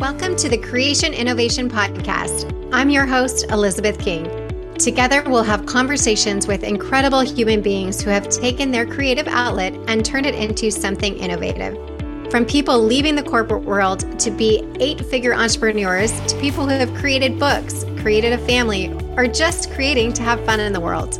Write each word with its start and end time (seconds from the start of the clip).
Welcome 0.00 0.36
to 0.36 0.48
the 0.48 0.56
Creation 0.56 1.12
Innovation 1.12 1.68
Podcast. 1.68 2.70
I'm 2.72 2.88
your 2.88 3.04
host, 3.04 3.50
Elizabeth 3.50 3.98
King. 3.98 4.30
Together, 4.74 5.24
we'll 5.26 5.42
have 5.42 5.66
conversations 5.66 6.46
with 6.46 6.62
incredible 6.62 7.18
human 7.18 7.62
beings 7.62 8.00
who 8.00 8.08
have 8.08 8.28
taken 8.28 8.70
their 8.70 8.86
creative 8.86 9.26
outlet 9.26 9.74
and 9.88 10.04
turned 10.04 10.24
it 10.26 10.36
into 10.36 10.70
something 10.70 11.18
innovative. 11.18 11.74
From 12.30 12.46
people 12.46 12.80
leaving 12.80 13.16
the 13.16 13.24
corporate 13.24 13.64
world 13.64 14.20
to 14.20 14.30
be 14.30 14.64
eight 14.78 15.04
figure 15.06 15.34
entrepreneurs 15.34 16.12
to 16.30 16.40
people 16.40 16.62
who 16.62 16.76
have 16.76 16.94
created 16.94 17.40
books, 17.40 17.84
created 18.00 18.32
a 18.32 18.38
family, 18.46 18.92
or 19.16 19.26
just 19.26 19.72
creating 19.72 20.12
to 20.12 20.22
have 20.22 20.46
fun 20.46 20.60
in 20.60 20.72
the 20.72 20.80
world. 20.80 21.18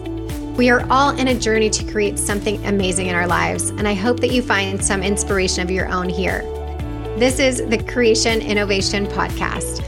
We 0.57 0.71
are 0.71 0.87
all 0.89 1.19
in 1.19 1.27
a 1.27 1.35
journey 1.35 1.69
to 1.71 1.85
create 1.91 2.17
something 2.17 2.65
amazing 2.65 3.09
in 3.09 3.17
our 3.17 3.27
lives, 3.27 3.71
and 3.71 3.89
I 3.89 3.95
hope 3.95 4.21
that 4.21 4.31
you 4.31 4.41
find 4.41 4.83
some 4.85 5.03
inspiration 5.03 5.65
of 5.65 5.71
your 5.73 5.89
own 5.89 6.09
here. 6.09 6.45
This 7.19 7.41
is 7.41 7.67
the 7.67 7.83
Creation 7.83 8.41
Innovation 8.41 9.05
Podcast. 9.05 9.81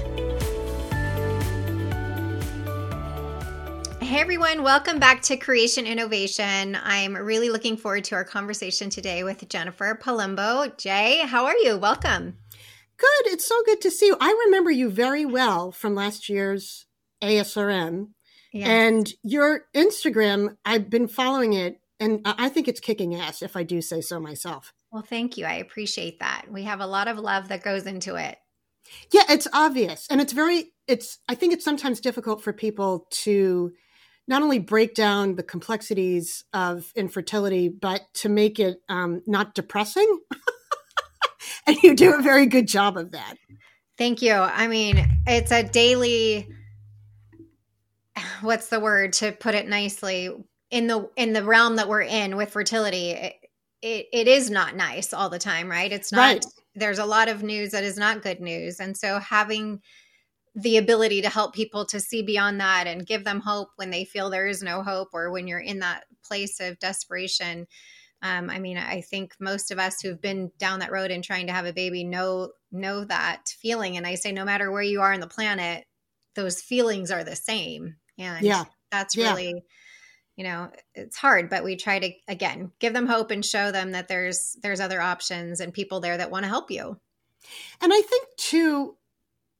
Hey 4.02 4.18
everyone, 4.18 4.64
welcome 4.64 4.98
back 4.98 5.22
to 5.22 5.36
Creation 5.36 5.86
Innovation. 5.86 6.76
I'm 6.82 7.14
really 7.14 7.48
looking 7.48 7.76
forward 7.76 8.02
to 8.06 8.16
our 8.16 8.24
conversation 8.24 8.90
today 8.90 9.22
with 9.22 9.48
Jennifer 9.48 9.96
Palumbo. 10.02 10.76
Jay, 10.76 11.24
how 11.24 11.44
are 11.44 11.56
you? 11.58 11.78
Welcome. 11.78 12.36
Good. 12.96 13.26
It's 13.26 13.46
so 13.46 13.62
good 13.64 13.80
to 13.82 13.92
see 13.92 14.06
you. 14.06 14.16
I 14.20 14.36
remember 14.46 14.72
you 14.72 14.90
very 14.90 15.24
well 15.24 15.70
from 15.70 15.94
last 15.94 16.28
year's 16.28 16.86
ASRM. 17.22 18.08
Yes. 18.52 18.66
And 18.66 19.08
your 19.22 19.66
Instagram, 19.72 20.56
I've 20.64 20.90
been 20.90 21.06
following 21.06 21.52
it, 21.52 21.80
and 22.00 22.22
I 22.24 22.48
think 22.48 22.66
it's 22.66 22.80
kicking 22.80 23.14
ass, 23.14 23.40
if 23.40 23.56
I 23.56 23.62
do 23.62 23.80
say 23.80 24.00
so 24.00 24.18
myself. 24.18 24.72
Well, 24.92 25.02
thank 25.02 25.36
you. 25.36 25.44
I 25.44 25.54
appreciate 25.54 26.18
that. 26.20 26.46
We 26.50 26.64
have 26.64 26.80
a 26.80 26.86
lot 26.86 27.08
of 27.08 27.18
love 27.18 27.48
that 27.48 27.62
goes 27.62 27.86
into 27.86 28.16
it. 28.16 28.36
Yeah, 29.12 29.22
it's 29.28 29.46
obvious. 29.52 30.06
And 30.10 30.20
it's 30.20 30.32
very, 30.32 30.72
it's, 30.88 31.18
I 31.28 31.34
think 31.34 31.52
it's 31.52 31.64
sometimes 31.64 32.00
difficult 32.00 32.42
for 32.42 32.52
people 32.52 33.06
to 33.22 33.72
not 34.26 34.42
only 34.42 34.58
break 34.58 34.94
down 34.94 35.36
the 35.36 35.42
complexities 35.42 36.44
of 36.52 36.92
infertility, 36.96 37.68
but 37.68 38.02
to 38.14 38.28
make 38.28 38.58
it 38.58 38.78
um, 38.88 39.22
not 39.26 39.54
depressing. 39.54 40.20
and 41.66 41.76
you 41.82 41.94
do 41.94 42.14
a 42.14 42.22
very 42.22 42.46
good 42.46 42.66
job 42.66 42.96
of 42.96 43.12
that. 43.12 43.34
Thank 43.98 44.22
you. 44.22 44.32
I 44.32 44.66
mean, 44.66 45.06
it's 45.26 45.52
a 45.52 45.62
daily, 45.62 46.48
what's 48.40 48.68
the 48.68 48.80
word 48.80 49.12
to 49.14 49.32
put 49.32 49.54
it 49.54 49.68
nicely? 49.68 50.30
In 50.70 50.86
the 50.86 51.10
in 51.16 51.32
the 51.32 51.42
realm 51.42 51.76
that 51.76 51.88
we're 51.88 52.02
in 52.02 52.36
with 52.36 52.50
fertility, 52.50 53.10
it, 53.10 53.34
it 53.82 54.28
is 54.28 54.50
not 54.50 54.76
nice 54.76 55.12
all 55.12 55.30
the 55.30 55.38
time, 55.38 55.70
right? 55.70 55.90
It's 55.90 56.12
not, 56.12 56.18
right. 56.18 56.44
there's 56.74 56.98
a 56.98 57.06
lot 57.06 57.28
of 57.28 57.42
news 57.42 57.70
that 57.70 57.84
is 57.84 57.96
not 57.96 58.22
good 58.22 58.40
news. 58.40 58.80
And 58.80 58.96
so 58.96 59.18
having 59.18 59.80
the 60.54 60.76
ability 60.76 61.22
to 61.22 61.28
help 61.28 61.54
people 61.54 61.86
to 61.86 62.00
see 62.00 62.22
beyond 62.22 62.60
that 62.60 62.86
and 62.86 63.06
give 63.06 63.24
them 63.24 63.40
hope 63.40 63.68
when 63.76 63.90
they 63.90 64.04
feel 64.04 64.30
there 64.30 64.48
is 64.48 64.62
no 64.62 64.82
hope 64.82 65.08
or 65.12 65.30
when 65.30 65.46
you're 65.46 65.60
in 65.60 65.78
that 65.78 66.04
place 66.24 66.60
of 66.60 66.78
desperation. 66.78 67.66
Um, 68.22 68.50
I 68.50 68.58
mean, 68.58 68.76
I 68.76 69.00
think 69.00 69.34
most 69.40 69.70
of 69.70 69.78
us 69.78 70.00
who've 70.00 70.20
been 70.20 70.50
down 70.58 70.80
that 70.80 70.92
road 70.92 71.10
and 71.10 71.24
trying 71.24 71.46
to 71.46 71.52
have 71.52 71.66
a 71.66 71.72
baby 71.72 72.04
know 72.04 72.50
know 72.70 73.04
that 73.04 73.48
feeling. 73.48 73.96
And 73.96 74.06
I 74.06 74.16
say, 74.16 74.32
no 74.32 74.44
matter 74.44 74.70
where 74.70 74.82
you 74.82 75.00
are 75.00 75.12
on 75.12 75.20
the 75.20 75.26
planet, 75.26 75.84
those 76.34 76.60
feelings 76.60 77.10
are 77.10 77.24
the 77.24 77.36
same. 77.36 77.96
And 78.18 78.44
yeah, 78.44 78.64
that's 78.90 79.16
really 79.16 79.54
yeah 79.54 79.60
you 80.40 80.44
know 80.44 80.70
it's 80.94 81.18
hard 81.18 81.50
but 81.50 81.62
we 81.62 81.76
try 81.76 81.98
to 81.98 82.10
again 82.26 82.72
give 82.78 82.94
them 82.94 83.06
hope 83.06 83.30
and 83.30 83.44
show 83.44 83.70
them 83.70 83.92
that 83.92 84.08
there's 84.08 84.56
there's 84.62 84.80
other 84.80 84.98
options 84.98 85.60
and 85.60 85.74
people 85.74 86.00
there 86.00 86.16
that 86.16 86.30
want 86.30 86.44
to 86.44 86.48
help 86.48 86.70
you. 86.70 86.98
And 87.82 87.92
i 87.92 88.00
think 88.00 88.26
too 88.38 88.96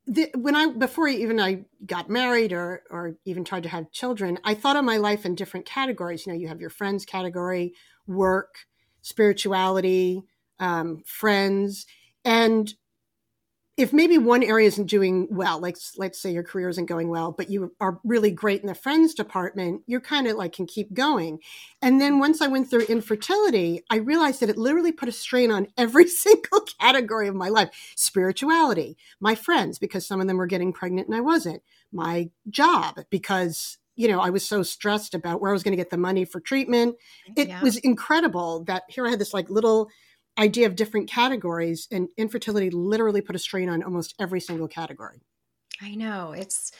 the, 0.07 0.31
when 0.35 0.57
i 0.57 0.69
before 0.69 1.07
even 1.07 1.39
i 1.39 1.67
got 1.85 2.09
married 2.09 2.55
or 2.55 2.83
or 2.91 3.17
even 3.27 3.45
tried 3.45 3.65
to 3.65 3.69
have 3.69 3.93
children 3.93 4.39
i 4.43 4.55
thought 4.55 4.77
of 4.77 4.85
my 4.87 4.97
life 4.97 5.27
in 5.27 5.35
different 5.35 5.67
categories. 5.67 6.25
You 6.25 6.33
know 6.33 6.39
you 6.39 6.49
have 6.49 6.63
your 6.63 6.71
friends 6.71 7.05
category 7.05 7.75
work 8.07 8.55
spirituality 9.03 10.25
um, 10.61 11.03
friends. 11.05 11.87
And 12.25 12.73
if 13.81 13.95
maybe 13.95 14.19
one 14.19 14.43
area 14.43 14.67
isn't 14.67 14.87
doing 14.87 15.27
well, 15.31 15.59
like 15.59 15.77
let's 15.97 16.21
say 16.21 16.31
your 16.31 16.43
career 16.43 16.69
isn't 16.69 16.85
going 16.85 17.09
well, 17.09 17.33
but 17.33 17.49
you 17.49 17.75
are 17.81 17.99
really 18.05 18.31
great 18.31 18.61
in 18.61 18.67
the 18.67 18.75
friends 18.75 19.15
department, 19.15 19.83
you're 19.87 20.03
kind 20.03 20.27
of 20.27 20.37
like 20.37 20.53
can 20.53 20.67
keep 20.67 20.93
going. 20.93 21.39
And 21.81 21.99
then 21.99 22.19
once 22.19 22.43
I 22.43 22.47
went 22.47 22.69
through 22.69 22.83
infertility, 22.83 23.83
I 23.89 23.97
realized 23.97 24.41
that 24.41 24.51
it 24.51 24.59
literally 24.59 24.93
put 24.93 25.09
a 25.09 25.13
strain 25.13 25.51
on 25.51 25.69
every 25.79 26.07
single 26.09 26.61
category 26.79 27.27
of 27.27 27.35
my 27.35 27.49
life. 27.49 27.71
Spirituality, 27.97 28.99
my 29.19 29.35
friends, 29.35 29.79
because 29.79 30.07
some 30.07 30.21
of 30.21 30.27
them 30.27 30.37
were 30.37 30.47
getting 30.47 30.75
pregnant 30.75 31.09
and 31.09 31.17
I 31.17 31.21
wasn't, 31.21 31.63
my 31.91 32.31
job, 32.51 33.01
because 33.09 33.79
you 33.97 34.09
know, 34.09 34.21
I 34.21 34.31
was 34.31 34.47
so 34.47 34.63
stressed 34.63 35.15
about 35.15 35.41
where 35.41 35.51
I 35.51 35.53
was 35.53 35.63
going 35.63 35.73
to 35.73 35.77
get 35.77 35.91
the 35.91 35.99
money 35.99 36.25
for 36.25 36.41
treatment. 36.41 36.97
It 37.37 37.49
yeah. 37.49 37.61
was 37.61 37.77
incredible 37.77 38.65
that 38.65 38.85
here 38.89 39.07
I 39.07 39.11
had 39.11 39.19
this 39.19 39.35
like 39.35 39.51
little 39.51 39.91
idea 40.41 40.67
of 40.67 40.75
different 40.75 41.09
categories 41.09 41.87
and 41.93 42.09
infertility 42.17 42.71
literally 42.71 43.21
put 43.21 43.37
a 43.37 43.39
strain 43.39 43.69
on 43.69 43.83
almost 43.83 44.15
every 44.19 44.41
single 44.41 44.67
category. 44.67 45.21
I 45.83 45.95
know. 45.95 46.33
It's 46.33 46.73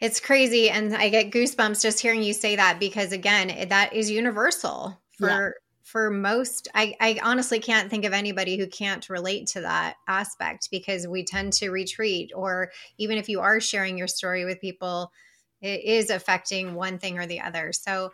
it's 0.00 0.18
crazy 0.18 0.68
and 0.68 0.94
i 0.96 1.08
get 1.08 1.30
goosebumps 1.30 1.80
just 1.80 2.00
hearing 2.00 2.20
you 2.20 2.32
say 2.32 2.56
that 2.56 2.80
because 2.80 3.12
again 3.12 3.68
that 3.68 3.92
is 3.94 4.10
universal 4.10 5.00
for 5.16 5.28
yeah. 5.28 5.50
for 5.84 6.10
most. 6.10 6.66
I, 6.74 6.94
I 7.00 7.20
honestly 7.22 7.60
can't 7.60 7.90
think 7.90 8.04
of 8.04 8.12
anybody 8.12 8.56
who 8.56 8.66
can't 8.66 9.08
relate 9.08 9.46
to 9.48 9.60
that 9.60 9.96
aspect 10.08 10.68
because 10.70 11.06
we 11.06 11.24
tend 11.24 11.52
to 11.54 11.70
retreat 11.70 12.32
or 12.34 12.72
even 12.98 13.18
if 13.18 13.28
you 13.28 13.40
are 13.40 13.60
sharing 13.60 13.96
your 13.96 14.08
story 14.08 14.44
with 14.44 14.60
people 14.60 15.12
it 15.60 15.82
is 15.84 16.10
affecting 16.10 16.74
one 16.74 16.98
thing 16.98 17.18
or 17.18 17.26
the 17.26 17.40
other. 17.40 17.72
So 17.72 18.10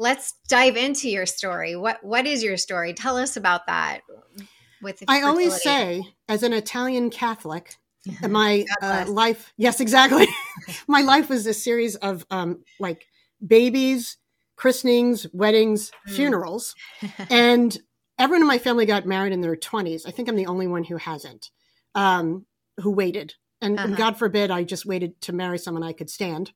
let's 0.00 0.32
dive 0.48 0.76
into 0.76 1.08
your 1.08 1.26
story. 1.26 1.76
What 1.76 2.02
what 2.02 2.26
is 2.26 2.42
your 2.42 2.56
story? 2.56 2.92
Tell 2.94 3.16
us 3.16 3.36
about 3.36 3.66
that. 3.66 4.00
With 4.82 5.04
I 5.06 5.22
always 5.22 5.62
say, 5.62 6.02
as 6.28 6.42
an 6.42 6.54
Italian 6.54 7.10
Catholic, 7.10 7.76
my 8.28 8.64
uh, 8.82 9.04
life, 9.06 9.52
yes, 9.56 9.78
exactly. 9.78 10.26
my 10.88 11.02
life 11.02 11.28
was 11.28 11.46
a 11.46 11.54
series 11.54 11.94
of 11.96 12.26
um, 12.30 12.64
like 12.80 13.06
babies, 13.46 14.16
christenings, 14.56 15.26
weddings, 15.32 15.92
mm. 16.08 16.12
funerals, 16.12 16.74
and 17.30 17.78
everyone 18.18 18.42
in 18.42 18.48
my 18.48 18.58
family 18.58 18.86
got 18.86 19.06
married 19.06 19.34
in 19.34 19.42
their 19.42 19.54
twenties. 19.54 20.06
I 20.06 20.10
think 20.10 20.28
I'm 20.28 20.36
the 20.36 20.46
only 20.46 20.66
one 20.66 20.82
who 20.82 20.96
hasn't, 20.96 21.50
um, 21.94 22.46
who 22.78 22.90
waited 22.90 23.34
and, 23.62 23.78
uh-huh. 23.78 23.88
and, 23.88 23.96
God 23.96 24.16
forbid 24.16 24.50
I 24.50 24.64
just 24.64 24.86
waited 24.86 25.20
to 25.22 25.32
marry 25.32 25.58
someone 25.58 25.82
I 25.82 25.92
could 25.92 26.10
stand. 26.10 26.52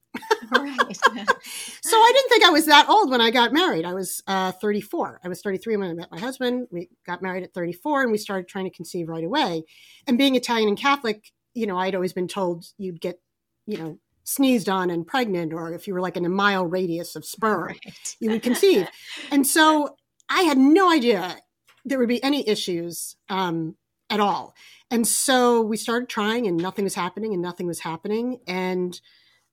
right. 0.51 0.97
so 0.97 1.97
I 1.97 2.13
didn't 2.15 2.29
think 2.29 2.45
I 2.45 2.51
was 2.51 2.67
that 2.67 2.89
old 2.89 3.11
when 3.11 3.21
I 3.21 3.31
got 3.31 3.53
married. 3.53 3.85
I 3.85 3.95
was 3.95 4.23
uh, 4.27 4.53
34. 4.53 5.21
I 5.23 5.29
was 5.29 5.43
33 5.43 5.77
when 5.77 5.91
I 5.91 5.95
met 5.95 6.11
my 6.11 6.19
husband. 6.19 6.69
We 6.71 6.89
got 7.07 7.23
married 7.23 7.45
at 7.45 7.53
34 7.53 8.03
and 8.03 8.13
we 8.13 8.19
started 8.19 8.49
trying 8.49 8.65
to 8.65 8.71
conceive 8.71 9.09
right 9.09 9.25
away. 9.25 9.65
And 10.07 10.17
being 10.17 10.35
Italian 10.35 10.69
and 10.69 10.79
Catholic, 10.79 11.33
you 11.53 11.67
know, 11.67 11.79
I'd 11.79 11.95
always 11.95 12.13
been 12.13 12.29
told 12.29 12.67
you'd 12.79 13.01
get, 13.01 13.21
you 13.67 13.79
know, 13.79 13.99
sneezed 14.25 14.69
on 14.71 14.91
and 14.91 15.07
pregnant, 15.07 15.53
or 15.53 15.73
if 15.75 15.87
you 15.87 15.93
were 15.93 16.01
like 16.01 16.17
in 16.17 16.25
a 16.25 16.31
mile 16.31 16.67
radius 16.67 17.15
of 17.15 17.25
sperm, 17.25 17.65
right. 17.65 18.17
you 18.21 18.31
would 18.31 18.43
conceive. 18.43 18.89
and 19.31 19.47
so 19.47 19.97
I 20.29 20.43
had 20.43 20.57
no 20.57 20.91
idea 20.91 21.37
there 21.85 21.99
would 21.99 22.09
be 22.09 22.23
any 22.23 22.49
issues 22.49 23.17
um, 23.29 23.77
at 24.11 24.21
all. 24.21 24.55
And 24.91 25.07
so 25.07 25.61
we 25.61 25.77
started 25.77 26.09
trying 26.09 26.47
and 26.47 26.57
nothing 26.57 26.85
was 26.85 26.95
happening 26.95 27.33
and 27.33 27.43
nothing 27.43 27.67
was 27.67 27.81
happening. 27.81 28.41
And 28.47 29.01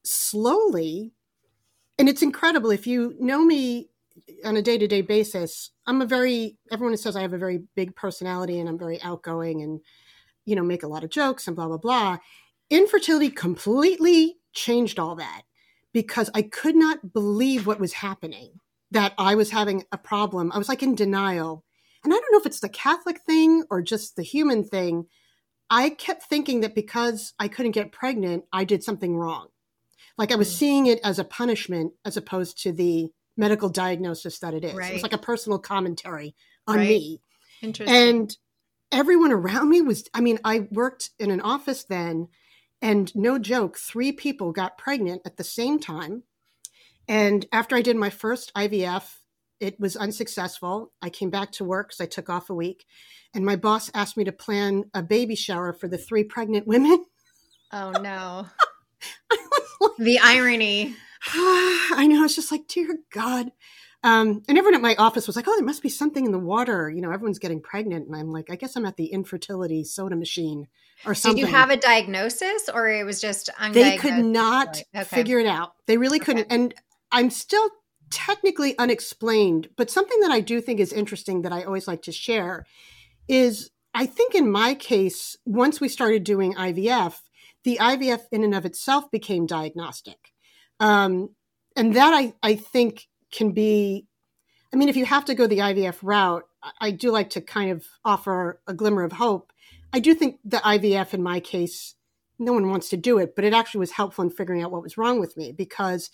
slowly, 0.04 1.14
and 1.98 2.10
it's 2.10 2.22
incredible 2.22 2.72
if 2.72 2.86
you 2.86 3.16
know 3.20 3.44
me 3.44 3.90
on 4.44 4.58
a 4.58 4.62
day 4.62 4.78
to 4.78 4.88
day 4.88 5.02
basis, 5.02 5.72
I'm 5.88 6.02
a 6.02 6.06
very, 6.06 6.58
everyone 6.72 6.96
says 6.98 7.16
I 7.16 7.22
have 7.22 7.34
a 7.34 7.38
very 7.38 7.64
big 7.76 7.96
personality 7.96 8.60
and 8.60 8.68
I'm 8.68 8.78
very 8.78 9.02
outgoing 9.02 9.62
and, 9.62 9.80
you 10.46 10.56
know, 10.56 10.64
make 10.64 10.84
a 10.84 10.88
lot 10.88 11.04
of 11.04 11.10
jokes 11.10 11.48
and 11.48 11.56
blah, 11.56 11.68
blah, 11.68 11.78
blah. 11.78 12.18
Infertility 12.70 13.30
completely 13.30 14.38
changed 14.54 15.00
all 15.00 15.16
that 15.16 15.44
because 15.94 16.30
I 16.34 16.42
could 16.42 16.76
not 16.76 17.14
believe 17.14 17.68
what 17.68 17.80
was 17.80 17.94
happening, 17.94 18.60
that 18.92 19.14
I 19.18 19.36
was 19.36 19.52
having 19.52 19.84
a 19.92 19.98
problem. 19.98 20.52
I 20.54 20.58
was 20.58 20.70
like 20.70 20.84
in 20.84 20.96
denial. 20.96 21.64
And 22.04 22.14
I 22.14 22.18
don't 22.18 22.32
know 22.32 22.40
if 22.40 22.46
it's 22.46 22.60
the 22.60 22.70
Catholic 22.70 23.22
thing 23.22 23.64
or 23.70 23.82
just 23.82 24.16
the 24.16 24.24
human 24.24 24.64
thing, 24.64 25.06
I 25.70 25.90
kept 25.90 26.24
thinking 26.24 26.62
that 26.62 26.76
because 26.76 27.34
I 27.40 27.48
couldn't 27.48 27.72
get 27.72 27.92
pregnant, 27.92 28.46
I 28.52 28.64
did 28.66 28.84
something 28.84 29.16
wrong. 29.16 29.48
Like 30.18 30.32
I 30.32 30.36
was 30.36 30.50
mm. 30.50 30.58
seeing 30.58 30.88
it 30.88 31.00
as 31.04 31.20
a 31.20 31.24
punishment 31.24 31.94
as 32.04 32.18
opposed 32.18 32.62
to 32.64 32.72
the 32.72 33.10
medical 33.38 33.70
diagnosis 33.70 34.40
that 34.40 34.54
it 34.54 34.64
is. 34.64 34.74
Right. 34.74 34.92
It 34.92 34.94
was 34.94 35.04
like 35.04 35.14
a 35.14 35.18
personal 35.18 35.60
commentary 35.60 36.36
on 36.68 36.78
right. 36.78 36.88
me. 36.88 37.22
Interesting. 37.62 37.96
And 37.96 38.38
everyone 38.92 39.32
around 39.32 39.70
me 39.70 39.82
was, 39.82 40.08
I 40.14 40.22
mean, 40.22 40.40
I 40.44 40.68
worked 40.72 41.12
in 41.20 41.32
an 41.32 41.42
office 41.42 41.84
then, 41.84 42.28
and 42.82 43.16
no 43.16 43.40
joke, 43.40 43.78
three 43.78 44.12
people 44.12 44.52
got 44.52 44.78
pregnant 44.78 45.22
at 45.26 45.38
the 45.38 45.44
same 45.44 45.80
time. 45.80 46.24
And 47.08 47.46
after 47.52 47.76
I 47.76 47.82
did 47.82 47.96
my 47.96 48.10
first 48.10 48.54
IVF, 48.56 49.21
it 49.62 49.80
was 49.80 49.96
unsuccessful. 49.96 50.92
I 51.02 51.10
came 51.10 51.30
back 51.30 51.52
to 51.54 51.64
work 51.64 51.90
because 51.90 52.02
I 52.02 52.08
took 52.08 52.30
off 52.30 52.50
a 52.50 52.56
week, 52.56 52.86
and 53.34 53.46
my 53.46 53.56
boss 53.56 53.90
asked 53.94 54.18
me 54.18 54.24
to 54.26 54.32
plan 54.32 54.86
a 54.94 55.04
baby 55.04 55.36
shower 55.36 55.72
for 55.72 55.88
the 55.88 55.98
three 55.98 56.24
pregnant 56.24 56.68
women. 56.68 57.06
Oh 57.74 57.92
no. 57.92 58.48
like, 59.80 59.92
the 59.98 60.20
irony. 60.20 60.94
I 61.34 62.06
know. 62.06 62.26
It's 62.26 62.36
just 62.36 62.52
like, 62.52 62.68
dear 62.68 62.98
God. 63.14 63.54
Um, 64.04 64.42
and 64.50 64.58
everyone 64.58 64.76
at 64.76 64.82
my 64.82 64.96
office 64.96 65.28
was 65.28 65.36
like, 65.36 65.48
"Oh, 65.48 65.56
there 65.56 65.66
must 65.66 65.84
be 65.84 65.90
something 65.90 66.26
in 66.26 66.32
the 66.32 66.40
water." 66.40 66.90
You 66.90 67.02
know, 67.02 67.12
everyone's 67.12 67.40
getting 67.40 67.62
pregnant, 67.62 68.08
and 68.08 68.16
I'm 68.16 68.32
like, 68.32 68.50
"I 68.50 68.56
guess 68.56 68.76
I'm 68.76 68.86
at 68.86 68.98
the 68.98 69.06
infertility 69.06 69.84
soda 69.84 70.16
machine 70.16 70.68
or 71.06 71.14
something." 71.14 71.44
Did 71.44 71.50
you 71.50 71.56
have 71.56 71.70
a 71.70 71.78
diagnosis, 71.78 72.68
or 72.74 72.90
it 72.90 73.06
was 73.06 73.22
just 73.22 73.52
they 73.72 73.98
could 73.98 74.26
not 74.26 74.82
okay. 74.94 75.04
figure 75.04 75.40
it 75.40 75.48
out. 75.48 75.74
They 75.86 75.98
really 75.98 76.20
couldn't, 76.20 76.48
and 76.50 76.74
I'm 77.12 77.30
still 77.30 77.70
technically 78.12 78.78
unexplained. 78.78 79.70
But 79.78 79.90
something 79.90 80.20
that 80.20 80.32
I 80.32 80.42
do 80.42 80.62
think 80.62 80.80
is 80.80 80.94
interesting 80.94 81.42
that 81.42 81.54
I 81.54 81.64
always 81.64 81.88
like 81.88 82.04
to 82.04 82.12
share 82.12 82.66
is, 83.28 83.72
I 83.94 84.06
think 84.06 84.36
in 84.36 84.52
my 84.52 84.76
case, 84.76 85.38
once 85.46 85.82
we 85.82 85.90
started 85.90 86.24
doing 86.24 86.54
IVF, 86.54 87.16
the 87.64 87.78
IVF 87.82 88.22
in 88.32 88.44
and 88.44 88.56
of 88.56 88.66
itself 88.66 89.10
became 89.12 89.46
diagnostic, 89.46 90.34
um, 90.80 91.30
and 91.76 91.96
that 91.96 92.14
I 92.14 92.34
I 92.42 92.56
think 92.56 93.08
can 93.32 93.52
be 93.52 94.08
I 94.74 94.78
mean, 94.78 94.90
if 94.90 94.96
you 94.96 95.06
have 95.06 95.26
to 95.26 95.36
go 95.36 95.48
the 95.48 95.60
IVF 95.60 95.98
route, 96.02 96.44
I 96.80 96.92
do 96.92 97.12
like 97.12 97.32
to 97.32 97.42
kind 97.42 97.72
of 97.72 97.86
offer 98.06 98.62
a 98.68 98.74
glimmer 98.74 99.04
of 99.04 99.12
hope. 99.12 99.52
I 99.92 100.00
do 100.00 100.14
think 100.14 100.40
the 100.46 100.58
IVF 100.58 101.14
in 101.14 101.22
my 101.22 101.40
case, 101.40 101.96
no 102.40 102.54
one 102.54 102.70
wants 102.70 102.90
to 102.90 102.98
do 102.98 103.18
it, 103.18 103.36
but 103.36 103.44
it 103.44 103.54
actually 103.54 103.80
was 103.80 103.92
helpful 103.92 104.24
in 104.24 104.30
figuring 104.30 104.62
out 104.62 104.72
what 104.72 104.82
was 104.84 104.98
wrong 104.98 105.20
with 105.20 105.36
me 105.36 105.52
because 105.52 106.10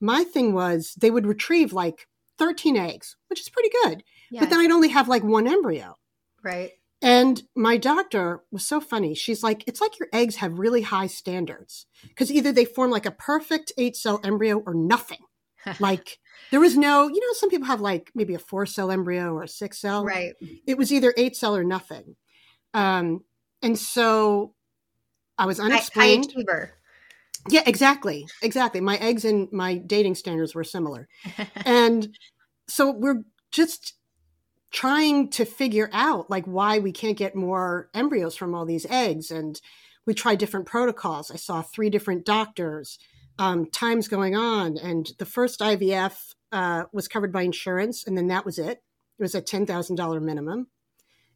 my 0.00 0.24
thing 0.24 0.52
was 0.52 0.94
they 0.96 1.10
would 1.10 1.26
retrieve 1.26 1.72
like 1.72 2.06
13 2.38 2.76
eggs, 2.76 3.16
which 3.28 3.40
is 3.40 3.48
pretty 3.48 3.70
good. 3.82 4.02
Yes. 4.30 4.40
But 4.40 4.50
then 4.50 4.60
I'd 4.60 4.70
only 4.70 4.88
have 4.88 5.08
like 5.08 5.22
one 5.22 5.46
embryo. 5.46 5.96
Right. 6.42 6.72
And 7.02 7.42
my 7.56 7.76
doctor 7.76 8.42
was 8.50 8.66
so 8.66 8.80
funny. 8.80 9.14
She's 9.14 9.42
like, 9.42 9.64
it's 9.66 9.80
like 9.80 9.98
your 9.98 10.08
eggs 10.12 10.36
have 10.36 10.58
really 10.58 10.82
high 10.82 11.06
standards 11.06 11.86
because 12.08 12.30
either 12.30 12.52
they 12.52 12.64
form 12.64 12.90
like 12.90 13.06
a 13.06 13.10
perfect 13.10 13.72
eight 13.78 13.96
cell 13.96 14.20
embryo 14.22 14.58
or 14.58 14.74
nothing. 14.74 15.20
like 15.80 16.18
there 16.50 16.60
was 16.60 16.76
no, 16.76 17.08
you 17.08 17.20
know, 17.20 17.32
some 17.34 17.50
people 17.50 17.66
have 17.66 17.80
like 17.80 18.10
maybe 18.14 18.34
a 18.34 18.38
four 18.38 18.66
cell 18.66 18.90
embryo 18.90 19.32
or 19.34 19.44
a 19.44 19.48
six 19.48 19.78
cell. 19.78 20.04
Right. 20.04 20.34
It 20.66 20.76
was 20.78 20.92
either 20.92 21.14
eight 21.16 21.36
cell 21.36 21.56
or 21.56 21.64
nothing. 21.64 22.16
Um, 22.74 23.24
and 23.62 23.78
so 23.78 24.54
I 25.36 25.46
was 25.46 25.60
unexplained. 25.60 26.26
High 26.26 26.32
achiever. 26.32 26.74
Yeah, 27.48 27.62
exactly. 27.66 28.26
Exactly. 28.42 28.80
My 28.80 28.96
eggs 28.96 29.24
and 29.24 29.50
my 29.52 29.76
dating 29.76 30.14
standards 30.14 30.54
were 30.54 30.64
similar. 30.64 31.08
and 31.64 32.08
so 32.68 32.90
we're 32.90 33.22
just 33.50 33.94
trying 34.72 35.30
to 35.30 35.44
figure 35.44 35.90
out 35.92 36.30
like 36.30 36.44
why 36.44 36.78
we 36.78 36.92
can't 36.92 37.16
get 37.16 37.34
more 37.34 37.88
embryos 37.94 38.36
from 38.36 38.54
all 38.54 38.64
these 38.64 38.86
eggs 38.88 39.30
and 39.30 39.60
we 40.06 40.14
tried 40.14 40.38
different 40.38 40.66
protocols. 40.66 41.30
I 41.30 41.36
saw 41.36 41.62
three 41.62 41.90
different 41.90 42.24
doctors 42.24 42.98
um, 43.38 43.66
times 43.70 44.06
going 44.06 44.36
on. 44.36 44.76
And 44.76 45.10
the 45.18 45.26
first 45.26 45.60
IVF 45.60 46.34
uh, 46.52 46.84
was 46.92 47.08
covered 47.08 47.32
by 47.32 47.42
insurance, 47.42 48.06
and 48.06 48.16
then 48.16 48.28
that 48.28 48.44
was 48.44 48.58
it. 48.58 48.82
It 49.18 49.22
was 49.22 49.34
a 49.34 49.40
ten 49.40 49.66
thousand 49.66 49.96
dollar 49.96 50.20
minimum, 50.20 50.68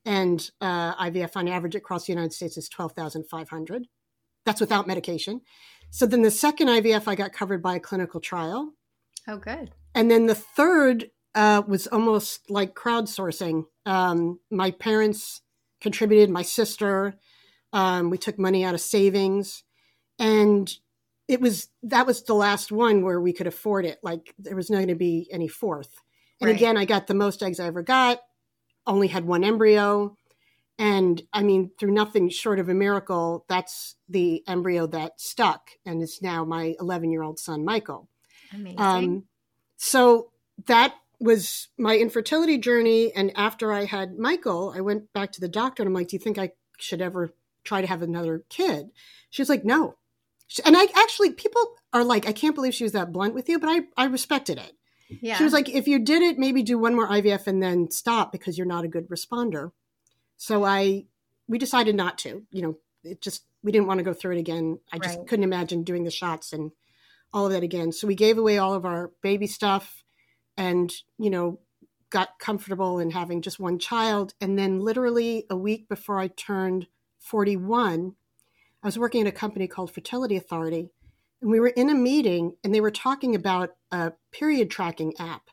and 0.05 0.51
uh, 0.61 0.95
IVF 0.97 1.37
on 1.37 1.49
average 1.49 1.75
across 1.75 2.07
the 2.07 2.13
United 2.13 2.33
States 2.33 2.57
is 2.57 2.69
twelve 2.69 2.93
thousand 2.93 3.25
five 3.31 3.49
hundred. 3.49 3.87
That's 4.45 4.61
without 4.61 4.87
medication. 4.87 5.41
So 5.95 6.07
then 6.07 6.23
the 6.23 6.31
second 6.33 6.67
IVF 6.67 7.07
I 7.07 7.15
got 7.15 7.33
covered 7.33 7.63
by 7.63 7.77
a 7.77 7.81
clinical 7.81 8.19
trial. 8.19 8.73
Oh, 9.29 9.37
good. 9.37 9.71
And 9.95 10.11
then 10.11 10.27
the 10.27 10.35
third 10.35 11.13
uh, 11.37 11.63
was 11.69 11.87
almost 11.87 12.51
like 12.51 12.75
crowdsourcing. 12.75 13.67
Um, 13.87 14.41
my 14.51 14.73
parents 14.73 15.43
contributed, 15.81 16.31
my 16.31 16.43
sister. 16.43 17.15
Um, 17.73 18.11
we 18.11 18.19
took 18.19 18.41
money 18.41 18.65
out 18.65 18.75
of 18.75 18.81
savings, 18.81 19.63
and 20.19 20.69
it 21.29 21.41
was 21.41 21.69
that 21.85 22.09
was 22.09 22.25
the 22.25 22.35
last 22.35 22.73
one 22.73 23.05
where 23.05 23.21
we 23.21 23.33
could 23.33 23.47
afford 23.47 23.85
it. 23.85 24.01
Like 24.03 24.35
there 24.37 24.57
was 24.57 24.71
not 24.71 24.79
going 24.79 24.89
to 24.89 24.97
be 24.97 25.29
any 25.31 25.47
fourth. 25.47 25.95
And 26.41 26.49
right. 26.49 26.57
again, 26.57 26.77
I 26.77 26.87
got 26.87 27.07
the 27.07 27.15
most 27.15 27.41
eggs 27.41 27.61
I 27.61 27.67
ever 27.67 27.85
got. 27.85 28.19
Only 28.85 29.07
had 29.07 29.27
one 29.27 29.45
embryo, 29.45 30.17
and 30.79 31.23
I 31.33 31.43
mean, 31.43 31.71
through 31.79 31.93
nothing 31.93 32.29
short 32.29 32.59
of 32.59 32.69
a 32.69 32.75
miracle, 32.75 33.45
that's 33.49 33.97
the 34.09 34.43
embryo 34.49 34.87
that 34.89 35.21
stuck, 35.21 35.71
and 35.87 36.03
is 36.03 36.21
now 36.23 36.45
my 36.45 36.75
11 36.81 37.11
year 37.11 37.23
old 37.23 37.39
son, 37.39 37.65
Michael. 37.65 38.09
Amazing. 38.53 38.81
Um, 38.81 39.25
so 39.77 40.31
that 40.67 40.95
was 41.21 41.69
my 41.79 41.97
infertility 41.97 42.59
journey. 42.59 43.13
And 43.15 43.33
after 43.37 43.73
I 43.73 43.85
had 43.85 44.19
Michael, 44.19 44.73
I 44.77 44.81
went 44.81 45.13
back 45.13 45.33
to 45.33 45.41
the 45.41 45.49
doctor 45.49 45.83
and 45.83 45.89
I'm 45.89 45.95
like, 45.95 46.09
"Do 46.09 46.17
you 46.17 46.21
think 46.21 46.39
I 46.39 46.53
should 46.79 47.01
ever 47.01 47.35
try 47.65 47.81
to 47.81 47.87
have 47.87 48.03
another 48.03 48.45
kid?" 48.49 48.91
She's 49.31 49.49
like, 49.49 49.65
"No." 49.65 49.97
and 50.65 50.77
I 50.77 50.87
actually 50.95 51.33
people 51.33 51.77
are 51.93 52.05
like, 52.05 52.29
I 52.29 52.33
can't 52.33 52.55
believe 52.55 52.75
she 52.75 52.85
was 52.85 52.93
that 52.93 53.13
blunt 53.13 53.35
with 53.35 53.49
you, 53.49 53.59
but 53.59 53.69
I 53.69 53.81
I 53.97 54.07
respected 54.07 54.59
it. 54.59 54.73
Yeah. 55.21 55.37
She 55.37 55.45
was 55.45 55.53
like, 55.53 55.69
if 55.69 55.87
you 55.87 55.99
did 55.99 56.23
it, 56.23 56.39
maybe 56.39 56.63
do 56.63 56.79
one 56.79 56.95
more 56.95 57.09
IVF 57.09 57.47
and 57.47 57.63
then 57.63 57.91
stop 57.91 58.33
because 58.33 58.57
you're 58.57 58.67
not 58.67 58.85
a 58.85 58.89
good 58.89 59.09
responder. 59.09 59.71
So 60.45 60.63
I 60.63 61.07
we 61.49 61.57
decided 61.57 61.95
not 61.95 62.19
to. 62.19 62.43
You 62.51 62.63
know, 62.63 62.79
it 63.03 63.23
just 63.23 63.47
we 63.63 63.73
didn't 63.73 63.87
want 63.87 63.97
to 63.97 64.05
go 64.05 64.13
through 64.13 64.37
it 64.37 64.41
again. 64.41 64.79
I 64.93 64.99
just 64.99 65.19
right. 65.19 65.27
couldn't 65.27 65.45
imagine 65.45 65.85
doing 65.85 66.05
the 66.05 66.11
shots 66.11 66.53
and 66.53 66.71
all 67.33 67.47
of 67.47 67.53
that 67.53 67.63
again. 67.63 67.93
So 67.93 68.07
we 68.07 68.15
gave 68.15 68.37
away 68.37 68.59
all 68.59 68.75
of 68.75 68.85
our 68.85 69.11
baby 69.23 69.47
stuff 69.47 70.05
and, 70.59 70.93
you 71.19 71.31
know, 71.31 71.61
got 72.11 72.39
comfortable 72.39 72.99
in 72.99 73.11
having 73.11 73.41
just 73.41 73.59
one 73.59 73.79
child. 73.79 74.35
And 74.39 74.59
then 74.59 74.81
literally 74.81 75.47
a 75.49 75.57
week 75.57 75.89
before 75.89 76.19
I 76.19 76.29
turned 76.29 76.89
41, 77.21 78.15
I 78.83 78.87
was 78.87 78.99
working 78.99 79.23
at 79.23 79.27
a 79.27 79.33
company 79.33 79.67
called 79.67 79.93
Fertility 79.93 80.37
Authority, 80.37 80.91
and 81.41 81.51
we 81.51 81.59
were 81.59 81.69
in 81.69 81.89
a 81.89 81.95
meeting 81.95 82.57
and 82.63 82.75
they 82.75 82.83
were 82.83 82.91
talking 82.91 83.35
about 83.35 83.71
a 83.91 84.13
period 84.31 84.71
tracking 84.71 85.15
app. 85.19 85.49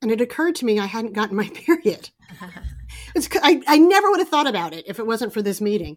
And 0.00 0.10
it 0.10 0.22
occurred 0.22 0.54
to 0.56 0.64
me 0.64 0.78
I 0.78 0.86
hadn't 0.86 1.12
gotten 1.12 1.36
my 1.36 1.48
period. 1.54 2.08
it's, 3.14 3.28
I, 3.42 3.62
I 3.66 3.78
never 3.78 4.10
would 4.10 4.20
have 4.20 4.28
thought 4.28 4.46
about 4.46 4.72
it 4.72 4.86
if 4.86 4.98
it 4.98 5.06
wasn't 5.06 5.32
for 5.32 5.42
this 5.42 5.60
meeting. 5.60 5.96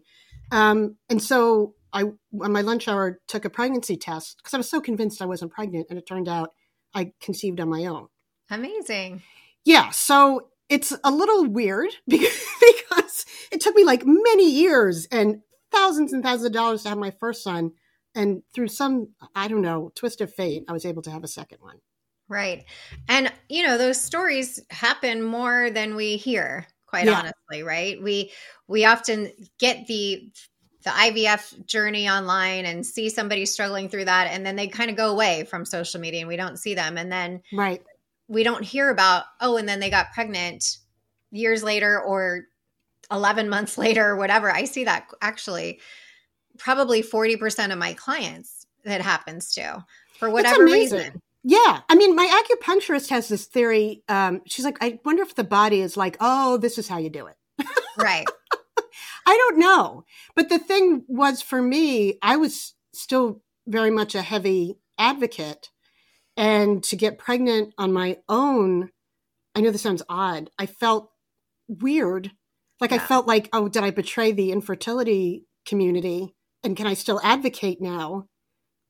Um, 0.50 0.96
and 1.08 1.22
so 1.22 1.74
I, 1.92 2.04
on 2.40 2.52
my 2.52 2.60
lunch 2.60 2.88
hour, 2.88 3.20
took 3.28 3.44
a 3.44 3.50
pregnancy 3.50 3.96
test 3.96 4.38
because 4.38 4.54
I 4.54 4.58
was 4.58 4.68
so 4.68 4.80
convinced 4.80 5.22
I 5.22 5.26
wasn't 5.26 5.52
pregnant, 5.52 5.86
and 5.90 5.98
it 5.98 6.06
turned 6.06 6.28
out 6.28 6.50
I 6.94 7.12
conceived 7.20 7.60
on 7.60 7.68
my 7.68 7.86
own. 7.86 8.08
Amazing. 8.50 9.22
Yeah. 9.64 9.90
So 9.90 10.48
it's 10.68 10.92
a 11.04 11.10
little 11.10 11.46
weird 11.46 11.90
because, 12.08 12.46
because 12.60 13.26
it 13.50 13.60
took 13.60 13.74
me 13.74 13.84
like 13.84 14.02
many 14.04 14.50
years 14.50 15.06
and 15.10 15.42
thousands 15.70 16.12
and 16.12 16.22
thousands 16.22 16.46
of 16.46 16.52
dollars 16.52 16.82
to 16.82 16.90
have 16.90 16.98
my 16.98 17.12
first 17.18 17.42
son. 17.42 17.72
And 18.14 18.42
through 18.54 18.68
some, 18.68 19.14
I 19.34 19.48
don't 19.48 19.62
know, 19.62 19.90
twist 19.94 20.20
of 20.20 20.32
fate, 20.32 20.64
I 20.68 20.72
was 20.72 20.84
able 20.84 21.00
to 21.02 21.10
have 21.10 21.24
a 21.24 21.28
second 21.28 21.58
one. 21.60 21.78
Right. 22.28 22.64
And, 23.08 23.32
you 23.48 23.66
know, 23.66 23.78
those 23.78 24.00
stories 24.00 24.60
happen 24.70 25.22
more 25.22 25.70
than 25.70 25.96
we 25.96 26.16
hear, 26.16 26.66
quite 26.92 27.06
yeah. 27.06 27.20
honestly, 27.20 27.62
right? 27.62 28.02
We, 28.02 28.32
we 28.68 28.84
often 28.84 29.32
get 29.58 29.86
the, 29.86 30.30
the 30.84 30.90
IVF 30.90 31.64
journey 31.64 32.06
online 32.06 32.66
and 32.66 32.84
see 32.84 33.08
somebody 33.08 33.46
struggling 33.46 33.88
through 33.88 34.04
that. 34.04 34.28
And 34.30 34.44
then 34.44 34.56
they 34.56 34.68
kind 34.68 34.90
of 34.90 34.96
go 34.96 35.10
away 35.10 35.44
from 35.44 35.64
social 35.64 36.00
media 36.00 36.20
and 36.20 36.28
we 36.28 36.36
don't 36.36 36.58
see 36.58 36.74
them. 36.74 36.98
And 36.98 37.10
then, 37.10 37.42
right. 37.50 37.82
We 38.28 38.42
don't 38.44 38.62
hear 38.62 38.90
about, 38.90 39.24
oh, 39.40 39.56
and 39.56 39.66
then 39.66 39.80
they 39.80 39.88
got 39.88 40.12
pregnant 40.12 40.78
years 41.30 41.62
later 41.62 41.98
or 41.98 42.44
11 43.10 43.48
months 43.48 43.78
later 43.78 44.06
or 44.06 44.16
whatever. 44.16 44.50
I 44.50 44.64
see 44.64 44.84
that 44.84 45.08
actually 45.22 45.80
probably 46.58 47.02
40% 47.02 47.72
of 47.72 47.78
my 47.78 47.94
clients 47.94 48.66
that 48.84 49.00
happens 49.00 49.54
to 49.54 49.82
for 50.18 50.28
whatever 50.28 50.64
reason. 50.64 51.22
Yeah. 51.44 51.80
I 51.88 51.94
mean, 51.94 52.14
my 52.14 52.42
acupuncturist 52.42 53.10
has 53.10 53.28
this 53.28 53.46
theory. 53.46 54.02
Um, 54.08 54.42
she's 54.46 54.64
like, 54.64 54.78
I 54.80 55.00
wonder 55.04 55.22
if 55.22 55.34
the 55.34 55.44
body 55.44 55.80
is 55.80 55.96
like, 55.96 56.16
oh, 56.20 56.56
this 56.56 56.78
is 56.78 56.88
how 56.88 56.98
you 56.98 57.10
do 57.10 57.26
it. 57.26 57.36
Right. 57.98 58.26
I 59.26 59.36
don't 59.36 59.58
know. 59.58 60.04
But 60.34 60.48
the 60.48 60.58
thing 60.58 61.04
was 61.08 61.42
for 61.42 61.60
me, 61.60 62.18
I 62.22 62.36
was 62.36 62.74
still 62.92 63.42
very 63.66 63.90
much 63.90 64.14
a 64.14 64.22
heavy 64.22 64.78
advocate. 64.98 65.70
And 66.36 66.82
to 66.84 66.96
get 66.96 67.18
pregnant 67.18 67.74
on 67.76 67.92
my 67.92 68.18
own, 68.28 68.90
I 69.54 69.60
know 69.60 69.70
this 69.70 69.82
sounds 69.82 70.02
odd. 70.08 70.50
I 70.58 70.66
felt 70.66 71.10
weird 71.68 72.32
like 72.82 72.90
yeah. 72.90 72.96
I 72.96 73.00
felt 73.00 73.28
like, 73.28 73.48
oh, 73.52 73.68
did 73.68 73.84
I 73.84 73.90
betray 73.90 74.32
the 74.32 74.50
infertility 74.50 75.46
community? 75.64 76.34
And 76.64 76.76
can 76.76 76.88
I 76.88 76.94
still 76.94 77.20
advocate 77.22 77.80
now? 77.80 78.26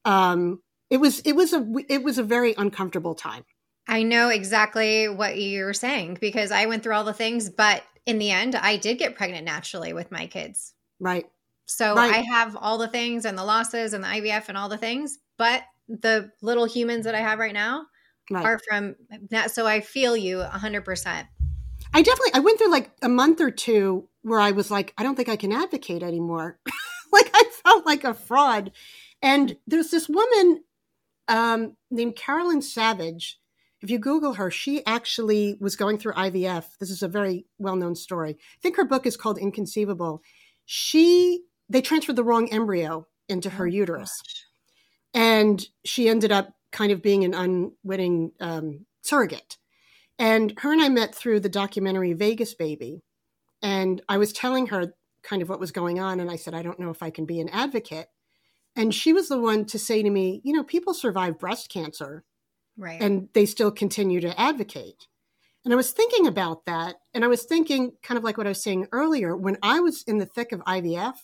Um, 0.07 0.63
it 0.93 1.01
was 1.01 1.21
it 1.21 1.33
was 1.33 1.55
a 1.55 1.67
it 1.89 2.05
was 2.05 2.19
a 2.19 2.23
very 2.23 2.55
uncomfortable 2.59 3.15
time. 3.15 3.47
I 3.89 4.03
know 4.03 4.29
exactly 4.29 5.09
what 5.09 5.41
you're 5.41 5.73
saying 5.73 6.19
because 6.21 6.53
I 6.53 6.67
went 6.67 6.83
through 6.83 6.95
all 6.95 7.05
the 7.05 7.15
things, 7.15 7.49
but 7.49 7.83
in 8.05 8.19
the 8.19 8.31
end, 8.31 8.55
I 8.55 8.77
did 8.77 8.99
get 8.99 9.17
pregnant 9.17 9.47
naturally 9.47 9.95
with 9.95 10.13
my 10.13 10.27
kids. 10.27 10.75
Right. 11.01 11.25
So 11.65 11.95
right. 11.95 12.13
I 12.13 12.19
have 12.19 12.57
all 12.57 12.77
the 12.77 12.89
things 12.89 13.25
and 13.25 13.39
the 13.39 13.45
losses 13.45 13.95
and 13.95 14.05
the 14.05 14.09
IVF 14.09 14.51
and 14.51 14.59
all 14.59 14.69
the 14.69 14.77
things, 14.77 15.19
but 15.39 15.63
the 15.89 16.31
little 16.43 16.67
humans 16.67 17.07
that 17.07 17.15
I 17.15 17.21
have 17.21 17.39
right 17.39 17.55
now 17.55 17.87
right. 18.31 18.45
are 18.45 18.61
from 18.69 18.95
that. 19.31 19.51
So 19.51 19.67
I 19.67 19.81
feel 19.81 20.15
you 20.15 20.39
100%. 20.39 21.27
I 21.95 22.03
definitely, 22.03 22.35
I 22.35 22.41
went 22.41 22.59
through 22.59 22.71
like 22.71 22.91
a 23.01 23.09
month 23.09 23.41
or 23.41 23.51
two 23.51 24.09
where 24.21 24.41
I 24.41 24.51
was 24.51 24.71
like, 24.71 24.93
I 24.99 25.03
don't 25.03 25.15
think 25.15 25.31
I 25.31 25.37
can 25.37 25.53
advocate 25.53 26.03
anymore. 26.03 26.59
like 27.13 27.31
I 27.33 27.45
felt 27.65 27.87
like 27.87 28.05
a 28.05 28.13
fraud. 28.13 28.73
And 29.23 29.57
there's 29.67 29.91
this 29.91 30.09
woman 30.09 30.63
um, 31.29 31.77
named 31.91 32.17
Carolyn 32.17 32.63
Savage. 32.63 33.39
If 33.81 33.91
you 33.91 33.99
Google 33.99 34.35
her, 34.35 34.51
she 34.51 34.85
actually 34.87 35.57
was 35.61 35.77
going 35.77 35.99
through 35.99 36.13
IVF. 36.13 36.65
This 36.79 36.91
is 36.91 37.03
a 37.03 37.09
very 37.09 37.47
well 37.59 37.77
known 37.77 37.95
story. 37.97 38.37
I 38.39 38.59
think 38.63 38.77
her 38.77 38.85
book 38.85 39.07
is 39.07 39.17
called 39.17 39.39
Inconceivable. 39.39 40.23
She, 40.65 41.43
they 41.69 41.83
transferred 41.83 42.17
the 42.17 42.25
wrong 42.25 42.49
embryo 42.53 43.07
into 43.29 43.51
her 43.51 43.65
oh, 43.65 43.71
uterus. 43.71 44.11
Gosh. 44.23 44.45
And 45.15 45.67
she 45.85 46.09
ended 46.09 46.33
up 46.33 46.55
kind 46.71 46.93
of 46.93 47.03
being 47.03 47.25
an 47.25 47.35
unwitting 47.35 48.33
um, 48.41 48.87
surrogate. 49.03 49.59
And 50.19 50.55
her 50.59 50.73
and 50.73 50.81
I 50.81 50.89
met 50.89 51.15
through 51.15 51.41
the 51.41 51.49
documentary 51.49 52.13
Vegas 52.13 52.55
Baby. 52.55 53.03
And 53.63 54.01
I 54.09 54.19
was 54.19 54.33
telling 54.33 54.69
her 54.69 54.95
kind 55.23 55.43
of 55.43 55.49
what 55.49 55.61
was 55.61 55.73
going 55.73 56.01
on. 56.01 56.21
And 56.21 56.31
I 56.31 56.37
said, 56.37 56.55
I 56.55 56.63
don't 56.63 56.81
know 56.81 56.91
if 56.91 57.03
I 57.03 57.11
can 57.11 57.27
be 57.27 57.41
an 57.41 57.49
advocate. 57.49 58.09
And 58.75 58.95
she 58.95 59.13
was 59.13 59.29
the 59.29 59.39
one 59.39 59.65
to 59.67 59.79
say 59.79 60.03
to 60.03 60.11
me, 60.11 60.41
you 60.45 60.53
know, 60.53 60.65
people 60.65 60.95
survive 60.95 61.39
breast 61.39 61.71
cancer. 61.71 62.25
Right. 62.77 63.01
And 63.01 63.29
they 63.35 63.47
still 63.47 63.71
continue 63.71 64.21
to 64.21 64.41
advocate. 64.41 65.07
And 65.65 65.73
I 65.73 65.77
was 65.77 65.93
thinking 65.93 66.27
about 66.27 66.65
that. 66.67 66.97
And 67.15 67.25
I 67.25 67.29
was 67.29 67.45
thinking, 67.45 67.93
kind 68.03 68.19
of 68.19 68.25
like 68.25 68.39
what 68.39 68.47
I 68.47 68.51
was 68.51 68.63
saying 68.63 68.89
earlier, 68.93 69.37
when 69.37 69.59
I 69.63 69.81
was 69.81 70.03
in 70.03 70.19
the 70.19 70.27
thick 70.27 70.53
of 70.53 70.61
IVF, 70.61 71.15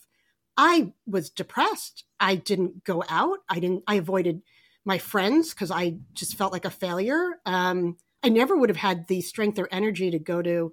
I 0.56 0.92
was 1.06 1.30
depressed. 1.30 2.04
I 2.20 2.34
didn't 2.36 2.84
go 2.84 3.02
out. 3.08 3.38
I 3.48 3.60
didn't, 3.60 3.84
I 3.86 3.94
avoided 3.94 4.42
my 4.84 4.98
friends 4.98 5.50
because 5.50 5.70
I 5.70 5.98
just 6.12 6.36
felt 6.36 6.52
like 6.52 6.64
a 6.64 6.70
failure. 6.70 7.38
Um, 7.46 7.96
I 8.22 8.28
never 8.28 8.56
would 8.56 8.68
have 8.68 8.76
had 8.76 9.06
the 9.06 9.20
strength 9.20 9.58
or 9.58 9.68
energy 9.70 10.10
to 10.10 10.18
go 10.18 10.42
to 10.42 10.72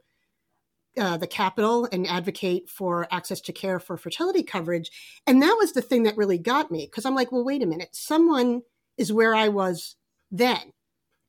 uh, 0.97 1.17
the 1.17 1.27
Capitol 1.27 1.87
and 1.91 2.07
advocate 2.07 2.69
for 2.69 3.07
access 3.11 3.41
to 3.41 3.53
care 3.53 3.79
for 3.79 3.97
fertility 3.97 4.43
coverage. 4.43 4.91
And 5.27 5.41
that 5.41 5.55
was 5.57 5.73
the 5.73 5.81
thing 5.81 6.03
that 6.03 6.17
really 6.17 6.37
got 6.37 6.71
me 6.71 6.85
because 6.85 7.05
I'm 7.05 7.15
like, 7.15 7.31
well, 7.31 7.43
wait 7.43 7.63
a 7.63 7.65
minute. 7.65 7.89
Someone 7.93 8.61
is 8.97 9.11
where 9.11 9.35
I 9.35 9.49
was 9.49 9.95
then. 10.31 10.71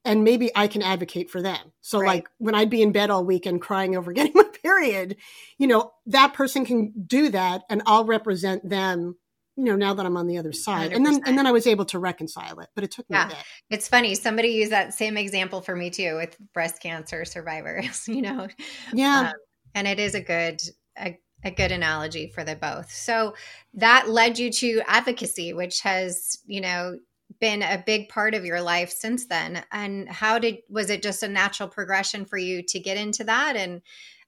And 0.05 0.23
maybe 0.23 0.53
I 0.55 0.69
can 0.69 0.83
advocate 0.83 1.31
for 1.31 1.43
them. 1.43 1.73
So, 1.81 1.99
right. 1.99 2.07
like 2.07 2.29
when 2.39 2.55
I'd 2.55 2.71
be 2.71 2.81
in 2.81 2.93
bed 2.93 3.11
all 3.11 3.25
weekend 3.25 3.61
crying 3.61 3.97
over 3.97 4.13
getting 4.13 4.35
my 4.35 4.45
period, 4.63 5.17
you 5.59 5.67
know, 5.67 5.93
that 6.07 6.33
person 6.33 6.65
can 6.65 6.93
do 7.07 7.29
that 7.31 7.63
and 7.69 7.83
I'll 7.87 8.05
represent 8.05 8.69
them 8.69 9.17
you 9.57 9.65
know 9.65 9.77
now 9.77 9.95
that 9.95 10.07
i'm 10.07 10.17
on 10.17 10.27
the 10.27 10.39
other 10.39 10.53
side 10.53 10.91
100%. 10.91 10.97
and 10.97 11.07
then 11.07 11.21
and 11.27 11.39
then 11.39 11.47
i 11.47 11.53
was 11.53 11.67
able 11.67 11.85
to 11.85 11.99
reconcile 11.99 12.61
it 12.61 12.69
but 12.75 12.85
it 12.85 12.91
took 12.91 13.09
me 13.09 13.17
yeah. 13.17 13.31
it's 13.71 13.89
funny 13.89 14.15
somebody 14.15 14.49
used 14.49 14.71
that 14.71 14.95
same 14.95 15.17
example 15.17 15.61
for 15.61 15.75
me 15.75 15.91
too 15.91 16.17
with 16.17 16.37
breast 16.53 16.81
cancer 16.81 17.25
survivors 17.25 18.07
you 18.09 18.23
know 18.23 18.47
yeah 18.93 19.31
um, 19.31 19.33
and 19.77 19.87
it 19.87 20.01
is 20.01 20.17
a 20.17 20.21
good 20.21 20.61
a, 20.99 21.17
a 21.45 21.51
good 21.53 21.71
analogy 21.71 22.27
for 22.35 22.43
the 22.43 22.57
both. 22.57 22.91
So 22.91 23.35
that 23.75 24.09
led 24.09 24.39
you 24.39 24.51
to 24.51 24.83
advocacy 24.89 25.53
which 25.53 25.83
has 25.83 26.39
you 26.47 26.61
know 26.61 26.99
been 27.41 27.63
a 27.63 27.83
big 27.85 28.09
part 28.09 28.35
of 28.35 28.45
your 28.45 28.63
life 28.63 28.91
since 28.91 29.27
then. 29.27 29.63
And 29.71 30.09
how 30.09 30.39
did 30.39 30.59
was 30.69 30.91
it 30.91 31.03
just 31.03 31.23
a 31.23 31.29
natural 31.29 31.69
progression 31.69 32.25
for 32.25 32.39
you 32.39 32.63
to 32.63 32.81
get 32.81 32.97
into 32.97 33.23
that? 33.25 33.55
And 33.55 33.83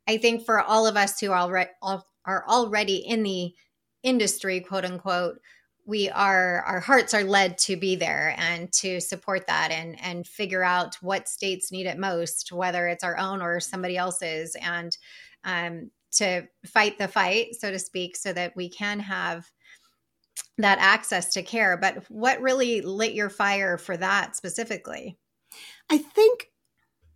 i 0.07 0.17
think 0.17 0.45
for 0.45 0.61
all 0.61 0.87
of 0.87 0.97
us 0.97 1.19
who 1.19 1.33
are 1.33 1.39
already 1.39 1.71
are 1.83 2.45
already 2.47 2.97
in 2.97 3.23
the 3.23 3.55
industry, 4.03 4.61
quote 4.61 4.85
unquote, 4.85 5.41
we 5.89 6.11
are 6.11 6.63
our 6.67 6.81
hearts 6.81 7.15
are 7.15 7.25
led 7.25 7.57
to 7.57 7.75
be 7.75 7.97
there 7.97 8.35
and 8.37 8.71
to 8.71 9.01
support 9.01 9.47
that 9.47 9.71
and 9.71 9.99
and 10.03 10.27
figure 10.27 10.63
out 10.63 10.97
what 11.01 11.29
states 11.29 11.73
need 11.73 11.87
it 11.87 11.99
most, 11.99 12.53
whether 12.53 12.87
it's 12.87 13.03
our 13.03 13.17
own 13.17 13.41
or 13.41 13.59
somebody 13.59 13.97
else's, 13.97 14.55
and 14.61 14.97
um, 15.49 15.91
to 16.13 16.47
fight 16.67 16.99
the 16.99 17.09
fight, 17.09 17.55
so 17.59 17.71
to 17.71 17.79
speak, 17.79 18.17
so 18.17 18.33
that 18.33 18.55
we 18.55 18.69
can 18.69 19.01
have 19.01 19.51
that 20.59 20.79
access 20.79 21.33
to 21.33 21.43
care. 21.43 21.77
But 21.77 22.05
what 22.09 22.41
really 22.41 22.83
lit 22.83 23.13
your 23.13 23.31
fire 23.31 23.79
for 23.79 23.97
that 23.97 24.37
specifically? 24.37 25.17
I 25.91 25.99
think 25.99 26.51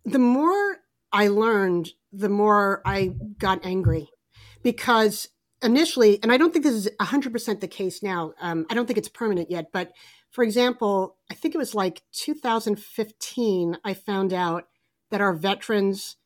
the 0.03 0.19
more 0.19 0.77
I 1.11 1.27
learned, 1.27 1.91
the 2.11 2.29
more 2.29 2.81
I 2.85 3.11
got 3.37 3.65
angry 3.65 4.09
because 4.63 5.29
initially, 5.61 6.19
and 6.23 6.31
I 6.31 6.37
don't 6.37 6.51
think 6.51 6.65
this 6.65 6.73
is 6.73 6.89
100% 6.99 7.59
the 7.59 7.67
case 7.67 8.01
now. 8.01 8.33
Um, 8.41 8.65
I 8.69 8.73
don't 8.73 8.87
think 8.87 8.97
it's 8.97 9.09
permanent 9.09 9.51
yet. 9.51 9.71
But 9.71 9.91
for 10.31 10.43
example, 10.43 11.17
I 11.29 11.35
think 11.35 11.53
it 11.53 11.59
was 11.59 11.75
like 11.75 12.01
2015, 12.13 13.77
I 13.83 13.93
found 13.93 14.33
out 14.33 14.67
that 15.11 15.21
our 15.21 15.33
veterans 15.33 16.17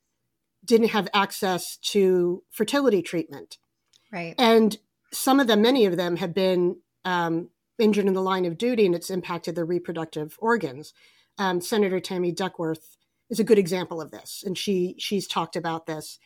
didn't 0.67 0.89
have 0.89 1.07
access 1.13 1.77
to 1.77 2.43
fertility 2.51 3.01
treatment. 3.01 3.57
Right. 4.11 4.35
And 4.37 4.77
some 5.11 5.39
of 5.39 5.47
them, 5.47 5.61
many 5.61 5.85
of 5.85 5.97
them, 5.97 6.17
have 6.17 6.33
been 6.33 6.77
um, 7.05 7.49
injured 7.79 8.05
in 8.05 8.13
the 8.13 8.21
line 8.21 8.45
of 8.45 8.57
duty 8.57 8.85
and 8.85 8.95
it's 8.95 9.09
impacted 9.09 9.55
their 9.55 9.65
reproductive 9.65 10.35
organs. 10.39 10.93
Um, 11.37 11.61
Senator 11.61 11.99
Tammy 11.99 12.31
Duckworth 12.31 12.97
is 13.29 13.39
a 13.39 13.43
good 13.43 13.59
example 13.59 14.01
of 14.01 14.11
this, 14.11 14.43
and 14.45 14.57
she 14.57 14.95
she's 14.97 15.27
talked 15.27 15.55
about 15.55 15.85
this. 15.85 16.17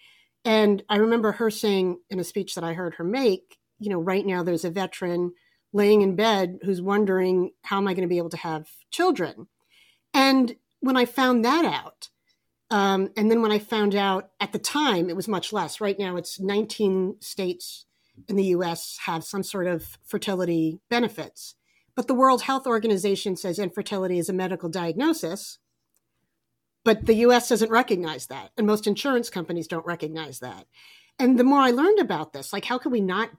And 0.46 0.84
I 0.90 0.98
remember 0.98 1.34
her 1.34 1.52
saying 1.52 2.00
in 2.10 2.20
a 2.20 2.24
speech 2.24 2.56
that 2.56 2.64
I 2.64 2.74
heard 2.74 2.96
her 2.96 3.04
make, 3.04 3.58
you 3.80 3.90
know, 3.90 4.00
right 4.00 4.26
now 4.26 4.44
there's 4.44 4.66
a 4.66 4.72
veteran 4.72 5.34
laying 5.74 6.02
in 6.02 6.16
bed 6.16 6.60
who's 6.64 6.82
wondering, 6.82 7.52
how 7.64 7.78
am 7.78 7.88
I 7.88 7.94
going 7.94 8.08
to 8.08 8.14
be 8.14 8.18
able 8.18 8.30
to 8.30 8.38
have 8.38 8.68
children? 8.90 9.48
And 10.14 10.56
when 10.80 10.98
I 10.98 11.06
found 11.06 11.46
that 11.46 11.66
out, 11.66 12.10
um, 12.72 13.10
and 13.18 13.30
then 13.30 13.42
when 13.42 13.52
I 13.52 13.60
found 13.60 13.96
out 13.96 14.32
at 14.40 14.54
the 14.54 14.60
time, 14.60 15.10
it 15.10 15.16
was 15.16 15.28
much 15.28 15.52
less. 15.52 15.82
Right 15.82 16.00
now, 16.00 16.16
it's 16.16 16.40
19 16.40 17.18
states 17.20 17.86
in 18.30 18.38
the 18.38 18.46
US 18.46 18.98
have 19.06 19.26
some 19.26 19.44
sort 19.44 19.68
of 19.68 19.98
fertility 20.06 20.80
benefits. 20.90 21.56
But 21.96 22.08
the 22.08 22.14
World 22.14 22.44
Health 22.44 22.66
Organization 22.66 23.36
says 23.36 23.60
infertility 23.60 24.18
is 24.18 24.30
a 24.30 24.34
medical 24.34 24.70
diagnosis. 24.70 25.60
But 26.86 27.06
the 27.06 27.16
US 27.16 27.50
doesn't 27.50 27.70
recognize 27.70 28.28
that. 28.28 28.52
And 28.58 28.66
most 28.66 28.88
insurance 28.88 29.30
companies 29.30 29.68
don't 29.68 29.86
recognize 29.86 30.40
that. 30.40 30.66
And 31.20 31.38
the 31.38 31.44
more 31.44 31.60
I 31.60 31.72
learned 31.72 32.00
about 32.00 32.32
this, 32.32 32.54
like, 32.54 32.66
how 32.66 32.78
can 32.78 32.92
we 32.92 33.02
not 33.02 33.32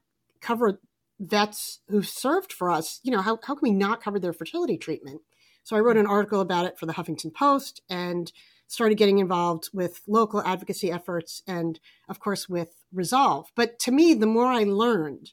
cover 0.43 0.79
vets 1.19 1.81
who 1.89 2.03
served 2.03 2.53
for 2.53 2.71
us? 2.71 3.01
You 3.03 3.13
know, 3.13 3.23
how, 3.23 3.39
how 3.43 3.55
can 3.55 3.63
we 3.63 3.73
not 3.73 4.03
cover 4.03 4.19
their 4.19 4.35
fertility 4.35 4.77
treatment? 4.77 5.23
So 5.65 5.75
I 5.75 5.81
wrote 5.81 5.97
an 5.97 6.07
article 6.07 6.41
about 6.41 6.67
it 6.67 6.79
for 6.79 6.87
the 6.87 6.93
Huffington 6.93 7.33
Post 7.33 7.81
and 7.89 8.31
started 8.73 8.97
getting 8.97 9.19
involved 9.19 9.69
with 9.73 10.01
local 10.07 10.43
advocacy 10.43 10.91
efforts 10.91 11.43
and, 11.47 11.79
of 12.09 12.19
course, 12.19 12.49
with 12.49 12.71
Resolve. 12.93 13.49
But 13.55 13.79
to 13.81 13.93
me, 13.93 14.15
the 14.15 14.27
more 14.27 14.47
I 14.47 14.65
learned, 14.65 15.33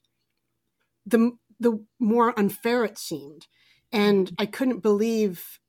the, 1.06 1.32
the 1.60 1.84
more 2.00 2.38
unfair 2.38 2.84
it 2.84 2.98
seemed. 2.98 3.48
And 3.92 4.34
I 4.38 4.46
couldn't 4.46 4.82
believe 4.84 5.60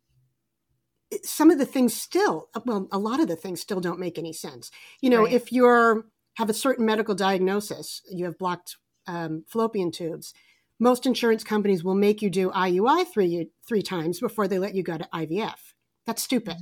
some 1.22 1.50
of 1.50 1.58
the 1.58 1.66
things 1.66 1.94
still, 1.94 2.48
well, 2.64 2.88
a 2.90 2.98
lot 2.98 3.20
of 3.20 3.28
the 3.28 3.36
things 3.36 3.60
still 3.60 3.80
don't 3.80 4.00
make 4.00 4.18
any 4.18 4.32
sense. 4.32 4.70
You 5.00 5.10
know, 5.10 5.24
right. 5.24 5.32
if 5.32 5.52
you're 5.52 6.06
have 6.36 6.50
a 6.50 6.54
certain 6.54 6.86
medical 6.86 7.14
diagnosis, 7.14 8.02
you 8.10 8.24
have 8.24 8.38
blocked 8.38 8.76
um, 9.06 9.44
fallopian 9.48 9.90
tubes. 9.90 10.32
Most 10.78 11.04
insurance 11.04 11.44
companies 11.44 11.84
will 11.84 11.94
make 11.94 12.22
you 12.22 12.30
do 12.30 12.50
IUI 12.50 13.06
three 13.12 13.50
three 13.66 13.82
times 13.82 14.20
before 14.20 14.48
they 14.48 14.58
let 14.58 14.74
you 14.74 14.82
go 14.82 14.96
to 14.96 15.08
IVF. 15.12 15.74
That's 16.06 16.22
stupid. 16.22 16.56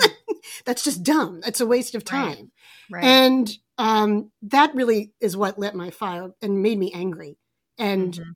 Yeah. 0.00 0.08
That's 0.64 0.84
just 0.84 1.02
dumb. 1.02 1.40
It's 1.46 1.60
a 1.60 1.66
waste 1.66 1.94
of 1.94 2.04
time. 2.04 2.52
Right. 2.90 3.02
Right. 3.02 3.04
And 3.04 3.58
um, 3.78 4.30
that 4.42 4.74
really 4.74 5.12
is 5.20 5.36
what 5.36 5.58
lit 5.58 5.74
my 5.74 5.90
fire 5.90 6.32
and 6.42 6.62
made 6.62 6.78
me 6.78 6.92
angry. 6.92 7.38
And 7.78 8.14
mm-hmm 8.14 8.30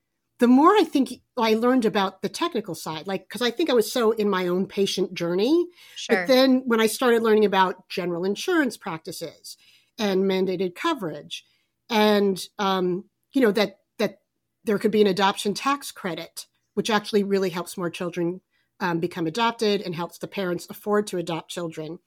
the 0.44 0.48
more 0.48 0.70
I 0.70 0.84
think 0.84 1.20
I 1.36 1.54
learned 1.54 1.84
about 1.84 2.22
the 2.22 2.28
technical 2.28 2.74
side, 2.74 3.06
like, 3.06 3.28
because 3.28 3.42
I 3.42 3.50
think 3.50 3.70
I 3.70 3.74
was 3.74 3.92
so 3.92 4.10
in 4.12 4.28
my 4.28 4.48
own 4.48 4.66
patient 4.66 5.14
journey. 5.14 5.66
Sure. 5.96 6.16
But 6.16 6.26
then 6.26 6.62
when 6.66 6.80
I 6.80 6.86
started 6.86 7.22
learning 7.22 7.44
about 7.44 7.88
general 7.88 8.24
insurance 8.24 8.76
practices 8.76 9.56
and 9.98 10.24
mandated 10.24 10.74
coverage, 10.74 11.44
and, 11.88 12.42
um, 12.58 13.04
you 13.32 13.42
know, 13.42 13.52
that, 13.52 13.78
that 13.98 14.18
there 14.64 14.78
could 14.78 14.90
be 14.90 15.00
an 15.00 15.06
adoption 15.06 15.54
tax 15.54 15.92
credit, 15.92 16.46
which 16.74 16.90
actually 16.90 17.22
really 17.22 17.50
helps 17.50 17.76
more 17.76 17.90
children 17.90 18.40
um, 18.80 19.00
become 19.00 19.26
adopted 19.26 19.80
and 19.82 19.94
helps 19.94 20.18
the 20.18 20.28
parents 20.28 20.66
afford 20.68 21.06
to 21.08 21.18
adopt 21.18 21.50
children. 21.50 21.98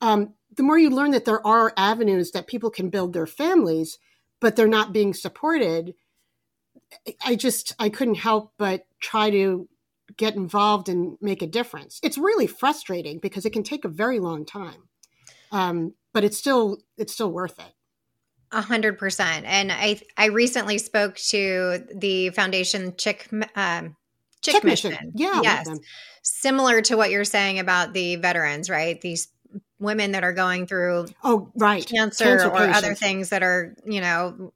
Um, 0.00 0.34
the 0.54 0.62
more 0.62 0.78
you 0.78 0.90
learn 0.90 1.12
that 1.12 1.24
there 1.24 1.46
are 1.46 1.72
avenues 1.76 2.32
that 2.32 2.46
people 2.46 2.70
can 2.70 2.90
build 2.90 3.12
their 3.12 3.26
families, 3.26 3.98
but 4.40 4.56
they're 4.56 4.68
not 4.68 4.92
being 4.92 5.14
supported 5.14 5.94
I 7.24 7.36
just 7.36 7.74
I 7.78 7.88
couldn't 7.88 8.16
help 8.16 8.52
but 8.58 8.86
try 9.00 9.30
to 9.30 9.68
get 10.16 10.34
involved 10.34 10.88
and 10.88 11.18
make 11.20 11.42
a 11.42 11.46
difference. 11.46 12.00
It's 12.02 12.18
really 12.18 12.46
frustrating 12.46 13.18
because 13.18 13.44
it 13.44 13.52
can 13.52 13.62
take 13.62 13.84
a 13.84 13.88
very 13.88 14.20
long 14.20 14.44
time, 14.44 14.88
um, 15.52 15.94
but 16.12 16.24
it's 16.24 16.38
still 16.38 16.78
it's 16.96 17.12
still 17.12 17.30
worth 17.30 17.58
it. 17.58 17.72
A 18.52 18.62
hundred 18.62 18.98
percent. 18.98 19.44
And 19.46 19.72
I 19.72 20.00
I 20.16 20.26
recently 20.26 20.78
spoke 20.78 21.16
to 21.16 21.84
the 21.94 22.30
foundation 22.30 22.94
Chick 22.96 23.28
um, 23.54 23.96
Chick, 24.42 24.54
Chick 24.54 24.64
mission. 24.64 24.90
mission. 24.92 25.12
Yeah. 25.14 25.40
Yes. 25.42 25.68
Similar 26.22 26.82
to 26.82 26.96
what 26.96 27.10
you're 27.10 27.24
saying 27.24 27.58
about 27.58 27.92
the 27.92 28.16
veterans, 28.16 28.68
right? 28.68 29.00
These 29.00 29.28
women 29.78 30.12
that 30.12 30.24
are 30.24 30.32
going 30.32 30.66
through 30.66 31.06
oh 31.22 31.50
right 31.54 31.86
cancer, 31.86 32.24
cancer 32.24 32.48
or 32.48 32.58
patients. 32.58 32.78
other 32.78 32.94
things 32.94 33.28
that 33.30 33.42
are 33.42 33.74
you 33.84 34.00
know 34.00 34.52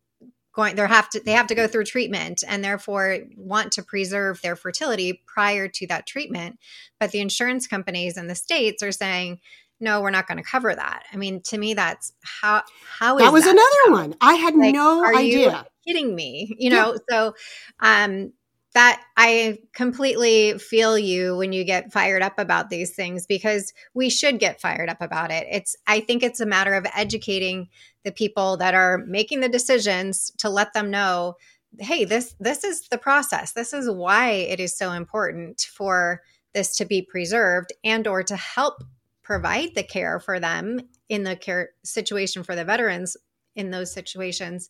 going 0.54 0.74
they 0.74 0.86
have 0.86 1.08
to 1.08 1.20
they 1.20 1.32
have 1.32 1.46
to 1.46 1.54
go 1.54 1.66
through 1.66 1.84
treatment 1.84 2.42
and 2.46 2.64
therefore 2.64 3.18
want 3.36 3.72
to 3.72 3.82
preserve 3.82 4.40
their 4.42 4.56
fertility 4.56 5.22
prior 5.26 5.68
to 5.68 5.86
that 5.86 6.06
treatment 6.06 6.58
but 6.98 7.10
the 7.10 7.20
insurance 7.20 7.66
companies 7.66 8.16
in 8.16 8.26
the 8.26 8.34
states 8.34 8.82
are 8.82 8.92
saying 8.92 9.38
no 9.78 10.00
we're 10.00 10.10
not 10.10 10.26
going 10.26 10.38
to 10.38 10.44
cover 10.44 10.74
that 10.74 11.02
i 11.12 11.16
mean 11.16 11.40
to 11.42 11.58
me 11.58 11.74
that's 11.74 12.12
how 12.22 12.62
how 12.98 13.18
that 13.18 13.32
was 13.32 13.44
that 13.44 13.50
another 13.50 14.02
one 14.02 14.16
i 14.20 14.34
had 14.34 14.54
like, 14.56 14.74
no 14.74 15.04
idea 15.04 15.64
kidding 15.86 16.14
me 16.14 16.54
you 16.58 16.70
know 16.70 16.92
yeah. 16.92 16.98
so 17.10 17.34
um 17.80 18.32
that 18.72 19.02
I 19.16 19.58
completely 19.74 20.56
feel 20.58 20.96
you 20.96 21.36
when 21.36 21.52
you 21.52 21.64
get 21.64 21.92
fired 21.92 22.22
up 22.22 22.38
about 22.38 22.70
these 22.70 22.94
things 22.94 23.26
because 23.26 23.72
we 23.94 24.08
should 24.08 24.38
get 24.38 24.60
fired 24.60 24.88
up 24.88 25.00
about 25.00 25.32
it. 25.32 25.46
It's 25.50 25.74
I 25.86 26.00
think 26.00 26.22
it's 26.22 26.40
a 26.40 26.46
matter 26.46 26.74
of 26.74 26.86
educating 26.94 27.68
the 28.04 28.12
people 28.12 28.56
that 28.58 28.74
are 28.74 28.98
making 29.06 29.40
the 29.40 29.48
decisions 29.48 30.30
to 30.38 30.48
let 30.48 30.72
them 30.72 30.90
know, 30.90 31.34
hey, 31.80 32.04
this 32.04 32.34
this 32.38 32.62
is 32.62 32.88
the 32.88 32.98
process. 32.98 33.52
This 33.52 33.72
is 33.72 33.90
why 33.90 34.30
it 34.30 34.60
is 34.60 34.76
so 34.76 34.92
important 34.92 35.62
for 35.62 36.20
this 36.54 36.76
to 36.76 36.84
be 36.84 37.02
preserved 37.02 37.72
and 37.84 38.06
or 38.06 38.22
to 38.22 38.36
help 38.36 38.82
provide 39.22 39.74
the 39.74 39.82
care 39.82 40.20
for 40.20 40.40
them 40.40 40.80
in 41.08 41.24
the 41.24 41.36
care 41.36 41.70
situation 41.84 42.42
for 42.42 42.54
the 42.54 42.64
veterans 42.64 43.16
in 43.56 43.70
those 43.70 43.92
situations 43.92 44.68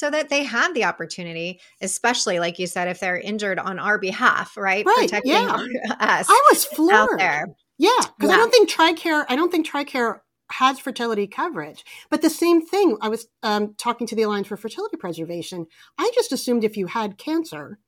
so 0.00 0.08
that 0.08 0.30
they 0.30 0.44
have 0.44 0.72
the 0.72 0.84
opportunity, 0.84 1.60
especially 1.82 2.38
like 2.38 2.58
you 2.58 2.66
said, 2.66 2.88
if 2.88 3.00
they're 3.00 3.20
injured 3.20 3.58
on 3.58 3.78
our 3.78 3.98
behalf, 3.98 4.56
right? 4.56 4.86
Right. 4.86 5.10
Protecting 5.10 5.30
yeah. 5.30 5.52
us. 6.00 6.26
I 6.26 6.42
was 6.50 6.64
floored. 6.64 7.20
There. 7.20 7.48
Yeah, 7.76 7.90
because 8.16 8.30
yeah. 8.30 8.36
I 8.36 8.36
don't 8.38 8.50
think 8.50 8.70
TRICARE. 8.70 9.26
I 9.28 9.36
don't 9.36 9.52
think 9.52 9.68
TRICARE 9.68 10.20
has 10.52 10.78
fertility 10.78 11.26
coverage. 11.26 11.84
But 12.08 12.22
the 12.22 12.30
same 12.30 12.64
thing. 12.64 12.96
I 13.02 13.10
was 13.10 13.26
um, 13.42 13.74
talking 13.76 14.06
to 14.06 14.16
the 14.16 14.22
Alliance 14.22 14.48
for 14.48 14.56
Fertility 14.56 14.96
Preservation. 14.96 15.66
I 15.98 16.10
just 16.14 16.32
assumed 16.32 16.64
if 16.64 16.78
you 16.78 16.86
had 16.86 17.18
cancer, 17.18 17.78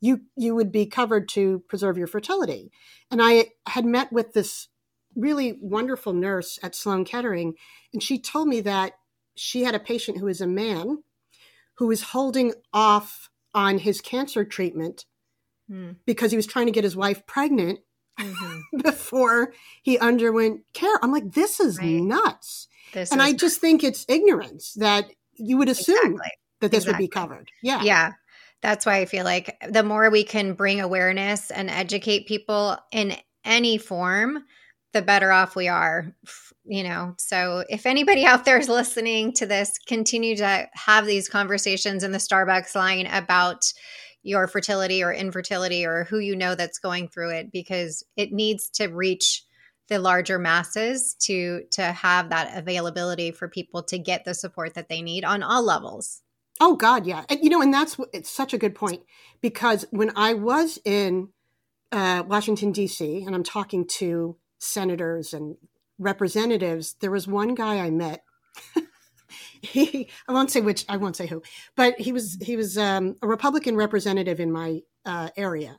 you 0.00 0.22
you 0.36 0.56
would 0.56 0.72
be 0.72 0.86
covered 0.86 1.28
to 1.30 1.62
preserve 1.68 1.96
your 1.96 2.08
fertility. 2.08 2.72
And 3.12 3.20
I 3.22 3.50
had 3.68 3.84
met 3.84 4.12
with 4.12 4.32
this 4.32 4.66
really 5.14 5.56
wonderful 5.62 6.14
nurse 6.14 6.58
at 6.64 6.74
Sloan 6.74 7.04
Kettering, 7.04 7.54
and 7.92 8.02
she 8.02 8.18
told 8.18 8.48
me 8.48 8.60
that 8.62 8.94
she 9.36 9.62
had 9.62 9.76
a 9.76 9.80
patient 9.80 10.18
who 10.18 10.26
is 10.26 10.40
a 10.40 10.48
man 10.48 11.04
who 11.80 11.86
was 11.86 12.02
holding 12.02 12.52
off 12.74 13.30
on 13.54 13.78
his 13.78 14.02
cancer 14.02 14.44
treatment 14.44 15.06
mm. 15.68 15.96
because 16.04 16.30
he 16.30 16.36
was 16.36 16.46
trying 16.46 16.66
to 16.66 16.72
get 16.72 16.84
his 16.84 16.94
wife 16.94 17.24
pregnant 17.26 17.80
mm-hmm. 18.20 18.78
before 18.82 19.54
he 19.82 19.98
underwent 19.98 20.60
care. 20.74 21.02
I'm 21.02 21.10
like, 21.10 21.32
this 21.32 21.58
is 21.58 21.78
right. 21.78 21.86
nuts. 21.86 22.68
This 22.92 23.10
and 23.10 23.20
is 23.22 23.26
I 23.26 23.32
just 23.32 23.62
think 23.62 23.82
it's 23.82 24.04
ignorance 24.10 24.74
that 24.74 25.06
you 25.36 25.56
would 25.56 25.70
assume 25.70 25.96
exactly. 25.96 26.30
that 26.60 26.70
this 26.70 26.84
exactly. 26.84 26.92
would 26.92 26.98
be 26.98 27.08
covered. 27.08 27.50
Yeah. 27.62 27.82
Yeah. 27.82 28.12
That's 28.60 28.84
why 28.84 28.98
I 28.98 29.06
feel 29.06 29.24
like 29.24 29.56
the 29.66 29.82
more 29.82 30.10
we 30.10 30.22
can 30.22 30.52
bring 30.52 30.82
awareness 30.82 31.50
and 31.50 31.70
educate 31.70 32.28
people 32.28 32.76
in 32.92 33.16
any 33.42 33.78
form, 33.78 34.44
the 34.92 35.00
better 35.00 35.32
off 35.32 35.56
we 35.56 35.68
are 35.68 36.14
you 36.64 36.82
know 36.82 37.14
so 37.18 37.64
if 37.68 37.86
anybody 37.86 38.24
out 38.24 38.44
there 38.44 38.58
is 38.58 38.68
listening 38.68 39.32
to 39.32 39.46
this 39.46 39.78
continue 39.86 40.36
to 40.36 40.68
have 40.74 41.06
these 41.06 41.28
conversations 41.28 42.04
in 42.04 42.12
the 42.12 42.18
starbucks 42.18 42.74
line 42.74 43.06
about 43.06 43.72
your 44.22 44.46
fertility 44.46 45.02
or 45.02 45.12
infertility 45.12 45.86
or 45.86 46.04
who 46.04 46.18
you 46.18 46.36
know 46.36 46.54
that's 46.54 46.78
going 46.78 47.08
through 47.08 47.30
it 47.30 47.50
because 47.52 48.04
it 48.16 48.32
needs 48.32 48.68
to 48.68 48.86
reach 48.88 49.44
the 49.88 49.98
larger 49.98 50.38
masses 50.38 51.14
to 51.20 51.62
to 51.72 51.82
have 51.82 52.30
that 52.30 52.56
availability 52.56 53.32
for 53.32 53.48
people 53.48 53.82
to 53.82 53.98
get 53.98 54.24
the 54.24 54.34
support 54.34 54.74
that 54.74 54.88
they 54.88 55.02
need 55.02 55.24
on 55.24 55.42
all 55.42 55.62
levels. 55.62 56.22
Oh 56.60 56.76
god 56.76 57.06
yeah. 57.06 57.24
And 57.28 57.40
you 57.42 57.50
know 57.50 57.60
and 57.62 57.72
that's 57.72 57.96
it's 58.12 58.30
such 58.30 58.54
a 58.54 58.58
good 58.58 58.74
point 58.74 59.02
because 59.40 59.84
when 59.90 60.12
i 60.16 60.34
was 60.34 60.78
in 60.84 61.28
uh, 61.92 62.22
washington 62.26 62.70
d.c 62.70 63.24
and 63.24 63.34
i'm 63.34 63.42
talking 63.42 63.86
to 63.86 64.36
senators 64.58 65.34
and 65.34 65.56
representatives, 66.00 66.96
there 67.00 67.10
was 67.10 67.28
one 67.28 67.54
guy 67.54 67.78
I 67.78 67.90
met. 67.90 68.24
he, 69.62 70.08
I 70.26 70.32
won't 70.32 70.50
say 70.50 70.60
which, 70.60 70.84
I 70.88 70.96
won't 70.96 71.16
say 71.16 71.26
who, 71.26 71.42
but 71.76 72.00
he 72.00 72.12
was 72.12 72.36
he 72.40 72.56
was 72.56 72.76
um, 72.76 73.16
a 73.22 73.28
Republican 73.28 73.76
representative 73.76 74.40
in 74.40 74.50
my 74.50 74.80
uh, 75.04 75.28
area, 75.36 75.78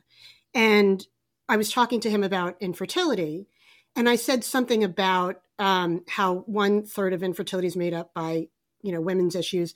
and 0.54 1.04
I 1.48 1.56
was 1.56 1.70
talking 1.70 2.00
to 2.00 2.10
him 2.10 2.22
about 2.22 2.56
infertility, 2.60 3.48
and 3.96 4.08
I 4.08 4.16
said 4.16 4.44
something 4.44 4.82
about 4.84 5.42
um, 5.58 6.02
how 6.08 6.36
one 6.46 6.84
third 6.84 7.12
of 7.12 7.22
infertility 7.22 7.68
is 7.68 7.76
made 7.76 7.92
up 7.92 8.14
by 8.14 8.46
you 8.82 8.92
know 8.92 9.00
women's 9.00 9.34
issues, 9.34 9.74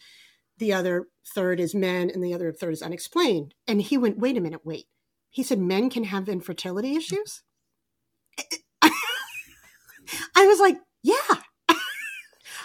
the 0.59 0.73
other 0.73 1.09
third 1.35 1.61
is 1.61 1.75
men, 1.75 2.09
and 2.09 2.23
the 2.23 2.33
other 2.33 2.53
third 2.53 2.73
is 2.73 2.83
unexplained. 2.83 3.55
And 3.67 3.83
he 3.83 3.99
went, 3.99 4.19
"Wait 4.19 4.37
a 4.37 4.41
minute, 4.41 4.65
wait." 4.65 4.87
He 5.29 5.43
said, 5.43 5.59
"Men 5.59 5.91
can 5.91 6.05
have 6.05 6.29
infertility 6.29 6.97
issues." 6.97 7.43
I 10.37 10.47
was 10.47 10.61
like, 10.61 10.77
yeah. 11.03 11.17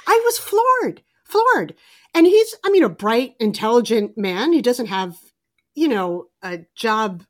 I 0.07 0.21
was 0.25 0.37
floored, 0.37 1.03
floored. 1.25 1.75
And 2.13 2.25
he's, 2.25 2.55
I 2.65 2.69
mean, 2.71 2.83
a 2.83 2.89
bright, 2.89 3.35
intelligent 3.39 4.17
man. 4.17 4.51
He 4.51 4.61
doesn't 4.61 4.87
have, 4.87 5.15
you 5.75 5.87
know, 5.87 6.27
a 6.41 6.59
job 6.75 7.23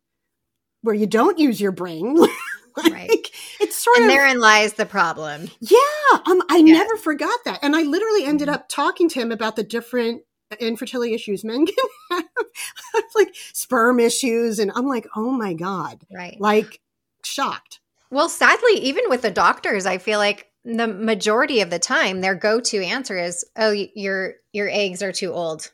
where 0.81 0.95
you 0.95 1.05
don't 1.05 1.37
use 1.37 1.61
your 1.61 1.71
brain. 1.71 2.15
like, 2.77 2.91
right. 2.91 3.27
It's 3.59 3.75
sort 3.75 3.97
and 3.97 4.05
of. 4.05 4.09
And 4.09 4.17
therein 4.17 4.39
lies 4.39 4.73
the 4.73 4.85
problem. 4.85 5.49
Yeah. 5.59 5.77
Um, 6.25 6.41
I 6.49 6.61
never 6.61 6.97
forgot 6.97 7.39
that. 7.45 7.59
And 7.61 7.75
I 7.75 7.83
literally 7.83 8.25
ended 8.25 8.49
up 8.49 8.67
talking 8.69 9.09
to 9.09 9.19
him 9.19 9.31
about 9.31 9.55
the 9.55 9.63
different 9.63 10.23
infertility 10.59 11.13
issues 11.13 11.43
men 11.43 11.65
can 11.67 11.75
have, 12.11 12.23
like 13.15 13.35
sperm 13.53 13.99
issues. 13.99 14.59
And 14.59 14.71
I'm 14.75 14.87
like, 14.87 15.07
oh 15.15 15.31
my 15.31 15.53
God. 15.53 16.01
Right. 16.11 16.39
Like, 16.39 16.79
shocked. 17.23 17.79
Well, 18.11 18.29
sadly, 18.29 18.73
even 18.73 19.05
with 19.09 19.21
the 19.21 19.31
doctors, 19.31 19.85
I 19.85 19.97
feel 19.97 20.19
like 20.19 20.47
the 20.63 20.87
majority 20.87 21.61
of 21.61 21.69
the 21.69 21.79
time 21.79 22.21
their 22.21 22.35
go-to 22.35 22.83
answer 22.83 23.17
is, 23.17 23.43
"Oh, 23.55 23.71
your 23.71 24.35
your 24.51 24.69
eggs 24.69 25.01
are 25.01 25.13
too 25.13 25.33
old." 25.33 25.71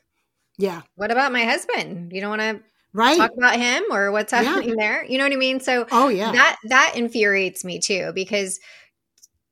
Yeah. 0.56 0.82
What 0.94 1.10
about 1.10 1.32
my 1.32 1.44
husband? 1.44 2.12
You 2.12 2.20
don't 2.20 2.30
want 2.30 2.42
to 2.42 2.60
right. 2.92 3.16
talk 3.16 3.32
about 3.36 3.56
him 3.56 3.84
or 3.90 4.10
what's 4.12 4.32
happening 4.32 4.70
yeah. 4.70 4.74
there? 4.76 5.04
You 5.04 5.18
know 5.18 5.24
what 5.24 5.32
I 5.32 5.36
mean? 5.36 5.60
So, 5.60 5.86
oh 5.90 6.08
yeah, 6.08 6.32
that 6.32 6.58
that 6.68 6.92
infuriates 6.96 7.64
me 7.64 7.80
too 7.80 8.12
because 8.14 8.60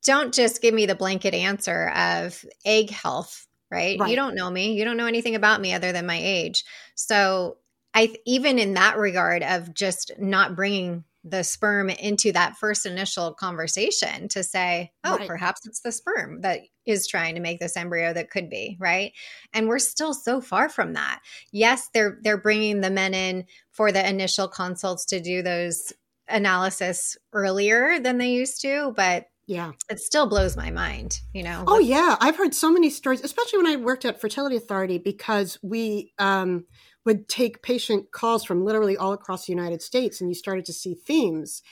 don't 0.05 0.33
just 0.33 0.62
give 0.62 0.72
me 0.72 0.87
the 0.87 0.94
blanket 0.94 1.35
answer 1.35 1.90
of 1.90 2.44
egg 2.64 2.90
health, 2.90 3.46
right? 3.70 3.99
right? 3.99 4.11
You 4.11 4.16
don't 4.16 4.37
know 4.37 4.49
me. 4.49 4.75
You 4.75 4.85
don't 4.85 4.96
know 4.96 5.07
anything 5.07 5.35
about 5.35 5.61
me 5.61 5.75
other 5.75 5.92
than 5.92 6.07
my 6.07 6.18
age. 6.20 6.64
So, 6.94 7.59
I 7.94 8.14
even 8.27 8.59
in 8.59 8.75
that 8.75 8.96
regard 8.96 9.42
of 9.42 9.75
just 9.75 10.12
not 10.18 10.55
bringing 10.55 11.05
the 11.28 11.42
sperm 11.42 11.90
into 11.90 12.30
that 12.32 12.56
first 12.56 12.86
initial 12.86 13.34
conversation 13.34 14.28
to 14.28 14.44
say, 14.44 14.92
oh, 15.04 15.16
right. 15.16 15.26
perhaps 15.26 15.66
it's 15.66 15.80
the 15.80 15.90
sperm 15.90 16.40
that 16.42 16.60
is 16.86 17.06
trying 17.06 17.34
to 17.34 17.40
make 17.40 17.58
this 17.58 17.76
embryo 17.76 18.12
that 18.12 18.30
could 18.30 18.48
be, 18.48 18.76
right? 18.78 19.12
And 19.52 19.66
we're 19.66 19.80
still 19.80 20.14
so 20.14 20.40
far 20.40 20.68
from 20.68 20.92
that. 20.92 21.20
Yes, 21.52 21.88
they're 21.92 22.18
they're 22.22 22.40
bringing 22.40 22.80
the 22.80 22.90
men 22.90 23.12
in 23.12 23.44
for 23.72 23.90
the 23.90 24.08
initial 24.08 24.46
consults 24.46 25.04
to 25.06 25.20
do 25.20 25.42
those 25.42 25.92
analysis 26.28 27.16
earlier 27.32 27.98
than 27.98 28.18
they 28.18 28.30
used 28.30 28.60
to, 28.62 28.92
but 28.96 29.26
yeah. 29.48 29.72
It 29.88 30.00
still 30.00 30.28
blows 30.28 30.56
my 30.56 30.72
mind, 30.72 31.20
you 31.32 31.44
know. 31.44 31.62
Oh 31.68 31.78
yeah, 31.78 32.16
I've 32.20 32.36
heard 32.36 32.52
so 32.52 32.72
many 32.72 32.90
stories, 32.90 33.22
especially 33.22 33.62
when 33.62 33.72
I 33.72 33.76
worked 33.76 34.04
at 34.04 34.20
Fertility 34.20 34.56
Authority 34.56 34.98
because 34.98 35.56
we 35.62 36.12
um 36.18 36.64
would 37.07 37.29
take 37.29 37.62
patient 37.62 38.12
calls 38.12 38.45
from 38.45 38.64
literally 38.64 38.97
all 38.97 39.12
across 39.12 39.47
the 39.47 39.53
United 39.53 39.81
States, 39.81 40.21
and 40.21 40.29
you 40.29 40.35
started 40.35 40.66
to 40.66 40.73
see 40.73 40.95
themes. 40.95 41.62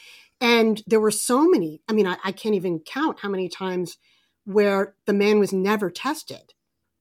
And 0.41 0.83
there 0.87 1.01
were 1.01 1.11
so 1.11 1.47
many, 1.49 1.83
I 1.89 1.93
mean, 1.93 2.07
I, 2.07 2.17
I 2.25 2.33
can't 2.33 2.55
even 2.55 2.79
count 2.79 3.21
how 3.21 3.29
many 3.29 3.49
times 3.49 3.99
where 4.45 4.95
the 5.07 5.13
man 5.13 5.39
was 5.39 5.53
never 5.53 5.91
tested, 5.91 6.55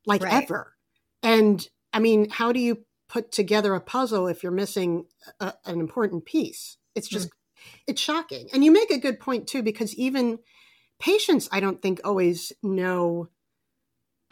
like 0.06 0.24
right. 0.24 0.44
ever. 0.44 0.74
And 1.22 1.66
I 1.94 2.00
mean, 2.00 2.30
how 2.30 2.52
do 2.52 2.60
you 2.60 2.86
put 3.08 3.32
together 3.32 3.76
a 3.76 3.82
puzzle 3.82 4.28
if 4.28 4.44
you're 4.44 4.52
missing 4.52 5.06
a, 5.40 5.54
an 5.66 5.80
important 5.80 6.26
piece? 6.26 6.78
It's 6.96 7.08
just, 7.08 7.28
mm-hmm. 7.28 7.80
it's 7.88 8.02
shocking. 8.02 8.50
And 8.52 8.64
you 8.64 8.72
make 8.72 8.92
a 8.92 9.00
good 9.00 9.20
point 9.20 9.48
too, 9.48 9.62
because 9.62 9.96
even 9.96 10.40
patients, 11.00 11.50
I 11.52 11.60
don't 11.60 11.82
think 11.82 12.02
always 12.04 12.52
know 12.64 13.30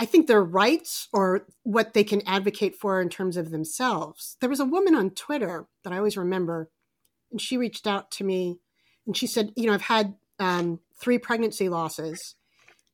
I 0.02 0.06
think 0.06 0.26
their 0.26 0.44
rights 0.44 1.08
or 1.14 1.46
what 1.62 1.94
they 1.94 2.04
can 2.04 2.24
advocate 2.26 2.76
for 2.76 3.00
in 3.00 3.08
terms 3.08 3.38
of 3.38 3.52
themselves. 3.52 4.36
There 4.42 4.50
was 4.50 4.60
a 4.60 4.66
woman 4.66 4.96
on 4.96 5.12
Twitter 5.12 5.68
that 5.84 5.94
I 5.94 5.98
always 5.98 6.18
remember, 6.18 6.72
and 7.32 7.40
she 7.40 7.56
reached 7.56 7.86
out 7.86 8.10
to 8.14 8.24
me 8.24 8.58
and 9.06 9.16
she 9.16 9.28
said, 9.28 9.52
You 9.56 9.68
know, 9.68 9.76
I've 9.76 9.84
had 9.84 10.16
um, 10.40 10.80
three 11.00 11.20
pregnancy 11.20 11.70
losses 11.70 12.34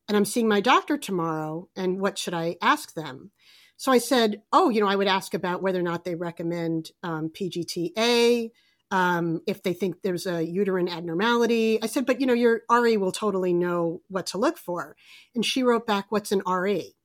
and 0.09 0.17
I'm 0.17 0.25
seeing 0.25 0.49
my 0.49 0.59
doctor 0.59 0.97
tomorrow, 0.97 1.69
and 1.77 2.01
what 2.01 2.17
should 2.17 2.33
I 2.33 2.57
ask 2.61 2.93
them? 2.93 3.31
So 3.77 3.89
I 3.93 3.99
said, 3.99 4.41
Oh, 4.51 4.67
you 4.67 4.81
know, 4.81 4.87
I 4.89 4.97
would 4.97 5.07
ask 5.07 5.33
about 5.33 5.63
whether 5.63 5.79
or 5.79 5.83
not 5.83 6.03
they 6.03 6.15
recommend 6.15 6.91
um, 7.03 7.29
PGTA, 7.29 8.51
um, 8.91 9.41
if 9.47 9.63
they 9.63 9.73
think 9.73 10.01
there's 10.01 10.25
a 10.25 10.43
uterine 10.45 10.89
abnormality. 10.89 11.81
I 11.81 11.87
said, 11.87 12.05
but 12.05 12.19
you 12.19 12.27
know, 12.27 12.33
your 12.33 12.63
RE 12.69 12.97
will 12.97 13.11
totally 13.11 13.53
know 13.53 14.01
what 14.09 14.27
to 14.27 14.37
look 14.37 14.57
for. 14.57 14.95
And 15.35 15.45
she 15.45 15.63
wrote 15.63 15.87
back, 15.87 16.07
What's 16.09 16.33
an 16.33 16.41
RE? 16.45 16.96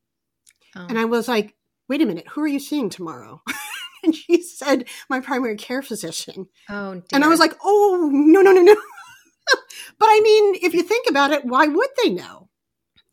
Oh. 0.76 0.87
And 0.88 0.98
I 0.98 1.04
was 1.04 1.28
like, 1.28 1.54
Wait 1.88 2.00
a 2.00 2.06
minute, 2.06 2.28
who 2.28 2.42
are 2.42 2.48
you 2.48 2.61
seeing 2.61 2.88
tomorrow? 2.88 3.42
and 4.04 4.14
she 4.14 4.42
said, 4.42 4.88
My 5.08 5.20
primary 5.20 5.56
care 5.56 5.82
physician. 5.82 6.48
Oh, 6.68 6.94
dear. 6.94 7.02
And 7.12 7.24
I 7.24 7.28
was 7.28 7.40
like, 7.40 7.54
Oh, 7.64 8.08
no, 8.12 8.40
no, 8.40 8.52
no, 8.52 8.62
no. 8.62 8.74
but 9.98 10.06
I 10.06 10.20
mean, 10.22 10.56
if 10.62 10.74
you 10.74 10.82
think 10.82 11.06
about 11.08 11.32
it, 11.32 11.44
why 11.44 11.66
would 11.66 11.90
they 12.02 12.11
know? 12.11 12.48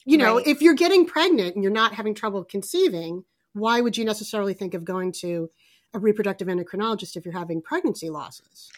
You 0.05 0.17
know, 0.17 0.37
right. 0.37 0.47
if 0.47 0.61
you're 0.61 0.75
getting 0.75 1.05
pregnant 1.05 1.55
and 1.55 1.63
you're 1.63 1.71
not 1.71 1.93
having 1.93 2.15
trouble 2.15 2.43
conceiving, 2.43 3.25
why 3.53 3.81
would 3.81 3.97
you 3.97 4.05
necessarily 4.05 4.53
think 4.53 4.73
of 4.73 4.85
going 4.85 5.11
to 5.19 5.49
a 5.93 5.99
reproductive 5.99 6.47
endocrinologist 6.47 7.15
if 7.15 7.25
you're 7.25 7.37
having 7.37 7.61
pregnancy 7.61 8.09
losses? 8.09 8.69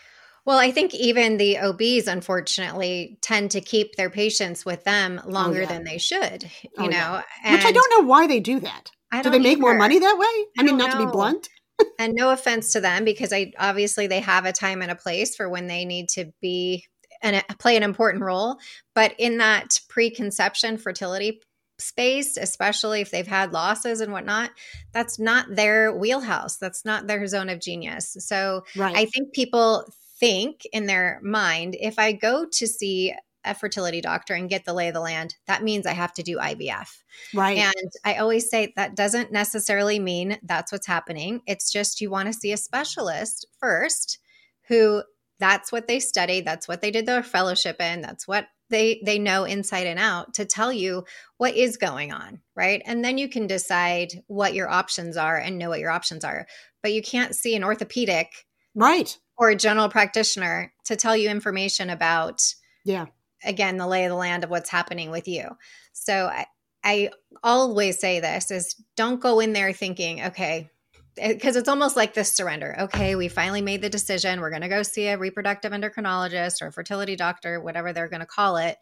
Well, 0.46 0.58
I 0.58 0.72
think 0.72 0.94
even 0.96 1.38
the 1.38 1.60
OBs, 1.60 2.08
unfortunately, 2.08 3.20
tend 3.22 3.52
to 3.52 3.62
keep 3.62 3.96
their 3.96 4.10
patients 4.10 4.66
with 4.66 4.84
them 4.84 5.22
oh, 5.24 5.30
longer 5.30 5.60
oh, 5.60 5.62
yeah. 5.62 5.68
than 5.68 5.84
they 5.84 5.98
should. 5.98 6.44
You 6.64 6.70
oh, 6.78 6.86
know, 6.86 6.90
yeah. 6.92 7.24
and 7.44 7.54
which 7.54 7.66
I 7.66 7.72
don't 7.72 7.92
know 7.98 8.08
why 8.08 8.28
they 8.28 8.40
do 8.40 8.60
that. 8.60 8.92
do 9.22 9.30
they 9.30 9.40
make 9.40 9.54
either. 9.54 9.62
more 9.62 9.78
money 9.78 10.00
that 10.00 10.18
way? 10.18 10.26
I, 10.26 10.48
I 10.60 10.64
mean, 10.64 10.78
not 10.78 10.94
know. 10.94 11.00
to 11.00 11.06
be 11.06 11.12
blunt. 11.12 11.50
and 12.00 12.14
no 12.14 12.32
offense 12.32 12.74
to 12.74 12.82
them, 12.82 13.06
because 13.06 13.32
I 13.32 13.52
obviously 13.60 14.08
they 14.08 14.20
have 14.20 14.46
a 14.46 14.52
time 14.52 14.82
and 14.82 14.92
a 14.92 14.96
place 14.96 15.36
for 15.36 15.48
when 15.48 15.68
they 15.68 15.86
need 15.86 16.10
to 16.10 16.32
be 16.42 16.86
and 17.22 17.36
uh, 17.36 17.42
play 17.60 17.78
an 17.78 17.84
important 17.84 18.24
role. 18.24 18.58
But 18.96 19.14
in 19.20 19.38
that 19.38 19.80
preconception 19.90 20.78
fertility 20.78 21.42
space, 21.80 22.38
especially 22.38 23.02
if 23.02 23.12
they've 23.12 23.28
had 23.28 23.54
losses 23.54 24.02
and 24.02 24.12
whatnot, 24.12 24.52
that's 24.94 25.20
not 25.20 25.56
their 25.56 25.94
wheelhouse. 25.94 26.58
That's 26.58 26.86
not 26.86 27.08
their 27.08 27.26
zone 27.28 27.50
of 27.50 27.60
genius. 27.60 28.16
So 28.20 28.64
right. 28.76 28.96
I 28.96 29.06
think 29.06 29.34
people 29.34 29.92
think 30.22 30.62
in 30.72 30.86
their 30.86 31.20
mind 31.22 31.76
if 31.78 32.00
I 32.00 32.14
go 32.14 32.46
to 32.46 32.68
see 32.68 33.14
a 33.44 33.56
fertility 33.56 34.02
doctor 34.02 34.36
and 34.36 34.50
get 34.50 34.66
the 34.66 34.74
lay 34.74 34.88
of 34.88 34.94
the 34.94 35.02
land, 35.02 35.36
that 35.48 35.64
means 35.64 35.88
I 35.88 35.94
have 35.94 36.14
to 36.14 36.24
do 36.24 36.38
IVF. 36.38 36.90
Right. 37.34 37.58
And 37.58 37.92
I 38.06 38.16
always 38.16 38.50
say 38.50 38.72
that 38.76 38.96
doesn't 38.96 39.32
necessarily 39.32 39.98
mean 40.00 40.38
that's 40.44 40.72
what's 40.72 40.86
happening. 40.86 41.42
It's 41.48 41.72
just 41.72 42.02
you 42.02 42.12
want 42.12 42.28
to 42.28 42.34
see 42.34 42.52
a 42.52 42.58
specialist 42.58 43.48
first 43.60 44.20
who 44.68 45.02
that's 45.40 45.72
what 45.72 45.88
they 45.88 46.00
studied, 46.00 46.46
that's 46.46 46.68
what 46.68 46.82
they 46.82 46.92
did 46.92 47.08
their 47.08 47.24
fellowship 47.24 47.82
in, 47.82 48.02
that's 48.02 48.28
what 48.28 48.46
they 48.70 49.02
they 49.04 49.20
know 49.20 49.44
inside 49.44 49.86
and 49.86 50.00
out 50.00 50.34
to 50.36 50.46
tell 50.46 50.72
you 50.72 51.04
what 51.38 51.56
is 51.56 51.76
going 51.76 52.14
on 52.14 52.40
right 52.56 52.82
and 52.86 53.04
then 53.04 53.18
you 53.18 53.28
can 53.28 53.46
decide 53.46 54.24
what 54.28 54.54
your 54.54 54.70
options 54.70 55.18
are 55.18 55.38
and 55.38 55.58
know 55.58 55.68
what 55.70 55.82
your 55.82 55.92
options 55.92 56.24
are 56.24 56.48
but 56.82 56.94
you 56.94 57.02
can't 57.02 57.36
see 57.36 57.54
an 57.54 57.64
orthopedic 57.64 58.46
right 58.76 59.18
or 59.38 59.50
a 59.50 59.56
general 59.56 59.90
practitioner 59.90 60.74
to 60.86 60.96
tell 60.96 61.16
you 61.16 61.30
information 61.30 61.90
about 61.90 62.42
yeah 62.86 63.08
again 63.44 63.78
the 63.78 63.88
lay 63.88 64.06
of 64.06 64.10
the 64.10 64.16
land 64.16 64.44
of 64.44 64.50
what's 64.50 64.70
happening 64.70 65.12
with 65.12 65.28
you 65.28 65.50
so 65.94 66.28
i 66.28 66.46
i 66.84 67.10
always 67.44 68.00
say 68.00 68.20
this 68.20 68.52
is 68.52 68.76
don't 68.96 69.22
go 69.22 69.40
in 69.40 69.54
there 69.54 69.74
thinking 69.74 70.24
okay 70.24 70.70
eh, 71.18 71.34
because 71.34 71.56
it's 71.56 71.70
almost 71.70 71.98
like 71.98 72.14
this 72.14 72.32
surrender. 72.32 72.74
Okay, 72.80 73.16
we 73.16 73.28
finally 73.28 73.62
made 73.62 73.82
the 73.82 73.90
decision. 73.90 74.40
We're 74.40 74.50
going 74.50 74.62
to 74.62 74.70
go 74.70 74.82
see 74.82 75.08
a 75.08 75.18
reproductive 75.18 75.74
endocrinologist 75.74 76.62
or 76.62 76.68
a 76.68 76.72
fertility 76.72 77.18
doctor, 77.18 77.60
whatever 77.60 77.92
they're 77.92 78.08
going 78.08 78.22
to 78.22 78.26
call 78.26 78.56
it, 78.56 78.78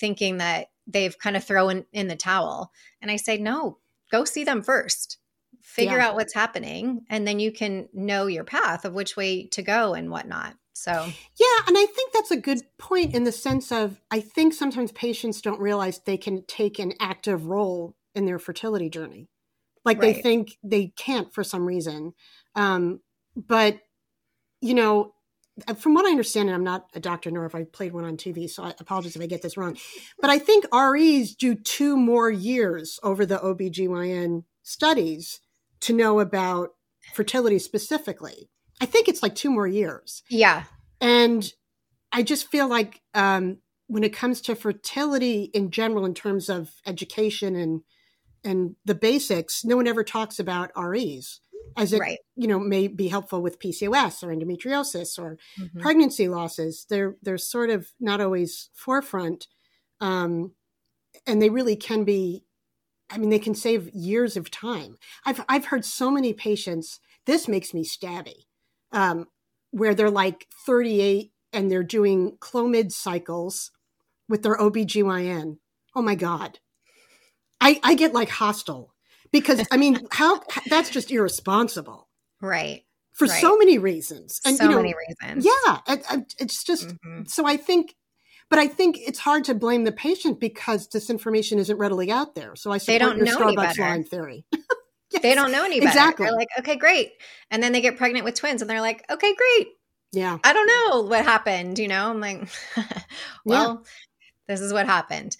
thinking 0.00 0.38
that 0.38 0.68
they've 0.86 1.18
kind 1.18 1.36
of 1.36 1.44
thrown 1.44 1.84
in 1.92 2.08
the 2.08 2.16
towel. 2.16 2.72
And 3.02 3.10
I 3.10 3.16
say, 3.16 3.36
no, 3.36 3.78
go 4.10 4.24
see 4.24 4.44
them 4.44 4.62
first. 4.62 5.18
Figure 5.66 5.98
yeah. 5.98 6.08
out 6.08 6.14
what's 6.14 6.32
happening, 6.32 7.02
and 7.10 7.26
then 7.26 7.38
you 7.40 7.52
can 7.52 7.88
know 7.92 8.26
your 8.26 8.44
path 8.44 8.84
of 8.84 8.94
which 8.94 9.16
way 9.16 9.46
to 9.48 9.62
go 9.62 9.94
and 9.94 10.10
whatnot. 10.10 10.54
So, 10.72 10.92
yeah, 10.92 11.66
and 11.66 11.76
I 11.76 11.86
think 11.86 12.12
that's 12.12 12.30
a 12.30 12.36
good 12.36 12.60
point 12.78 13.14
in 13.14 13.24
the 13.24 13.32
sense 13.32 13.72
of 13.72 14.00
I 14.10 14.20
think 14.20 14.54
sometimes 14.54 14.92
patients 14.92 15.40
don't 15.40 15.60
realize 15.60 15.98
they 15.98 16.16
can 16.16 16.44
take 16.46 16.78
an 16.78 16.92
active 17.00 17.46
role 17.46 17.96
in 18.14 18.26
their 18.26 18.38
fertility 18.38 18.88
journey 18.88 19.28
like 19.86 20.02
right. 20.02 20.16
they 20.16 20.20
think 20.20 20.58
they 20.62 20.88
can't 20.96 21.32
for 21.32 21.42
some 21.42 21.64
reason 21.64 22.12
um, 22.56 23.00
but 23.34 23.78
you 24.60 24.74
know 24.74 25.14
uh, 25.66 25.74
from 25.74 25.94
what 25.94 26.04
i 26.04 26.10
understand 26.10 26.48
and 26.48 26.54
i'm 26.54 26.64
not 26.64 26.86
a 26.94 27.00
doctor 27.00 27.30
nor 27.30 27.46
if 27.46 27.54
i 27.54 27.64
played 27.64 27.92
one 27.92 28.04
on 28.04 28.16
tv 28.16 28.50
so 28.50 28.64
i 28.64 28.74
apologize 28.80 29.16
if 29.16 29.22
i 29.22 29.26
get 29.26 29.40
this 29.40 29.56
wrong 29.56 29.76
but 30.20 30.28
i 30.28 30.38
think 30.38 30.66
REs 30.74 31.34
do 31.34 31.54
two 31.54 31.96
more 31.96 32.30
years 32.30 32.98
over 33.02 33.24
the 33.24 33.38
obgyn 33.38 34.42
studies 34.62 35.40
to 35.86 35.92
know 35.92 36.20
about 36.20 36.70
fertility 37.14 37.58
specifically 37.58 38.50
i 38.80 38.86
think 38.86 39.08
it's 39.08 39.22
like 39.22 39.34
two 39.34 39.50
more 39.50 39.66
years 39.66 40.22
yeah 40.28 40.64
and 41.00 41.52
i 42.12 42.22
just 42.22 42.50
feel 42.50 42.68
like 42.68 43.00
um, 43.14 43.58
when 43.88 44.04
it 44.04 44.12
comes 44.12 44.40
to 44.42 44.54
fertility 44.54 45.50
in 45.54 45.70
general 45.70 46.04
in 46.04 46.14
terms 46.14 46.48
of 46.48 46.70
education 46.86 47.54
and 47.54 47.82
and 48.46 48.76
the 48.84 48.94
basics, 48.94 49.64
no 49.64 49.76
one 49.76 49.88
ever 49.88 50.04
talks 50.04 50.38
about 50.38 50.70
REs 50.76 51.40
as 51.76 51.92
it 51.92 51.98
right. 51.98 52.18
you 52.36 52.46
know 52.46 52.60
may 52.60 52.86
be 52.86 53.08
helpful 53.08 53.42
with 53.42 53.58
PCOS 53.58 54.22
or 54.22 54.28
endometriosis 54.28 55.18
or 55.18 55.36
mm-hmm. 55.60 55.80
pregnancy 55.80 56.28
losses. 56.28 56.86
They're 56.88 57.16
they're 57.22 57.38
sort 57.38 57.70
of 57.70 57.88
not 58.00 58.20
always 58.20 58.70
forefront, 58.72 59.48
um, 60.00 60.52
and 61.26 61.42
they 61.42 61.50
really 61.50 61.76
can 61.76 62.04
be. 62.04 62.44
I 63.10 63.18
mean, 63.18 63.30
they 63.30 63.38
can 63.38 63.54
save 63.54 63.90
years 63.94 64.36
of 64.36 64.50
time. 64.50 64.96
I've 65.24 65.44
I've 65.48 65.66
heard 65.66 65.84
so 65.84 66.10
many 66.10 66.32
patients. 66.32 67.00
This 67.24 67.48
makes 67.48 67.72
me 67.74 67.84
stabby, 67.84 68.46
um, 68.92 69.26
where 69.70 69.94
they're 69.94 70.10
like 70.10 70.46
38 70.66 71.32
and 71.52 71.70
they're 71.70 71.82
doing 71.82 72.36
Clomid 72.40 72.92
cycles 72.92 73.70
with 74.28 74.42
their 74.42 74.56
OBGYN. 74.56 75.58
Oh 75.94 76.02
my 76.02 76.14
God 76.14 76.58
I, 77.60 77.80
I 77.82 77.94
get 77.94 78.14
like 78.14 78.28
hostile 78.28 78.94
because 79.32 79.66
I 79.70 79.76
mean, 79.76 80.06
how 80.12 80.40
that's 80.68 80.90
just 80.90 81.10
irresponsible. 81.10 82.08
Right. 82.40 82.82
For 83.12 83.26
right. 83.26 83.40
so 83.40 83.56
many 83.56 83.78
reasons. 83.78 84.40
And, 84.44 84.56
so 84.56 84.64
you 84.64 84.70
know, 84.70 84.76
many 84.76 84.94
reasons. 84.94 85.46
Yeah. 85.46 85.78
It, 85.88 86.34
it's 86.38 86.62
just, 86.62 86.88
mm-hmm. 86.88 87.24
so 87.26 87.46
I 87.46 87.56
think, 87.56 87.94
but 88.48 88.58
I 88.58 88.68
think 88.68 88.98
it's 88.98 89.18
hard 89.18 89.44
to 89.44 89.54
blame 89.54 89.84
the 89.84 89.92
patient 89.92 90.38
because 90.38 90.88
this 90.88 91.10
information 91.10 91.58
isn't 91.58 91.76
readily 91.78 92.10
out 92.10 92.34
there. 92.34 92.54
So 92.54 92.70
I 92.70 92.78
support 92.78 92.94
they 92.94 92.98
don't 92.98 93.16
your 93.18 93.26
know 93.26 93.38
Starbucks 93.38 93.78
line 93.78 94.04
theory. 94.04 94.44
yes. 95.12 95.22
They 95.22 95.34
don't 95.34 95.50
know 95.50 95.64
any 95.64 95.80
better. 95.80 95.90
Exactly. 95.90 96.26
They're 96.26 96.36
like, 96.36 96.48
okay, 96.60 96.76
great. 96.76 97.12
And 97.50 97.62
then 97.62 97.72
they 97.72 97.80
get 97.80 97.96
pregnant 97.96 98.24
with 98.24 98.34
twins 98.34 98.62
and 98.62 98.70
they're 98.70 98.80
like, 98.80 99.04
okay, 99.10 99.34
great. 99.34 99.68
Yeah. 100.12 100.38
I 100.44 100.52
don't 100.52 100.66
know 100.66 101.02
what 101.02 101.24
happened. 101.24 101.78
You 101.78 101.88
know, 101.88 102.10
I'm 102.10 102.20
like, 102.20 102.48
well, 103.44 103.82
yeah. 103.84 103.90
this 104.46 104.60
is 104.60 104.72
what 104.72 104.86
happened. 104.86 105.36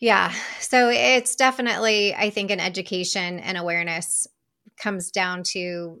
Yeah. 0.00 0.32
So 0.60 0.90
it's 0.90 1.36
definitely, 1.36 2.14
I 2.14 2.30
think, 2.30 2.50
an 2.50 2.58
education 2.58 3.38
and 3.38 3.56
awareness 3.56 4.26
comes 4.78 5.10
down 5.10 5.42
to 5.44 6.00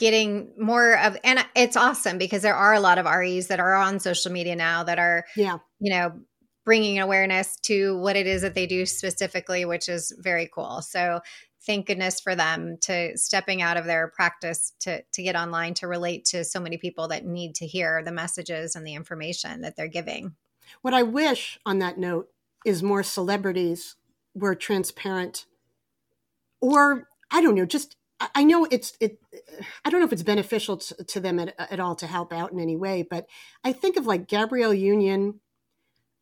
getting 0.00 0.50
more 0.58 0.98
of, 0.98 1.16
and 1.22 1.44
it's 1.54 1.76
awesome 1.76 2.18
because 2.18 2.42
there 2.42 2.56
are 2.56 2.74
a 2.74 2.80
lot 2.80 2.98
of 2.98 3.04
REs 3.04 3.46
that 3.48 3.60
are 3.60 3.74
on 3.74 4.00
social 4.00 4.32
media 4.32 4.56
now 4.56 4.82
that 4.82 4.98
are, 4.98 5.24
yeah, 5.36 5.58
you 5.78 5.92
know, 5.92 6.12
bringing 6.64 6.98
awareness 6.98 7.56
to 7.60 7.96
what 7.98 8.16
it 8.16 8.26
is 8.26 8.42
that 8.42 8.54
they 8.54 8.66
do 8.66 8.86
specifically, 8.86 9.64
which 9.64 9.88
is 9.88 10.12
very 10.18 10.50
cool. 10.52 10.82
So 10.82 11.20
thank 11.66 11.86
goodness 11.86 12.18
for 12.18 12.34
them 12.34 12.78
to 12.80 13.16
stepping 13.16 13.60
out 13.60 13.76
of 13.76 13.84
their 13.84 14.08
practice 14.08 14.72
to 14.80 15.02
to 15.12 15.22
get 15.22 15.36
online 15.36 15.74
to 15.74 15.86
relate 15.86 16.24
to 16.24 16.44
so 16.44 16.58
many 16.58 16.78
people 16.78 17.06
that 17.08 17.26
need 17.26 17.54
to 17.56 17.66
hear 17.66 18.02
the 18.02 18.12
messages 18.12 18.74
and 18.74 18.86
the 18.86 18.94
information 18.94 19.60
that 19.60 19.76
they're 19.76 19.86
giving. 19.86 20.34
What 20.82 20.94
I 20.94 21.02
wish 21.02 21.60
on 21.66 21.78
that 21.80 21.98
note 21.98 22.28
is 22.64 22.82
more 22.82 23.02
celebrities 23.02 23.96
were 24.34 24.54
transparent 24.54 25.46
or 26.60 27.08
i 27.30 27.40
don't 27.40 27.54
know 27.54 27.66
just 27.66 27.96
i 28.34 28.44
know 28.44 28.66
it's 28.70 28.96
it 29.00 29.18
i 29.84 29.90
don't 29.90 30.00
know 30.00 30.06
if 30.06 30.12
it's 30.12 30.22
beneficial 30.22 30.76
to, 30.76 31.04
to 31.04 31.20
them 31.20 31.38
at, 31.38 31.54
at, 31.58 31.80
all 31.80 31.94
to 31.94 32.06
help 32.06 32.32
out 32.32 32.52
in 32.52 32.60
any 32.60 32.76
way 32.76 33.02
but 33.02 33.26
i 33.64 33.72
think 33.72 33.96
of 33.96 34.06
like 34.06 34.28
gabrielle 34.28 34.74
union 34.74 35.40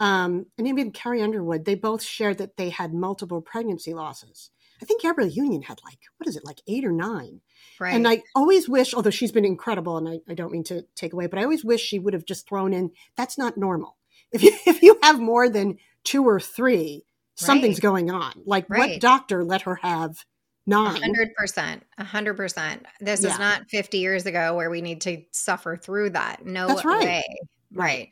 um, 0.00 0.46
and 0.56 0.68
even 0.68 0.92
carrie 0.92 1.22
underwood 1.22 1.64
they 1.64 1.74
both 1.74 2.02
shared 2.02 2.38
that 2.38 2.56
they 2.56 2.70
had 2.70 2.94
multiple 2.94 3.40
pregnancy 3.40 3.94
losses 3.94 4.50
i 4.80 4.84
think 4.84 5.02
gabrielle 5.02 5.30
union 5.30 5.62
had 5.62 5.80
like 5.84 5.98
what 6.16 6.28
is 6.28 6.36
it 6.36 6.44
like 6.44 6.60
eight 6.66 6.84
or 6.84 6.92
nine 6.92 7.40
Right. 7.80 7.94
And 7.94 8.08
I 8.08 8.22
always 8.34 8.68
wish, 8.68 8.92
although 8.92 9.10
she's 9.10 9.32
been 9.32 9.44
incredible, 9.44 9.96
and 9.96 10.08
I, 10.08 10.20
I, 10.28 10.34
don't 10.34 10.50
mean 10.50 10.64
to 10.64 10.84
take 10.96 11.12
away, 11.12 11.26
but 11.26 11.38
I 11.38 11.44
always 11.44 11.64
wish 11.64 11.80
she 11.80 11.98
would 11.98 12.12
have 12.12 12.24
just 12.24 12.48
thrown 12.48 12.72
in, 12.72 12.90
that's 13.16 13.38
not 13.38 13.56
normal. 13.56 13.96
If 14.32 14.42
you, 14.42 14.52
if 14.66 14.82
you 14.82 14.98
have 15.02 15.20
more 15.20 15.48
than 15.48 15.78
two 16.04 16.24
or 16.24 16.40
three, 16.40 17.04
something's 17.36 17.76
right. 17.76 17.82
going 17.82 18.10
on. 18.10 18.32
Like 18.44 18.68
right. 18.68 18.92
what 18.92 19.00
doctor 19.00 19.44
let 19.44 19.62
her 19.62 19.76
have 19.76 20.24
nine? 20.68 21.00
hundred 21.00 21.34
percent. 21.34 21.84
A 21.98 22.04
hundred 22.04 22.36
percent. 22.36 22.86
This 23.00 23.22
yeah. 23.22 23.30
is 23.30 23.38
not 23.38 23.68
50 23.70 23.98
years 23.98 24.26
ago 24.26 24.54
where 24.54 24.70
we 24.70 24.80
need 24.80 25.00
to 25.02 25.22
suffer 25.32 25.76
through 25.76 26.10
that. 26.10 26.44
No 26.44 26.68
That's 26.68 26.84
right. 26.84 27.04
way. 27.04 27.24
Right. 27.72 28.10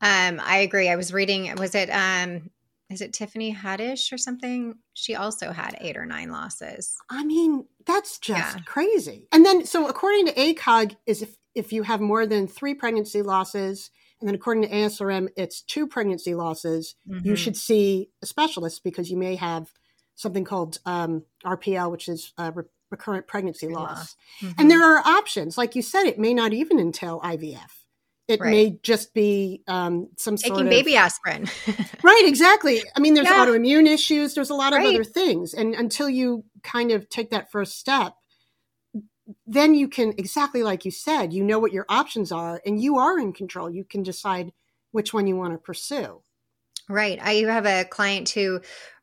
Um, 0.00 0.40
I 0.42 0.58
agree. 0.58 0.88
I 0.88 0.96
was 0.96 1.12
reading, 1.12 1.54
was 1.56 1.74
it 1.74 1.90
um 1.90 2.50
is 2.92 3.00
it 3.00 3.14
Tiffany 3.14 3.54
Haddish 3.54 4.12
or 4.12 4.18
something? 4.18 4.74
She 4.92 5.14
also 5.14 5.50
had 5.50 5.76
eight 5.80 5.96
or 5.96 6.04
nine 6.04 6.30
losses. 6.30 6.94
I 7.08 7.24
mean, 7.24 7.64
that's 7.86 8.18
just 8.18 8.56
yeah. 8.56 8.62
crazy. 8.66 9.28
And 9.32 9.46
then, 9.46 9.64
so 9.64 9.88
according 9.88 10.26
to 10.26 10.34
ACOG, 10.34 10.96
is 11.06 11.22
if 11.22 11.36
if 11.54 11.72
you 11.72 11.82
have 11.82 12.00
more 12.00 12.26
than 12.26 12.46
three 12.46 12.74
pregnancy 12.74 13.22
losses, 13.22 13.90
and 14.20 14.28
then 14.28 14.34
according 14.34 14.62
to 14.64 14.70
ASRM, 14.70 15.28
it's 15.36 15.62
two 15.62 15.86
pregnancy 15.86 16.34
losses, 16.34 16.94
mm-hmm. 17.08 17.26
you 17.26 17.36
should 17.36 17.56
see 17.56 18.10
a 18.22 18.26
specialist 18.26 18.84
because 18.84 19.10
you 19.10 19.16
may 19.16 19.36
have 19.36 19.72
something 20.22 20.44
called 20.44 20.78
um, 20.86 21.24
RPL, 21.44 21.90
which 21.90 22.08
is 22.08 22.32
uh, 22.38 22.52
re- 22.54 22.64
recurrent 22.90 23.26
pregnancy 23.26 23.68
loss. 23.68 24.14
Mm-hmm. 24.40 24.60
And 24.60 24.70
there 24.70 24.82
are 24.82 24.98
options. 24.98 25.58
Like 25.58 25.74
you 25.74 25.82
said, 25.82 26.04
it 26.04 26.18
may 26.18 26.32
not 26.32 26.52
even 26.52 26.78
entail 26.78 27.20
IVF. 27.20 27.82
It 28.28 28.40
right. 28.40 28.50
may 28.50 28.78
just 28.82 29.12
be 29.14 29.62
um, 29.66 30.08
some 30.16 30.36
Taking 30.36 30.54
sort 30.54 30.66
of 30.66 30.70
baby 30.70 30.96
aspirin. 30.96 31.48
right, 32.02 32.22
exactly. 32.24 32.80
I 32.96 33.00
mean, 33.00 33.14
there's 33.14 33.26
yeah. 33.26 33.44
autoimmune 33.44 33.86
issues. 33.86 34.34
There's 34.34 34.50
a 34.50 34.54
lot 34.54 34.72
of 34.72 34.78
right. 34.78 34.94
other 34.94 35.04
things, 35.04 35.54
and 35.54 35.74
until 35.74 36.08
you 36.08 36.44
kind 36.62 36.92
of 36.92 37.08
take 37.08 37.30
that 37.30 37.50
first 37.50 37.78
step, 37.78 38.14
then 39.46 39.74
you 39.74 39.88
can 39.88 40.14
exactly 40.18 40.62
like 40.62 40.84
you 40.84 40.90
said. 40.92 41.32
You 41.32 41.42
know 41.42 41.58
what 41.58 41.72
your 41.72 41.84
options 41.88 42.30
are, 42.30 42.62
and 42.64 42.80
you 42.80 42.96
are 42.96 43.18
in 43.18 43.32
control. 43.32 43.68
You 43.68 43.84
can 43.84 44.02
decide 44.02 44.52
which 44.92 45.12
one 45.12 45.26
you 45.26 45.36
want 45.36 45.52
to 45.54 45.58
pursue. 45.58 46.22
Right. 46.88 47.18
I 47.20 47.34
have 47.50 47.66
a 47.66 47.84
client 47.84 48.28
who 48.30 48.60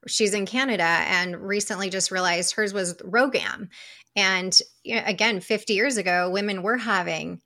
she's 0.08 0.34
in 0.34 0.46
Canada 0.46 0.84
and 0.84 1.36
recently 1.38 1.90
just 1.90 2.12
realized 2.12 2.54
hers 2.56 2.74
was 2.74 2.96
RhoGAM. 2.96 3.70
And 4.16 4.58
you 4.84 4.96
know, 4.96 5.04
again, 5.06 5.40
50 5.40 5.74
years 5.74 5.98
ago, 5.98 6.30
women 6.30 6.64
were 6.64 6.78
having 6.78 7.42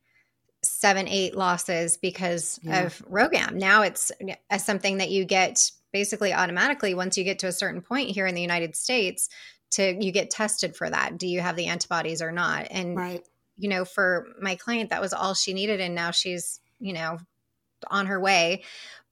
seven, 0.64 1.08
eight 1.08 1.36
losses 1.36 1.98
because 1.98 2.60
yeah. 2.64 2.86
of 2.86 3.00
RhoGAM. 3.10 3.54
Now 3.54 3.84
it's 3.84 4.12
uh, 4.50 4.58
something 4.58 4.98
that 4.98 5.10
you 5.10 5.26
get 5.26 5.72
basically 5.92 6.34
automatically 6.34 6.94
once 6.94 7.18
you 7.18 7.24
get 7.24 7.40
to 7.40 7.48
a 7.48 7.52
certain 7.52 7.82
point 7.82 8.10
here 8.10 8.26
in 8.26 8.34
the 8.34 8.42
United 8.42 8.76
States 8.76 9.30
to 9.72 9.96
you 10.00 10.12
get 10.12 10.30
tested 10.30 10.76
for 10.76 10.90
that. 10.90 11.18
Do 11.18 11.28
you 11.28 11.42
have 11.42 11.56
the 11.56 11.68
antibodies 11.68 12.22
or 12.22 12.32
not? 12.32 12.68
And 12.72 12.96
right. 12.96 13.28
you 13.58 13.70
know, 13.70 13.86
for 13.86 14.28
my 14.42 14.56
client, 14.56 14.90
that 14.92 15.02
was 15.02 15.14
all 15.14 15.34
she 15.34 15.54
needed. 15.54 15.82
And 15.82 15.96
now 15.96 16.12
she's, 16.12 16.60
you 16.80 16.94
know, 16.94 17.18
on 17.90 18.06
her 18.06 18.20
way 18.20 18.64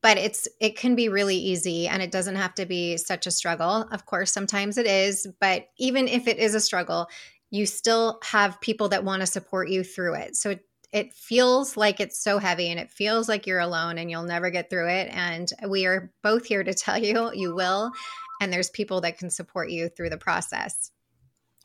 but 0.02 0.18
it's 0.18 0.48
it 0.60 0.78
can 0.78 0.96
be 0.96 1.10
really 1.10 1.38
easy 1.38 1.88
and 1.88 2.02
it 2.02 2.12
doesn't 2.12 2.36
have 2.36 2.54
to 2.56 2.66
be 2.66 2.98
such 2.98 3.28
a 3.28 3.32
struggle. 3.32 3.88
Of 3.92 4.06
course 4.06 4.32
sometimes 4.32 4.78
it 4.78 4.86
is 4.88 5.28
but 5.40 5.68
even 5.78 6.08
if 6.08 6.28
it 6.28 6.38
is 6.38 6.56
a 6.56 6.60
struggle 6.60 7.08
you 7.50 7.66
still 7.66 8.20
have 8.24 8.62
people 8.62 8.90
that 8.90 9.04
want 9.04 9.22
to 9.22 9.28
support 9.28 9.70
you 9.70 9.84
through 9.84 10.16
it. 10.16 10.38
So 10.38 10.52
it, 10.52 10.66
it 10.94 11.14
feels 11.14 11.76
like 11.76 12.00
it's 12.00 12.22
so 12.22 12.40
heavy 12.40 12.70
and 12.70 12.80
it 12.80 12.90
feels 12.90 13.28
like 13.28 13.46
you're 13.46 13.60
alone 13.60 13.98
and 13.98 14.10
you'll 14.10 14.24
never 14.24 14.50
get 14.50 14.70
through 14.70 14.90
it 14.90 15.10
and 15.12 15.52
we 15.68 15.86
are 15.86 16.12
both 16.24 16.46
here 16.46 16.64
to 16.64 16.74
tell 16.74 16.98
you 16.98 17.32
you 17.34 17.54
will 17.54 17.92
and 18.40 18.52
there's 18.52 18.70
people 18.70 19.02
that 19.02 19.18
can 19.18 19.30
support 19.30 19.70
you 19.70 19.90
through 19.90 20.10
the 20.10 20.18
process. 20.18 20.92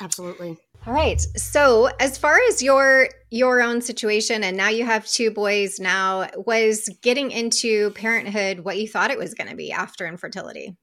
Absolutely 0.01 0.59
all 0.87 0.93
right. 0.93 1.21
So, 1.37 1.87
as 1.99 2.17
far 2.17 2.39
as 2.49 2.63
your 2.63 3.09
your 3.31 3.61
own 3.61 3.81
situation 3.81 4.45
and 4.45 4.57
now 4.57 4.69
you 4.69 4.85
have 4.85 5.05
two 5.05 5.33
boys 5.33 5.81
now, 5.81 6.29
was 6.37 6.89
getting 7.03 7.33
into 7.33 7.91
parenthood 7.91 8.61
what 8.61 8.79
you 8.79 8.87
thought 8.87 9.11
it 9.11 9.19
was 9.19 9.35
going 9.35 9.51
to 9.51 9.57
be 9.57 9.73
after 9.73 10.07
infertility? 10.07 10.77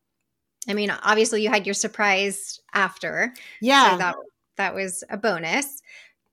I 0.67 0.73
mean, 0.73 0.89
obviously 0.91 1.41
you 1.41 1.49
had 1.49 1.65
your 1.65 1.73
surprise 1.73 2.59
after. 2.73 3.33
Yeah. 3.61 3.91
So 3.91 3.97
that 3.97 4.15
that 4.57 4.75
was 4.75 5.05
a 5.09 5.15
bonus. 5.15 5.81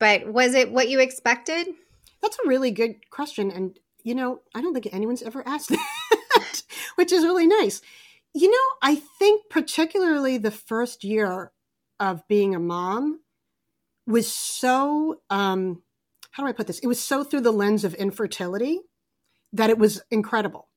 But 0.01 0.27
was 0.27 0.55
it 0.55 0.73
what 0.73 0.89
you 0.89 0.99
expected? 0.99 1.69
That's 2.23 2.39
a 2.45 2.49
really 2.49 2.73
good 2.73 3.09
question 3.11 3.53
and 3.53 3.79
you 4.03 4.15
know, 4.15 4.41
I 4.55 4.63
don't 4.63 4.73
think 4.73 4.93
anyone's 4.93 5.23
ever 5.23 5.47
asked 5.47 5.69
that, 6.35 6.63
which 6.97 7.13
is 7.13 7.23
really 7.23 7.47
nice. 7.47 7.83
You 8.35 8.51
know, 8.51 8.77
I 8.83 8.97
think 8.97 9.49
particularly 9.51 10.39
the 10.39 10.51
first 10.51 11.05
year 11.05 11.53
of 12.01 12.27
being 12.27 12.55
a 12.55 12.59
mom, 12.59 13.21
was 14.11 14.31
so 14.33 15.21
um, 15.31 15.83
how 16.33 16.43
do 16.43 16.49
I 16.49 16.53
put 16.53 16.67
this? 16.67 16.79
It 16.79 16.87
was 16.87 17.03
so 17.03 17.25
through 17.25 17.43
the 17.43 17.53
lens 17.53 17.85
of 17.85 17.95
infertility 17.95 18.81
that 19.53 19.71
it 19.71 19.79
was 19.79 20.03
incredible. 20.11 20.69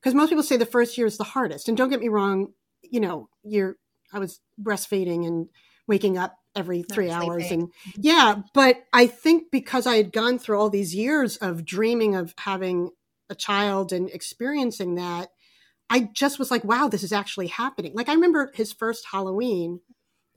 Because 0.00 0.14
most 0.14 0.30
people 0.30 0.42
say 0.42 0.56
the 0.56 0.66
first 0.66 0.98
year 0.98 1.06
is 1.06 1.16
the 1.16 1.24
hardest, 1.24 1.68
and 1.68 1.76
don't 1.76 1.90
get 1.90 2.00
me 2.00 2.08
wrong, 2.08 2.54
you 2.82 3.00
know, 3.00 3.28
you're 3.44 3.76
I 4.12 4.18
was 4.18 4.40
breastfeeding 4.60 5.26
and 5.26 5.48
waking 5.86 6.18
up 6.18 6.36
every 6.54 6.82
three 6.82 7.08
Not 7.08 7.24
hours 7.24 7.46
sleeping. 7.46 7.60
and 7.62 7.70
yeah 8.04 8.42
but 8.52 8.84
i 8.92 9.06
think 9.06 9.50
because 9.50 9.86
i 9.86 9.96
had 9.96 10.12
gone 10.12 10.38
through 10.38 10.60
all 10.60 10.68
these 10.68 10.94
years 10.94 11.36
of 11.38 11.64
dreaming 11.64 12.14
of 12.14 12.34
having 12.38 12.90
a 13.30 13.34
child 13.34 13.92
and 13.92 14.10
experiencing 14.10 14.96
that 14.96 15.30
i 15.88 16.10
just 16.12 16.38
was 16.38 16.50
like 16.50 16.62
wow 16.62 16.88
this 16.88 17.02
is 17.02 17.12
actually 17.12 17.46
happening 17.46 17.92
like 17.94 18.08
i 18.08 18.14
remember 18.14 18.52
his 18.54 18.72
first 18.72 19.06
halloween 19.10 19.80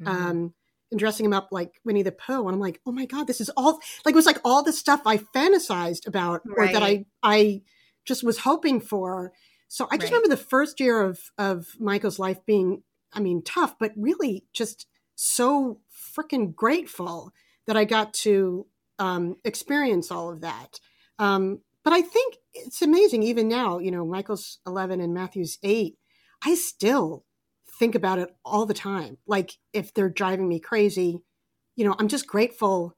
mm-hmm. 0.01 0.07
um, 0.07 0.53
and 0.95 0.99
dressing 1.01 1.25
him 1.25 1.34
up 1.34 1.49
like 1.51 1.81
Winnie 1.84 2.03
the 2.03 2.13
Pooh. 2.13 2.47
And 2.47 2.55
I'm 2.55 2.60
like, 2.62 2.79
oh 2.86 2.91
my 2.93 3.05
God, 3.05 3.27
this 3.27 3.41
is 3.41 3.49
all 3.58 3.81
like 4.05 4.13
it 4.13 4.15
was 4.15 4.25
like 4.25 4.39
all 4.45 4.63
the 4.63 4.71
stuff 4.71 5.01
I 5.05 5.17
fantasized 5.17 6.08
about 6.08 6.41
right. 6.45 6.69
or 6.69 6.73
that 6.73 6.81
I 6.81 7.05
I 7.21 7.63
just 8.05 8.23
was 8.23 8.39
hoping 8.39 8.79
for. 8.79 9.34
So 9.67 9.88
I 9.91 9.97
just 9.97 10.03
right. 10.03 10.17
remember 10.17 10.29
the 10.29 10.41
first 10.41 10.79
year 10.79 11.01
of 11.01 11.19
of 11.38 11.67
Michael's 11.79 12.17
life 12.17 12.45
being, 12.45 12.84
I 13.12 13.19
mean, 13.19 13.41
tough, 13.43 13.75
but 13.77 13.91
really 13.97 14.45
just 14.53 14.88
so 15.15 15.81
freaking 16.17 16.55
grateful 16.55 17.34
that 17.67 17.75
I 17.75 17.84
got 17.84 18.13
to 18.13 18.65
um, 18.97 19.36
experience 19.43 20.12
all 20.12 20.31
of 20.31 20.39
that. 20.41 20.79
Um, 21.19 21.60
but 21.84 21.91
I 21.91 22.01
think 22.01 22.38
it's 22.53 22.81
amazing, 22.81 23.21
even 23.23 23.49
now, 23.49 23.79
you 23.79 23.91
know, 23.91 24.05
Michael's 24.05 24.60
11 24.65 25.01
and 25.01 25.13
Matthew's 25.13 25.58
eight. 25.62 25.97
I 26.41 26.55
still 26.55 27.25
think 27.79 27.95
about 27.95 28.19
it 28.19 28.29
all 28.43 28.65
the 28.65 28.73
time. 28.73 29.17
Like 29.27 29.57
if 29.73 29.93
they're 29.93 30.09
driving 30.09 30.47
me 30.47 30.59
crazy, 30.59 31.21
you 31.75 31.85
know, 31.85 31.95
I'm 31.99 32.07
just 32.07 32.27
grateful 32.27 32.95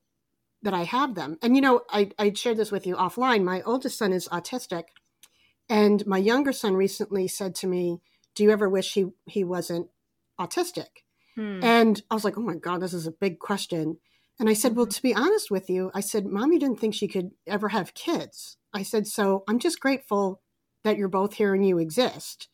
that 0.63 0.73
I 0.73 0.83
have 0.83 1.15
them. 1.15 1.37
And 1.41 1.55
you 1.55 1.61
know, 1.61 1.81
I 1.89 2.11
I 2.17 2.33
shared 2.33 2.57
this 2.57 2.71
with 2.71 2.87
you 2.87 2.95
offline. 2.95 3.43
My 3.43 3.61
oldest 3.61 3.97
son 3.97 4.13
is 4.13 4.27
autistic, 4.29 4.83
and 5.69 6.05
my 6.05 6.17
younger 6.17 6.51
son 6.51 6.75
recently 6.75 7.27
said 7.27 7.55
to 7.55 7.67
me, 7.67 8.01
"Do 8.35 8.43
you 8.43 8.51
ever 8.51 8.69
wish 8.69 8.93
he 8.93 9.07
he 9.25 9.43
wasn't 9.43 9.89
autistic?" 10.39 11.03
Hmm. 11.35 11.59
And 11.63 12.01
I 12.09 12.13
was 12.13 12.23
like, 12.23 12.37
"Oh 12.37 12.41
my 12.41 12.55
god, 12.55 12.81
this 12.81 12.93
is 12.93 13.07
a 13.07 13.11
big 13.11 13.39
question." 13.39 13.97
And 14.39 14.49
I 14.49 14.53
said, 14.53 14.75
"Well, 14.75 14.85
mm-hmm. 14.85 14.91
to 14.91 15.01
be 15.01 15.15
honest 15.15 15.49
with 15.49 15.69
you, 15.69 15.91
I 15.95 16.01
said, 16.01 16.25
Mommy 16.27 16.59
didn't 16.59 16.79
think 16.79 16.93
she 16.93 17.07
could 17.07 17.31
ever 17.47 17.69
have 17.69 17.93
kids." 17.93 18.57
I 18.73 18.83
said, 18.83 19.07
"So 19.07 19.43
I'm 19.47 19.59
just 19.59 19.79
grateful 19.79 20.41
that 20.83 20.97
you're 20.97 21.07
both 21.07 21.35
here 21.35 21.53
and 21.53 21.67
you 21.67 21.77
exist." 21.79 22.49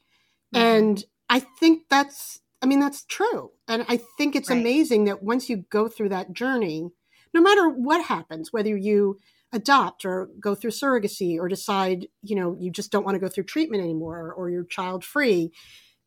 Mm-hmm. 0.54 0.66
And 0.66 1.04
I 1.34 1.40
think 1.40 1.86
that's, 1.90 2.42
I 2.62 2.68
mean, 2.68 2.80
that's 2.80 3.06
true. 3.06 3.50
And 3.68 3.84
I 3.90 3.98
think 4.20 4.36
it's 4.36 4.52
right. 4.52 4.60
amazing 4.60 5.06
that 5.06 5.24
once 5.24 5.50
you 5.50 5.66
go 5.72 5.88
through 5.88 6.10
that 6.10 6.32
journey, 6.32 6.92
no 7.34 7.42
matter 7.42 7.70
what 7.70 8.06
happens, 8.06 8.54
whether 8.54 8.78
you 8.78 9.20
adopt 9.52 10.06
or 10.06 10.30
go 10.40 10.54
through 10.54 10.70
surrogacy 10.70 11.40
or 11.40 11.48
decide, 11.48 12.06
you 12.22 12.36
know, 12.36 12.56
you 12.60 12.70
just 12.70 12.92
don't 12.92 13.04
want 13.04 13.16
to 13.16 13.20
go 13.20 13.28
through 13.28 13.46
treatment 13.46 13.82
anymore 13.82 14.32
or 14.32 14.52
you're 14.52 14.64
child 14.64 15.04
free, 15.04 15.52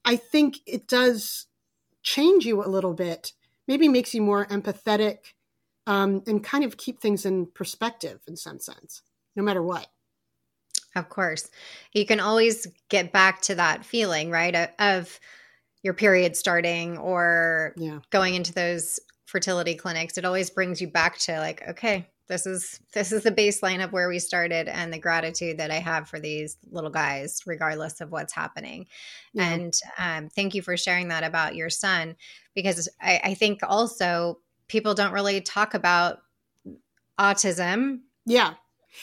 I 0.04 0.14
think 0.14 0.58
it 0.64 0.86
does 0.86 1.46
change 2.04 2.46
you 2.46 2.62
a 2.62 2.70
little 2.70 2.94
bit, 2.94 3.32
maybe 3.66 3.88
makes 3.88 4.14
you 4.14 4.22
more 4.22 4.46
empathetic 4.46 5.34
um, 5.88 6.22
and 6.28 6.44
kind 6.44 6.62
of 6.62 6.76
keep 6.76 7.00
things 7.00 7.26
in 7.26 7.46
perspective 7.46 8.20
in 8.28 8.36
some 8.36 8.60
sense, 8.60 9.02
no 9.34 9.42
matter 9.42 9.60
what. 9.60 9.88
Of 10.96 11.10
course. 11.10 11.50
You 11.92 12.06
can 12.06 12.20
always 12.20 12.66
get 12.88 13.12
back 13.12 13.42
to 13.42 13.54
that 13.56 13.84
feeling, 13.84 14.30
right? 14.30 14.70
Of 14.78 15.20
your 15.82 15.92
period 15.92 16.36
starting 16.36 16.96
or 16.96 17.74
yeah. 17.76 18.00
going 18.10 18.34
into 18.34 18.52
those 18.52 18.98
fertility 19.26 19.74
clinics. 19.74 20.16
It 20.16 20.24
always 20.24 20.48
brings 20.48 20.80
you 20.80 20.88
back 20.88 21.18
to 21.18 21.38
like, 21.38 21.62
okay, 21.68 22.08
this 22.28 22.46
is 22.46 22.80
this 22.92 23.12
is 23.12 23.22
the 23.22 23.30
baseline 23.30 23.84
of 23.84 23.92
where 23.92 24.08
we 24.08 24.18
started 24.18 24.68
and 24.68 24.92
the 24.92 24.98
gratitude 24.98 25.58
that 25.58 25.70
I 25.70 25.78
have 25.78 26.08
for 26.08 26.18
these 26.18 26.56
little 26.70 26.90
guys, 26.90 27.42
regardless 27.46 28.00
of 28.00 28.10
what's 28.10 28.32
happening. 28.32 28.86
Yeah. 29.34 29.50
And 29.50 29.74
um, 29.98 30.28
thank 30.30 30.54
you 30.54 30.62
for 30.62 30.76
sharing 30.78 31.08
that 31.08 31.24
about 31.24 31.54
your 31.54 31.70
son, 31.70 32.16
because 32.54 32.88
I, 33.00 33.20
I 33.22 33.34
think 33.34 33.60
also 33.62 34.40
people 34.66 34.94
don't 34.94 35.12
really 35.12 35.42
talk 35.42 35.74
about 35.74 36.20
autism. 37.20 38.00
Yeah 38.24 38.54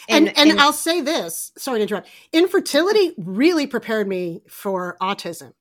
and, 0.09 0.29
and, 0.29 0.51
and 0.51 0.59
I'll 0.59 0.73
say 0.73 1.01
this, 1.01 1.51
sorry 1.57 1.79
to 1.79 1.83
interrupt. 1.83 2.09
Infertility 2.31 3.13
really 3.17 3.67
prepared 3.67 4.07
me 4.07 4.41
for 4.49 4.97
autism 5.01 5.53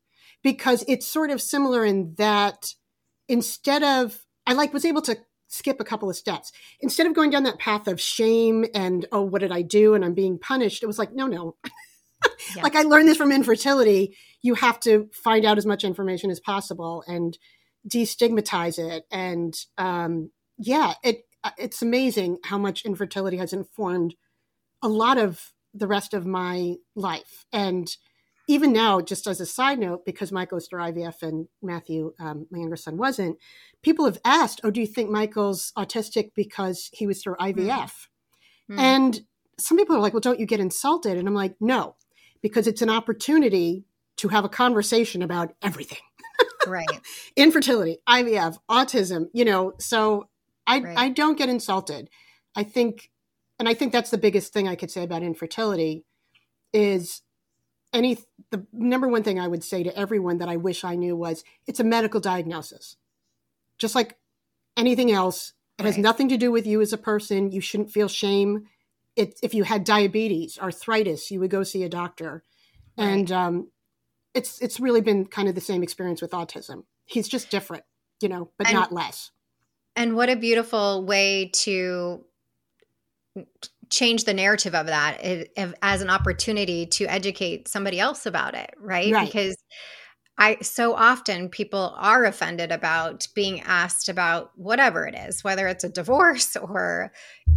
because 0.42 0.84
it's 0.88 1.06
sort 1.06 1.30
of 1.30 1.40
similar 1.40 1.84
in 1.84 2.14
that 2.16 2.74
instead 3.28 3.82
of 3.82 4.24
I 4.46 4.54
like 4.54 4.72
was 4.72 4.84
able 4.84 5.02
to 5.02 5.16
skip 5.48 5.80
a 5.80 5.84
couple 5.84 6.10
of 6.10 6.16
steps. 6.16 6.50
Instead 6.80 7.06
of 7.06 7.14
going 7.14 7.30
down 7.30 7.44
that 7.44 7.58
path 7.58 7.86
of 7.86 8.00
shame 8.00 8.64
and 8.74 9.06
oh 9.12 9.22
what 9.22 9.40
did 9.40 9.52
I 9.52 9.62
do 9.62 9.94
and 9.94 10.04
I'm 10.04 10.14
being 10.14 10.38
punished, 10.38 10.82
it 10.82 10.86
was 10.86 10.98
like 10.98 11.12
no 11.12 11.26
no. 11.26 11.56
yeah. 12.56 12.62
Like 12.62 12.76
I 12.76 12.82
learned 12.82 13.08
this 13.08 13.16
from 13.16 13.32
infertility, 13.32 14.16
you 14.42 14.54
have 14.54 14.80
to 14.80 15.08
find 15.12 15.44
out 15.44 15.58
as 15.58 15.66
much 15.66 15.84
information 15.84 16.30
as 16.30 16.40
possible 16.40 17.04
and 17.06 17.38
destigmatize 17.88 18.78
it 18.78 19.04
and 19.10 19.54
um 19.78 20.30
yeah, 20.58 20.94
it 21.02 21.24
uh, 21.44 21.50
it's 21.58 21.82
amazing 21.82 22.38
how 22.44 22.58
much 22.58 22.84
infertility 22.84 23.36
has 23.36 23.52
informed 23.52 24.14
a 24.82 24.88
lot 24.88 25.18
of 25.18 25.52
the 25.74 25.86
rest 25.86 26.14
of 26.14 26.26
my 26.26 26.74
life. 26.94 27.46
And 27.52 27.88
even 28.48 28.72
now, 28.72 29.00
just 29.00 29.26
as 29.26 29.40
a 29.40 29.46
side 29.46 29.78
note, 29.78 30.04
because 30.04 30.32
Mike 30.32 30.50
goes 30.50 30.66
through 30.66 30.82
IVF 30.82 31.22
and 31.22 31.46
Matthew, 31.62 32.12
um, 32.20 32.46
my 32.50 32.58
younger 32.58 32.76
son, 32.76 32.96
wasn't, 32.96 33.38
people 33.82 34.04
have 34.04 34.18
asked, 34.24 34.60
Oh, 34.64 34.70
do 34.70 34.80
you 34.80 34.86
think 34.86 35.10
Michael's 35.10 35.72
autistic 35.78 36.32
because 36.34 36.90
he 36.92 37.06
was 37.06 37.22
through 37.22 37.36
IVF? 37.36 37.92
Mm. 38.70 38.78
And 38.78 39.20
some 39.58 39.78
people 39.78 39.96
are 39.96 40.00
like, 40.00 40.12
well, 40.12 40.20
don't 40.20 40.40
you 40.40 40.46
get 40.46 40.60
insulted? 40.60 41.16
And 41.16 41.28
I'm 41.28 41.34
like, 41.34 41.54
no, 41.60 41.96
because 42.42 42.66
it's 42.66 42.82
an 42.82 42.90
opportunity 42.90 43.84
to 44.16 44.28
have 44.28 44.44
a 44.44 44.48
conversation 44.48 45.22
about 45.22 45.54
everything. 45.62 45.98
right. 46.66 46.86
Infertility, 47.36 47.98
IVF, 48.08 48.56
autism, 48.70 49.26
you 49.32 49.44
know, 49.44 49.72
so 49.78 50.28
I, 50.66 50.80
right. 50.80 50.98
I 50.98 51.08
don't 51.08 51.38
get 51.38 51.48
insulted. 51.48 52.08
I 52.54 52.64
think, 52.64 53.10
and 53.62 53.68
I 53.68 53.74
think 53.74 53.92
that's 53.92 54.10
the 54.10 54.18
biggest 54.18 54.52
thing 54.52 54.66
I 54.66 54.74
could 54.74 54.90
say 54.90 55.04
about 55.04 55.22
infertility 55.22 56.04
is 56.72 57.22
any, 57.92 58.18
the 58.50 58.66
number 58.72 59.06
one 59.06 59.22
thing 59.22 59.38
I 59.38 59.46
would 59.46 59.62
say 59.62 59.84
to 59.84 59.96
everyone 59.96 60.38
that 60.38 60.48
I 60.48 60.56
wish 60.56 60.82
I 60.82 60.96
knew 60.96 61.14
was 61.14 61.44
it's 61.68 61.78
a 61.78 61.84
medical 61.84 62.18
diagnosis. 62.18 62.96
Just 63.78 63.94
like 63.94 64.18
anything 64.76 65.12
else, 65.12 65.52
it 65.78 65.84
right. 65.84 65.94
has 65.94 65.96
nothing 65.96 66.28
to 66.30 66.36
do 66.36 66.50
with 66.50 66.66
you 66.66 66.80
as 66.80 66.92
a 66.92 66.98
person. 66.98 67.52
You 67.52 67.60
shouldn't 67.60 67.92
feel 67.92 68.08
shame. 68.08 68.64
It, 69.14 69.38
if 69.44 69.54
you 69.54 69.62
had 69.62 69.84
diabetes, 69.84 70.58
arthritis, 70.58 71.30
you 71.30 71.38
would 71.38 71.50
go 71.50 71.62
see 71.62 71.84
a 71.84 71.88
doctor. 71.88 72.42
Right. 72.98 73.06
And 73.10 73.30
um, 73.30 73.70
it's 74.34 74.60
it's 74.60 74.80
really 74.80 75.02
been 75.02 75.24
kind 75.24 75.48
of 75.48 75.54
the 75.54 75.60
same 75.60 75.84
experience 75.84 76.20
with 76.20 76.32
autism. 76.32 76.82
He's 77.04 77.28
just 77.28 77.48
different, 77.48 77.84
you 78.20 78.28
know, 78.28 78.50
but 78.58 78.66
and, 78.66 78.74
not 78.74 78.90
less. 78.90 79.30
And 79.94 80.16
what 80.16 80.30
a 80.30 80.34
beautiful 80.34 81.04
way 81.04 81.52
to 81.62 82.24
change 83.90 84.24
the 84.24 84.34
narrative 84.34 84.74
of 84.74 84.86
that 84.86 85.18
as 85.82 86.02
an 86.02 86.10
opportunity 86.10 86.86
to 86.86 87.04
educate 87.06 87.68
somebody 87.68 88.00
else 88.00 88.26
about 88.26 88.54
it, 88.54 88.74
right? 88.78 89.12
right. 89.12 89.26
Because 89.26 89.56
I 90.38 90.56
so 90.62 90.94
often 90.94 91.50
people 91.50 91.94
are 91.96 92.24
offended 92.24 92.72
about 92.72 93.28
being 93.34 93.60
asked 93.60 94.08
about 94.08 94.50
whatever 94.56 95.06
it 95.06 95.14
is, 95.14 95.44
whether 95.44 95.68
it's 95.68 95.84
a 95.84 95.90
divorce 95.90 96.56
or 96.56 97.12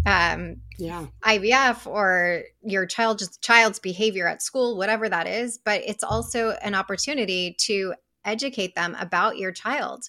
um, 0.05 0.57
yeah. 0.77 1.07
IVF 1.23 1.87
or 1.87 2.43
your 2.61 2.85
child's 2.85 3.37
child's 3.37 3.79
behavior 3.79 4.27
at 4.27 4.41
school, 4.41 4.77
whatever 4.77 5.07
that 5.07 5.25
is. 5.25 5.57
But 5.57 5.83
it's 5.85 6.03
also 6.03 6.51
an 6.61 6.75
opportunity 6.75 7.55
to 7.61 7.93
educate 8.25 8.75
them 8.75 8.95
about 8.99 9.37
your 9.37 9.53
child. 9.53 10.03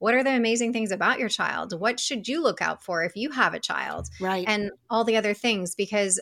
What 0.00 0.14
are 0.14 0.24
the 0.24 0.34
amazing 0.34 0.72
things 0.72 0.90
about 0.90 1.20
your 1.20 1.28
child? 1.28 1.78
What 1.78 2.00
should 2.00 2.26
you 2.26 2.42
look 2.42 2.60
out 2.60 2.82
for 2.82 3.04
if 3.04 3.14
you 3.14 3.30
have 3.30 3.54
a 3.54 3.60
child? 3.60 4.08
Right. 4.20 4.44
And 4.48 4.72
all 4.90 5.04
the 5.04 5.16
other 5.16 5.34
things, 5.34 5.76
because 5.76 6.20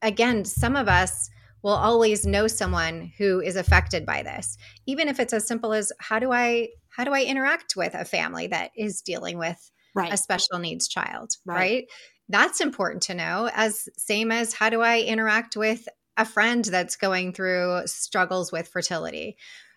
again, 0.00 0.44
some 0.46 0.74
of 0.74 0.88
us 0.88 1.28
will 1.66 1.72
always 1.72 2.24
know 2.24 2.46
someone 2.46 3.10
who 3.18 3.40
is 3.40 3.56
affected 3.56 4.06
by 4.06 4.22
this 4.22 4.56
even 4.86 5.08
if 5.08 5.18
it's 5.18 5.32
as 5.32 5.46
simple 5.46 5.72
as 5.72 5.92
how 5.98 6.20
do 6.20 6.30
i 6.30 6.68
how 6.90 7.02
do 7.02 7.12
i 7.12 7.24
interact 7.24 7.74
with 7.74 7.92
a 7.94 8.04
family 8.04 8.46
that 8.46 8.70
is 8.76 9.02
dealing 9.02 9.36
with 9.36 9.70
right. 9.92 10.12
a 10.12 10.16
special 10.16 10.60
needs 10.60 10.86
child 10.86 11.32
right. 11.44 11.56
right 11.56 11.84
that's 12.28 12.60
important 12.60 13.02
to 13.02 13.14
know 13.14 13.50
as 13.52 13.88
same 13.96 14.30
as 14.30 14.52
how 14.52 14.70
do 14.70 14.80
i 14.80 15.00
interact 15.00 15.56
with 15.56 15.88
a 16.16 16.24
friend 16.24 16.64
that's 16.66 16.94
going 16.94 17.32
through 17.32 17.82
struggles 17.86 18.52
with 18.52 18.68
fertility 18.68 19.36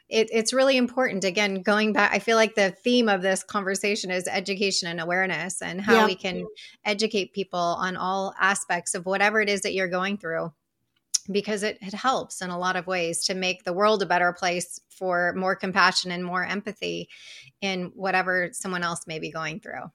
it, 0.10 0.28
it's 0.32 0.54
really 0.54 0.76
important 0.76 1.24
again 1.24 1.62
going 1.62 1.94
back 1.94 2.12
i 2.14 2.20
feel 2.20 2.36
like 2.36 2.56
the 2.56 2.72
theme 2.72 3.08
of 3.08 3.22
this 3.22 3.44
conversation 3.44 4.12
is 4.12 4.28
education 4.28 4.90
and 4.90 5.00
awareness 5.00 5.62
and 5.62 5.80
how 5.82 5.96
yeah. 5.96 6.06
we 6.06 6.16
can 6.16 6.46
educate 6.86 7.34
people 7.34 7.60
on 7.60 7.96
all 7.96 8.34
aspects 8.40 8.96
of 8.96 9.06
whatever 9.06 9.40
it 9.42 9.50
is 9.50 9.62
that 9.62 9.74
you're 9.74 9.88
going 9.88 10.18
through 10.18 10.52
because 11.32 11.64
it, 11.64 11.78
it 11.82 11.94
helps 11.94 12.42
in 12.42 12.50
a 12.50 12.58
lot 12.58 12.76
of 12.76 12.88
ways 12.88 13.24
to 13.26 13.34
make 13.34 13.64
the 13.64 13.74
world 13.74 14.02
a 14.02 14.06
better 14.06 14.34
place 14.34 14.80
for 14.90 15.34
more 15.36 15.56
compassion 15.56 16.12
and 16.12 16.24
more 16.24 16.44
empathy 16.44 17.10
in 17.62 17.92
whatever 17.96 18.50
someone 18.52 18.84
else 18.84 19.06
may 19.08 19.20
be 19.20 19.32
going 19.32 19.60
through. 19.60 19.92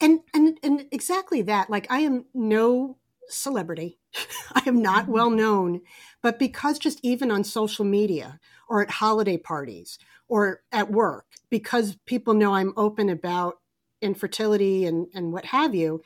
And 0.00 0.20
and 0.34 0.58
and 0.62 0.86
exactly 0.90 1.42
that. 1.42 1.70
Like 1.70 1.86
I 1.90 2.00
am 2.00 2.26
no 2.34 2.98
celebrity. 3.28 3.98
I 4.52 4.62
am 4.66 4.82
not 4.82 5.04
mm-hmm. 5.04 5.12
well 5.12 5.30
known, 5.30 5.80
but 6.22 6.38
because 6.38 6.78
just 6.78 7.00
even 7.02 7.30
on 7.30 7.44
social 7.44 7.84
media 7.84 8.38
or 8.68 8.82
at 8.82 8.90
holiday 8.90 9.36
parties 9.36 9.98
or 10.28 10.62
at 10.72 10.90
work, 10.90 11.26
because 11.50 11.96
people 12.06 12.34
know 12.34 12.54
I'm 12.54 12.72
open 12.76 13.08
about 13.08 13.58
infertility 14.00 14.86
and, 14.86 15.06
and 15.14 15.32
what 15.32 15.44
have 15.46 15.74
you, 15.74 16.02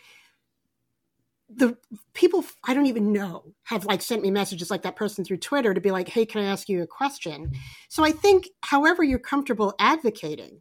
the 1.48 1.76
people 2.12 2.44
I 2.64 2.74
don't 2.74 2.86
even 2.86 3.12
know 3.12 3.54
have 3.64 3.86
like 3.86 4.02
sent 4.02 4.22
me 4.22 4.30
messages 4.30 4.70
like 4.70 4.82
that 4.82 4.96
person 4.96 5.24
through 5.24 5.38
Twitter 5.38 5.72
to 5.72 5.80
be 5.80 5.90
like, 5.90 6.08
hey, 6.08 6.26
can 6.26 6.42
I 6.42 6.46
ask 6.46 6.68
you 6.68 6.82
a 6.82 6.86
question? 6.86 7.52
So 7.88 8.04
I 8.04 8.12
think, 8.12 8.48
however, 8.62 9.02
you're 9.02 9.18
comfortable 9.18 9.74
advocating, 9.78 10.60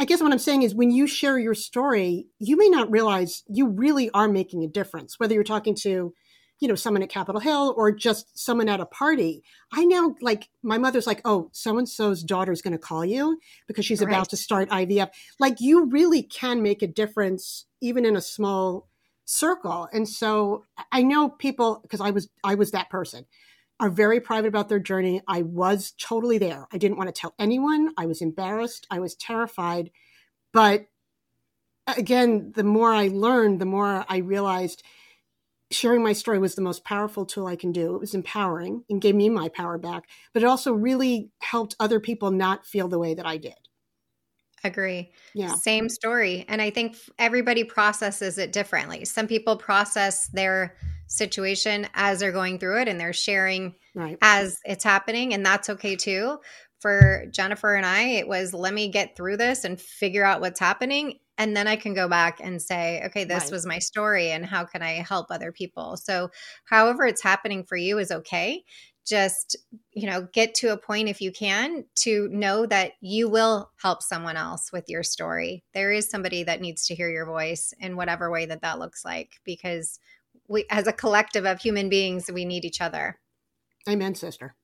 I 0.00 0.04
guess 0.04 0.22
what 0.22 0.32
I'm 0.32 0.38
saying 0.38 0.62
is 0.62 0.74
when 0.74 0.90
you 0.90 1.06
share 1.06 1.38
your 1.38 1.54
story, 1.54 2.26
you 2.38 2.56
may 2.56 2.68
not 2.68 2.90
realize 2.90 3.42
you 3.48 3.68
really 3.68 4.10
are 4.10 4.28
making 4.28 4.62
a 4.62 4.68
difference, 4.68 5.18
whether 5.18 5.34
you're 5.34 5.44
talking 5.44 5.74
to, 5.82 6.14
you 6.60 6.68
know, 6.68 6.74
someone 6.74 7.02
at 7.02 7.08
Capitol 7.08 7.40
Hill 7.40 7.74
or 7.76 7.92
just 7.92 8.36
someone 8.38 8.68
at 8.68 8.80
a 8.80 8.86
party. 8.86 9.42
I 9.72 9.84
now 9.84 10.16
like 10.20 10.48
my 10.62 10.78
mother's 10.78 11.06
like, 11.06 11.20
oh, 11.24 11.50
so 11.52 11.78
and 11.78 11.88
so's 11.88 12.22
daughter's 12.22 12.62
going 12.62 12.72
to 12.72 12.78
call 12.78 13.04
you 13.04 13.38
because 13.66 13.84
she's 13.84 14.00
right. 14.00 14.08
about 14.08 14.30
to 14.30 14.36
start 14.36 14.68
IVF. 14.70 15.10
Like 15.38 15.60
you 15.60 15.86
really 15.86 16.22
can 16.22 16.62
make 16.62 16.82
a 16.82 16.86
difference 16.86 17.66
even 17.80 18.04
in 18.04 18.16
a 18.16 18.20
small 18.20 18.88
circle. 19.24 19.88
And 19.92 20.08
so 20.08 20.64
I 20.90 21.02
know 21.02 21.28
people 21.28 21.80
because 21.82 22.00
I 22.00 22.10
was 22.10 22.28
I 22.42 22.54
was 22.54 22.72
that 22.72 22.90
person 22.90 23.26
are 23.80 23.90
very 23.90 24.20
private 24.20 24.48
about 24.48 24.68
their 24.68 24.80
journey. 24.80 25.22
I 25.28 25.42
was 25.42 25.92
totally 26.00 26.38
there. 26.38 26.66
I 26.72 26.78
didn't 26.78 26.96
want 26.96 27.14
to 27.14 27.20
tell 27.20 27.34
anyone. 27.38 27.92
I 27.96 28.06
was 28.06 28.20
embarrassed. 28.20 28.86
I 28.90 28.98
was 28.98 29.14
terrified. 29.14 29.90
But 30.52 30.86
again, 31.86 32.52
the 32.56 32.64
more 32.64 32.92
I 32.92 33.08
learned, 33.08 33.60
the 33.60 33.66
more 33.66 34.04
I 34.08 34.18
realized 34.18 34.82
sharing 35.70 36.02
my 36.02 36.12
story 36.12 36.38
was 36.38 36.54
the 36.54 36.62
most 36.62 36.84
powerful 36.84 37.26
tool 37.26 37.46
I 37.46 37.56
can 37.56 37.72
do. 37.72 37.94
It 37.94 38.00
was 38.00 38.14
empowering 38.14 38.84
and 38.88 39.00
gave 39.00 39.14
me 39.14 39.28
my 39.28 39.48
power 39.48 39.78
back, 39.78 40.08
but 40.32 40.42
it 40.42 40.46
also 40.46 40.72
really 40.72 41.30
helped 41.40 41.76
other 41.78 42.00
people 42.00 42.30
not 42.30 42.66
feel 42.66 42.88
the 42.88 42.98
way 42.98 43.14
that 43.14 43.26
I 43.26 43.36
did. 43.36 43.54
Agree. 44.64 45.12
Yeah. 45.34 45.54
Same 45.54 45.88
story. 45.88 46.44
And 46.48 46.60
I 46.60 46.70
think 46.70 46.96
everybody 47.18 47.64
processes 47.64 48.38
it 48.38 48.52
differently. 48.52 49.04
Some 49.04 49.28
people 49.28 49.56
process 49.56 50.28
their 50.28 50.76
situation 51.06 51.86
as 51.94 52.20
they're 52.20 52.32
going 52.32 52.58
through 52.58 52.80
it 52.80 52.88
and 52.88 53.00
they're 53.00 53.12
sharing 53.12 53.74
right. 53.94 54.18
as 54.20 54.58
it's 54.64 54.84
happening. 54.84 55.32
And 55.32 55.46
that's 55.46 55.70
okay 55.70 55.96
too. 55.96 56.38
For 56.80 57.26
Jennifer 57.30 57.74
and 57.74 57.84
I, 57.84 58.02
it 58.02 58.28
was 58.28 58.54
let 58.54 58.72
me 58.72 58.88
get 58.88 59.16
through 59.16 59.36
this 59.36 59.64
and 59.64 59.80
figure 59.80 60.24
out 60.24 60.40
what's 60.40 60.60
happening. 60.60 61.18
And 61.38 61.56
then 61.56 61.66
I 61.66 61.76
can 61.76 61.94
go 61.94 62.08
back 62.08 62.40
and 62.42 62.60
say, 62.60 63.00
okay, 63.06 63.24
this 63.24 63.44
right. 63.44 63.52
was 63.52 63.64
my 63.64 63.78
story 63.78 64.32
and 64.32 64.44
how 64.44 64.64
can 64.64 64.82
I 64.82 64.94
help 64.94 65.28
other 65.30 65.52
people? 65.52 65.96
So, 65.96 66.30
however 66.64 67.06
it's 67.06 67.22
happening 67.22 67.64
for 67.64 67.76
you 67.76 67.98
is 67.98 68.10
okay 68.10 68.64
just 69.08 69.56
you 69.92 70.06
know 70.06 70.28
get 70.32 70.54
to 70.54 70.72
a 70.72 70.76
point 70.76 71.08
if 71.08 71.20
you 71.20 71.32
can 71.32 71.84
to 71.94 72.28
know 72.28 72.66
that 72.66 72.92
you 73.00 73.28
will 73.28 73.70
help 73.80 74.02
someone 74.02 74.36
else 74.36 74.70
with 74.70 74.84
your 74.88 75.02
story 75.02 75.64
there 75.72 75.90
is 75.90 76.10
somebody 76.10 76.42
that 76.42 76.60
needs 76.60 76.86
to 76.86 76.94
hear 76.94 77.10
your 77.10 77.24
voice 77.24 77.72
in 77.80 77.96
whatever 77.96 78.30
way 78.30 78.44
that 78.44 78.60
that 78.60 78.78
looks 78.78 79.04
like 79.04 79.40
because 79.44 79.98
we 80.46 80.64
as 80.70 80.86
a 80.86 80.92
collective 80.92 81.46
of 81.46 81.60
human 81.60 81.88
beings 81.88 82.30
we 82.32 82.44
need 82.44 82.64
each 82.64 82.80
other 82.80 83.18
amen 83.88 84.14
sister 84.14 84.54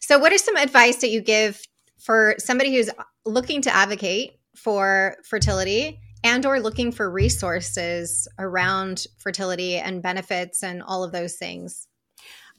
so 0.00 0.18
what 0.18 0.32
are 0.32 0.38
some 0.38 0.56
advice 0.56 0.96
that 0.96 1.10
you 1.10 1.22
give 1.22 1.62
for 1.98 2.34
somebody 2.38 2.74
who's 2.74 2.90
looking 3.24 3.62
to 3.62 3.74
advocate 3.74 4.37
for 4.58 5.16
fertility 5.24 6.00
and 6.24 6.44
or 6.44 6.60
looking 6.60 6.90
for 6.92 7.10
resources 7.10 8.26
around 8.38 9.06
fertility 9.18 9.76
and 9.76 10.02
benefits 10.02 10.62
and 10.62 10.82
all 10.82 11.04
of 11.04 11.12
those 11.12 11.36
things 11.36 11.86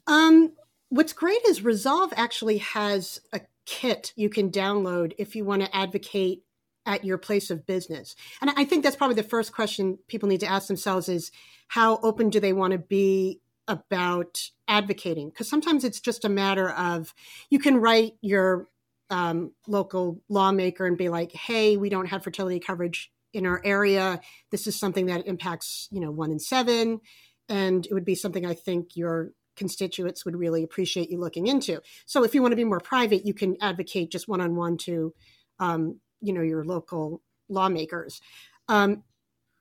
um 0.07 0.51
What's 0.91 1.13
great 1.13 1.41
is 1.45 1.63
Resolve 1.63 2.11
actually 2.15 2.57
has 2.57 3.21
a 3.31 3.41
kit 3.67 4.11
you 4.15 4.27
can 4.27 4.49
download 4.49 5.13
if 5.19 5.35
you 5.35 5.45
want 5.45 5.61
to 5.61 5.75
advocate 5.75 6.43
at 6.87 7.05
your 7.05 7.19
place 7.19 7.51
of 7.51 7.67
business. 7.67 8.15
And 8.41 8.49
I 8.57 8.65
think 8.65 8.83
that's 8.83 8.95
probably 8.95 9.15
the 9.15 9.23
first 9.23 9.53
question 9.53 9.99
people 10.07 10.27
need 10.27 10.39
to 10.39 10.47
ask 10.47 10.67
themselves 10.67 11.07
is 11.07 11.31
how 11.67 11.97
open 11.97 12.31
do 12.31 12.39
they 12.39 12.53
want 12.53 12.71
to 12.71 12.79
be 12.79 13.39
about 13.67 14.49
advocating? 14.67 15.29
Because 15.29 15.47
sometimes 15.47 15.83
it's 15.83 15.99
just 15.99 16.25
a 16.25 16.29
matter 16.29 16.71
of 16.71 17.13
you 17.51 17.59
can 17.59 17.77
write 17.77 18.13
your 18.21 18.67
um, 19.09 19.51
local 19.67 20.21
lawmaker 20.29 20.85
and 20.85 20.97
be 20.97 21.09
like, 21.09 21.31
hey, 21.31 21.77
we 21.77 21.89
don't 21.89 22.07
have 22.07 22.23
fertility 22.23 22.59
coverage 22.59 23.11
in 23.33 23.45
our 23.45 23.61
area. 23.63 24.19
This 24.51 24.67
is 24.67 24.79
something 24.79 25.07
that 25.07 25.27
impacts, 25.27 25.87
you 25.91 25.99
know, 25.99 26.11
one 26.11 26.31
in 26.31 26.39
seven. 26.39 27.01
And 27.47 27.85
it 27.85 27.93
would 27.93 28.05
be 28.05 28.15
something 28.15 28.45
I 28.45 28.53
think 28.53 28.95
your 28.95 29.31
constituents 29.55 30.23
would 30.25 30.35
really 30.35 30.63
appreciate 30.63 31.09
you 31.09 31.19
looking 31.19 31.47
into. 31.47 31.81
So 32.05 32.23
if 32.23 32.33
you 32.33 32.41
want 32.41 32.53
to 32.53 32.57
be 32.57 32.63
more 32.63 32.79
private, 32.79 33.25
you 33.25 33.33
can 33.33 33.57
advocate 33.61 34.11
just 34.11 34.27
one 34.27 34.41
on 34.41 34.55
one 34.55 34.77
to, 34.77 35.13
um, 35.59 35.99
you 36.21 36.33
know, 36.33 36.41
your 36.41 36.63
local 36.63 37.21
lawmakers. 37.49 38.21
Um, 38.67 39.03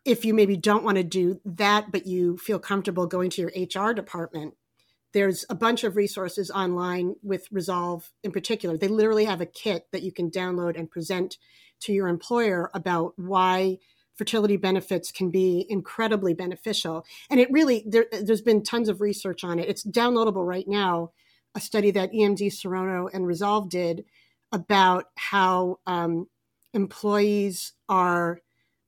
if 0.05 0.25
you 0.25 0.35
maybe 0.35 0.57
don't 0.57 0.85
want 0.85 0.97
to 0.97 1.05
do 1.05 1.41
that, 1.45 1.91
but 1.91 2.07
you 2.07 2.37
feel 2.39 2.59
comfortable 2.59 3.07
going 3.07 3.31
to 3.31 3.43
your 3.43 3.53
HR 3.89 3.93
department, 3.93 4.55
there's 5.13 5.45
a 5.49 5.55
bunch 5.55 5.85
of 5.85 5.97
resources 5.97 6.51
online 6.51 7.15
with 7.23 7.49
Resolve 7.51 8.11
in 8.23 8.31
particular. 8.31 8.77
They 8.77 8.89
literally 8.89 9.25
have 9.25 9.41
a 9.41 9.47
kit 9.47 9.87
that 9.93 10.03
you 10.03 10.13
can 10.13 10.31
download 10.31 10.79
and 10.79 10.91
present 10.91 11.39
to 11.81 11.93
your 11.93 12.09
employer 12.09 12.71
about 12.75 13.15
why 13.17 13.79
fertility 14.17 14.57
benefits 14.57 15.13
can 15.13 15.31
be 15.31 15.65
incredibly 15.69 16.35
beneficial. 16.35 17.07
And 17.31 17.39
it 17.39 17.51
really, 17.51 17.85
there, 17.87 18.07
has 18.13 18.43
been 18.43 18.63
tons 18.63 18.89
of 18.89 19.01
research 19.01 19.45
on 19.45 19.59
it. 19.59 19.69
It's 19.69 19.87
downloadable 19.87 20.47
right 20.47 20.67
now, 20.67 21.13
a 21.55 21.61
study 21.61 21.93
that 21.93 22.13
EMD 22.13 22.49
Serono 22.49 23.09
and 23.13 23.27
Resolve 23.27 23.71
did 23.71 24.05
about 24.51 25.07
how 25.15 25.79
um, 25.87 26.27
employees 26.75 27.73
are 27.89 28.41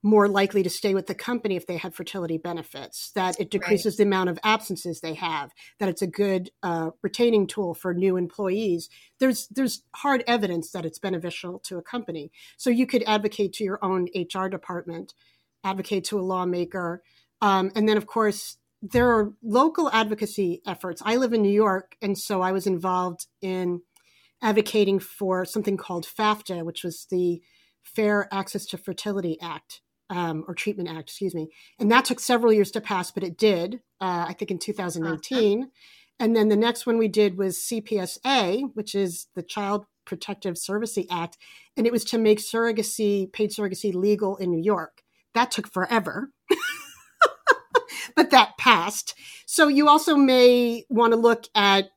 more 0.02 0.28
likely 0.28 0.62
to 0.62 0.70
stay 0.70 0.94
with 0.94 1.06
the 1.06 1.14
company 1.14 1.56
if 1.56 1.66
they 1.66 1.76
had 1.76 1.94
fertility 1.94 2.38
benefits, 2.38 3.10
that 3.14 3.38
it 3.38 3.50
decreases 3.50 3.94
right. 3.94 3.98
the 3.98 4.02
amount 4.04 4.30
of 4.30 4.38
absences 4.42 5.00
they 5.00 5.14
have, 5.14 5.52
that 5.78 5.88
it's 5.88 6.02
a 6.02 6.06
good 6.06 6.50
uh, 6.62 6.90
retaining 7.02 7.46
tool 7.46 7.74
for 7.74 7.92
new 7.92 8.16
employees. 8.16 8.88
There's 9.18 9.46
there's 9.48 9.82
hard 9.96 10.24
evidence 10.26 10.70
that 10.70 10.86
it's 10.86 10.98
beneficial 10.98 11.58
to 11.60 11.76
a 11.76 11.82
company. 11.82 12.32
So 12.56 12.70
you 12.70 12.86
could 12.86 13.04
advocate 13.06 13.52
to 13.54 13.64
your 13.64 13.78
own 13.82 14.08
HR 14.14 14.46
department, 14.46 15.14
advocate 15.64 16.04
to 16.04 16.18
a 16.18 16.22
lawmaker, 16.22 17.02
um, 17.42 17.70
and 17.74 17.88
then 17.88 17.96
of 17.96 18.06
course 18.06 18.56
there 18.82 19.10
are 19.10 19.34
local 19.42 19.90
advocacy 19.90 20.62
efforts. 20.66 21.02
I 21.04 21.16
live 21.16 21.34
in 21.34 21.42
New 21.42 21.52
York, 21.52 21.96
and 22.00 22.16
so 22.16 22.40
I 22.40 22.52
was 22.52 22.66
involved 22.66 23.26
in 23.42 23.82
advocating 24.40 24.98
for 24.98 25.44
something 25.44 25.76
called 25.76 26.06
FAFTA, 26.06 26.64
which 26.64 26.82
was 26.82 27.06
the 27.10 27.42
Fair 27.82 28.26
Access 28.32 28.64
to 28.66 28.78
Fertility 28.78 29.38
Act 29.42 29.82
um, 30.10 30.44
or 30.46 30.54
Treatment 30.54 30.88
Act, 30.88 31.08
excuse 31.08 31.34
me. 31.34 31.48
And 31.78 31.90
that 31.90 32.04
took 32.04 32.20
several 32.20 32.52
years 32.52 32.70
to 32.72 32.80
pass, 32.80 33.10
but 33.10 33.22
it 33.22 33.38
did, 33.38 33.76
uh, 34.00 34.26
I 34.28 34.34
think 34.34 34.50
in 34.50 34.58
2019. 34.58 35.62
Uh-huh. 35.62 35.70
And 36.18 36.36
then 36.36 36.48
the 36.48 36.56
next 36.56 36.84
one 36.84 36.98
we 36.98 37.08
did 37.08 37.38
was 37.38 37.56
CPSA, 37.56 38.74
which 38.74 38.94
is 38.94 39.28
the 39.34 39.42
Child 39.42 39.86
Protective 40.04 40.58
Services 40.58 41.06
Act. 41.10 41.38
And 41.76 41.86
it 41.86 41.92
was 41.92 42.04
to 42.06 42.18
make 42.18 42.40
surrogacy, 42.40 43.32
paid 43.32 43.50
surrogacy 43.50 43.94
legal 43.94 44.36
in 44.36 44.50
New 44.50 44.62
York. 44.62 45.02
That 45.32 45.50
took 45.50 45.68
forever. 45.68 46.32
but 48.16 48.30
that 48.30 48.58
passed. 48.58 49.14
So 49.46 49.68
you 49.68 49.88
also 49.88 50.16
may 50.16 50.84
want 50.90 51.12
to 51.12 51.18
look 51.18 51.46
at 51.54 51.90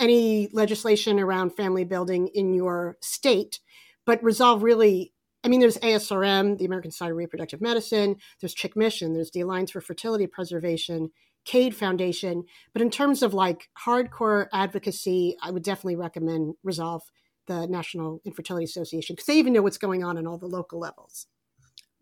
any 0.00 0.48
legislation 0.52 1.20
around 1.20 1.50
family 1.50 1.84
building 1.84 2.28
in 2.28 2.54
your 2.54 2.96
state, 3.02 3.60
but 4.06 4.24
Resolve 4.24 4.62
really 4.62 5.12
I 5.42 5.48
mean, 5.48 5.60
there's 5.60 5.78
ASRM, 5.78 6.58
the 6.58 6.64
American 6.64 6.90
Society 6.90 7.12
of 7.12 7.16
Reproductive 7.16 7.60
Medicine, 7.60 8.16
there's 8.40 8.54
Chick 8.54 8.76
Mission, 8.76 9.14
there's 9.14 9.30
the 9.30 9.40
Alliance 9.40 9.70
for 9.70 9.80
Fertility 9.80 10.26
Preservation, 10.26 11.10
CADE 11.44 11.74
Foundation. 11.74 12.44
But 12.72 12.82
in 12.82 12.90
terms 12.90 13.22
of 13.22 13.32
like 13.32 13.68
hardcore 13.86 14.46
advocacy, 14.52 15.36
I 15.42 15.50
would 15.50 15.62
definitely 15.62 15.96
recommend 15.96 16.54
Resolve, 16.62 17.02
the 17.46 17.66
National 17.66 18.20
Infertility 18.24 18.64
Association, 18.64 19.14
because 19.14 19.26
they 19.26 19.38
even 19.38 19.52
know 19.52 19.62
what's 19.62 19.78
going 19.78 20.04
on 20.04 20.18
in 20.18 20.26
all 20.26 20.38
the 20.38 20.46
local 20.46 20.78
levels. 20.78 21.26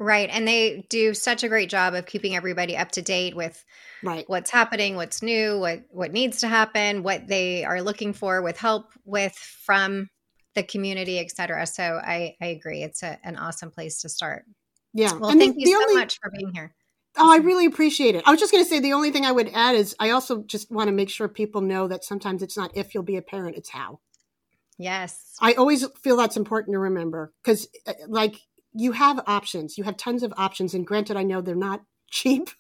Right. 0.01 0.28
And 0.32 0.47
they 0.47 0.86
do 0.89 1.12
such 1.12 1.43
a 1.43 1.49
great 1.49 1.68
job 1.68 1.95
of 1.95 2.07
keeping 2.07 2.36
everybody 2.36 2.76
up 2.76 2.93
to 2.93 3.03
date 3.03 3.34
with 3.34 3.64
right. 4.05 4.24
what's 4.28 4.51
happening, 4.51 4.95
what's 4.95 5.22
new, 5.22 5.59
what 5.59 5.82
what 5.91 6.12
needs 6.12 6.41
to 6.41 6.49
happen, 6.49 7.03
what 7.03 7.26
they 7.26 7.64
are 7.64 7.82
looking 7.82 8.12
for 8.12 8.41
with 8.41 8.59
help 8.59 8.93
with 9.05 9.34
from 9.34 10.09
the 10.55 10.63
community, 10.63 11.19
etc. 11.19 11.67
So 11.67 12.01
I, 12.03 12.37
I 12.41 12.47
agree. 12.47 12.83
It's 12.83 13.03
a, 13.03 13.19
an 13.25 13.37
awesome 13.37 13.71
place 13.71 14.01
to 14.03 14.09
start. 14.09 14.45
Yeah. 14.95 15.13
Well, 15.13 15.31
and 15.31 15.41
thank 15.41 15.57
the, 15.57 15.61
you 15.61 15.67
the 15.67 15.73
so 15.73 15.83
only, 15.83 15.95
much 16.01 16.19
for 16.21 16.31
being 16.31 16.53
here. 16.55 16.75
Oh, 17.17 17.33
I 17.33 17.39
really 17.39 17.67
appreciate 17.67 18.15
it. 18.15 18.23
I 18.27 18.31
was 18.31 18.41
just 18.41 18.53
going 18.53 18.65
to 18.65 18.69
say 18.69 18.81
the 18.81 18.93
only 18.93 19.11
thing 19.11 19.25
I 19.25 19.33
would 19.33 19.51
add 19.55 19.75
is 19.75 19.95
I 19.99 20.11
also 20.11 20.43
just 20.43 20.71
want 20.71 20.89
to 20.89 20.93
make 20.93 21.11
sure 21.11 21.29
people 21.29 21.61
know 21.61 21.89
that 21.89 22.05
sometimes 22.05 22.43
it's 22.43 22.57
not 22.57 22.77
if 22.77 22.95
you'll 22.95 23.03
be 23.03 23.17
a 23.17 23.23
parent, 23.23 23.57
it's 23.57 23.71
how. 23.71 24.01
Yes. 24.79 25.35
I 25.41 25.55
always 25.55 25.85
feel 26.03 26.17
that's 26.17 26.37
important 26.37 26.75
to 26.75 26.79
remember 26.79 27.33
because, 27.43 27.69
uh, 27.87 27.95
like, 28.07 28.37
you 28.73 28.93
have 28.93 29.21
options. 29.27 29.77
You 29.77 29.85
have 29.85 29.97
tons 29.97 30.23
of 30.23 30.33
options. 30.37 30.75
And 30.75 30.87
granted, 30.87 31.17
I 31.17 31.25
know 31.25 31.41
they're 31.41 31.57
not 31.57 31.83
cheap. 32.11 32.51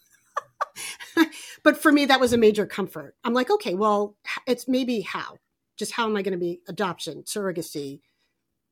but 1.62 1.76
for 1.76 1.92
me, 1.92 2.06
that 2.06 2.20
was 2.20 2.32
a 2.32 2.38
major 2.38 2.66
comfort. 2.66 3.14
I'm 3.24 3.34
like, 3.34 3.50
okay, 3.50 3.74
well, 3.74 4.16
it's 4.46 4.66
maybe 4.66 5.00
how 5.00 5.38
just 5.78 5.92
how 5.92 6.06
am 6.06 6.16
I 6.16 6.22
going 6.22 6.32
to 6.32 6.38
be 6.38 6.60
adoption, 6.68 7.22
surrogacy, 7.22 8.00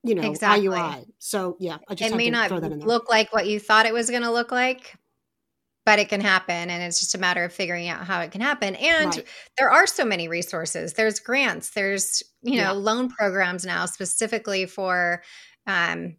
you 0.02 0.14
know, 0.14 0.30
exactly. 0.30 0.68
IUI. 0.68 1.06
So 1.18 1.56
yeah, 1.58 1.78
I 1.88 1.94
just 1.94 2.12
it 2.12 2.16
may 2.16 2.30
not 2.30 2.50
look 2.50 3.10
like 3.10 3.32
what 3.32 3.46
you 3.46 3.58
thought 3.58 3.86
it 3.86 3.92
was 3.92 4.10
going 4.10 4.22
to 4.22 4.30
look 4.30 4.52
like, 4.52 4.94
but 5.84 5.98
it 5.98 6.08
can 6.08 6.20
happen, 6.20 6.70
and 6.70 6.82
it's 6.82 7.00
just 7.00 7.14
a 7.14 7.18
matter 7.18 7.44
of 7.44 7.52
figuring 7.52 7.88
out 7.88 8.04
how 8.04 8.20
it 8.20 8.30
can 8.30 8.40
happen. 8.40 8.74
And 8.76 9.16
right. 9.16 9.24
there 9.58 9.70
are 9.70 9.86
so 9.86 10.04
many 10.04 10.28
resources. 10.28 10.94
There's 10.94 11.20
grants. 11.20 11.70
There's 11.70 12.22
you 12.42 12.56
know 12.56 12.62
yeah. 12.62 12.70
loan 12.72 13.08
programs 13.08 13.64
now 13.64 13.86
specifically 13.86 14.66
for. 14.66 15.22
Um, 15.66 16.16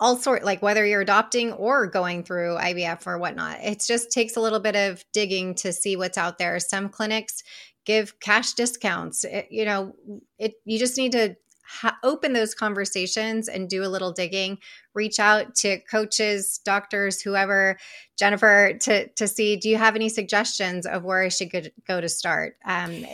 all 0.00 0.16
sort 0.16 0.42
like 0.42 0.62
whether 0.62 0.86
you're 0.86 1.02
adopting 1.02 1.52
or 1.52 1.86
going 1.86 2.24
through 2.24 2.56
IVF 2.56 3.06
or 3.06 3.18
whatnot. 3.18 3.58
It 3.60 3.84
just 3.86 4.10
takes 4.10 4.34
a 4.34 4.40
little 4.40 4.58
bit 4.58 4.74
of 4.74 5.04
digging 5.12 5.54
to 5.56 5.74
see 5.74 5.94
what's 5.94 6.16
out 6.16 6.38
there. 6.38 6.58
Some 6.58 6.88
clinics 6.88 7.42
give 7.84 8.18
cash 8.20 8.52
discounts. 8.54 9.24
It, 9.24 9.48
you 9.50 9.64
know, 9.64 9.94
it 10.38 10.54
you 10.64 10.78
just 10.78 10.96
need 10.96 11.12
to 11.12 11.36
ha- 11.70 11.96
open 12.02 12.32
those 12.32 12.54
conversations 12.54 13.48
and 13.48 13.68
do 13.68 13.84
a 13.84 13.88
little 13.88 14.12
digging. 14.12 14.58
Reach 14.94 15.18
out 15.18 15.54
to 15.56 15.78
coaches, 15.90 16.60
doctors, 16.64 17.20
whoever, 17.20 17.78
Jennifer, 18.18 18.74
to 18.82 19.08
to 19.08 19.28
see. 19.28 19.56
Do 19.56 19.68
you 19.68 19.76
have 19.76 19.96
any 19.96 20.08
suggestions 20.08 20.86
of 20.86 21.04
where 21.04 21.22
I 21.22 21.28
should 21.28 21.50
go, 21.50 21.62
go 21.86 22.00
to 22.00 22.08
start? 22.08 22.56
Um, 22.64 23.04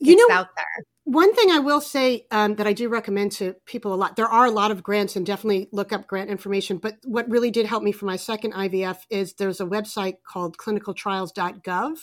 you 0.00 0.16
know, 0.16 0.34
out 0.34 0.48
there. 0.56 0.84
One 1.04 1.34
thing 1.34 1.50
I 1.50 1.58
will 1.58 1.82
say 1.82 2.26
um, 2.30 2.54
that 2.56 2.66
I 2.66 2.72
do 2.72 2.88
recommend 2.88 3.32
to 3.32 3.54
people 3.66 3.92
a 3.92 3.96
lot, 3.96 4.16
there 4.16 4.26
are 4.26 4.46
a 4.46 4.50
lot 4.50 4.70
of 4.70 4.82
grants 4.82 5.16
and 5.16 5.26
definitely 5.26 5.68
look 5.70 5.92
up 5.92 6.06
grant 6.06 6.30
information. 6.30 6.78
But 6.78 6.96
what 7.04 7.28
really 7.28 7.50
did 7.50 7.66
help 7.66 7.82
me 7.82 7.92
for 7.92 8.06
my 8.06 8.16
second 8.16 8.54
IVF 8.54 9.00
is 9.10 9.34
there's 9.34 9.60
a 9.60 9.66
website 9.66 10.16
called 10.26 10.56
clinicaltrials.gov. 10.56 11.98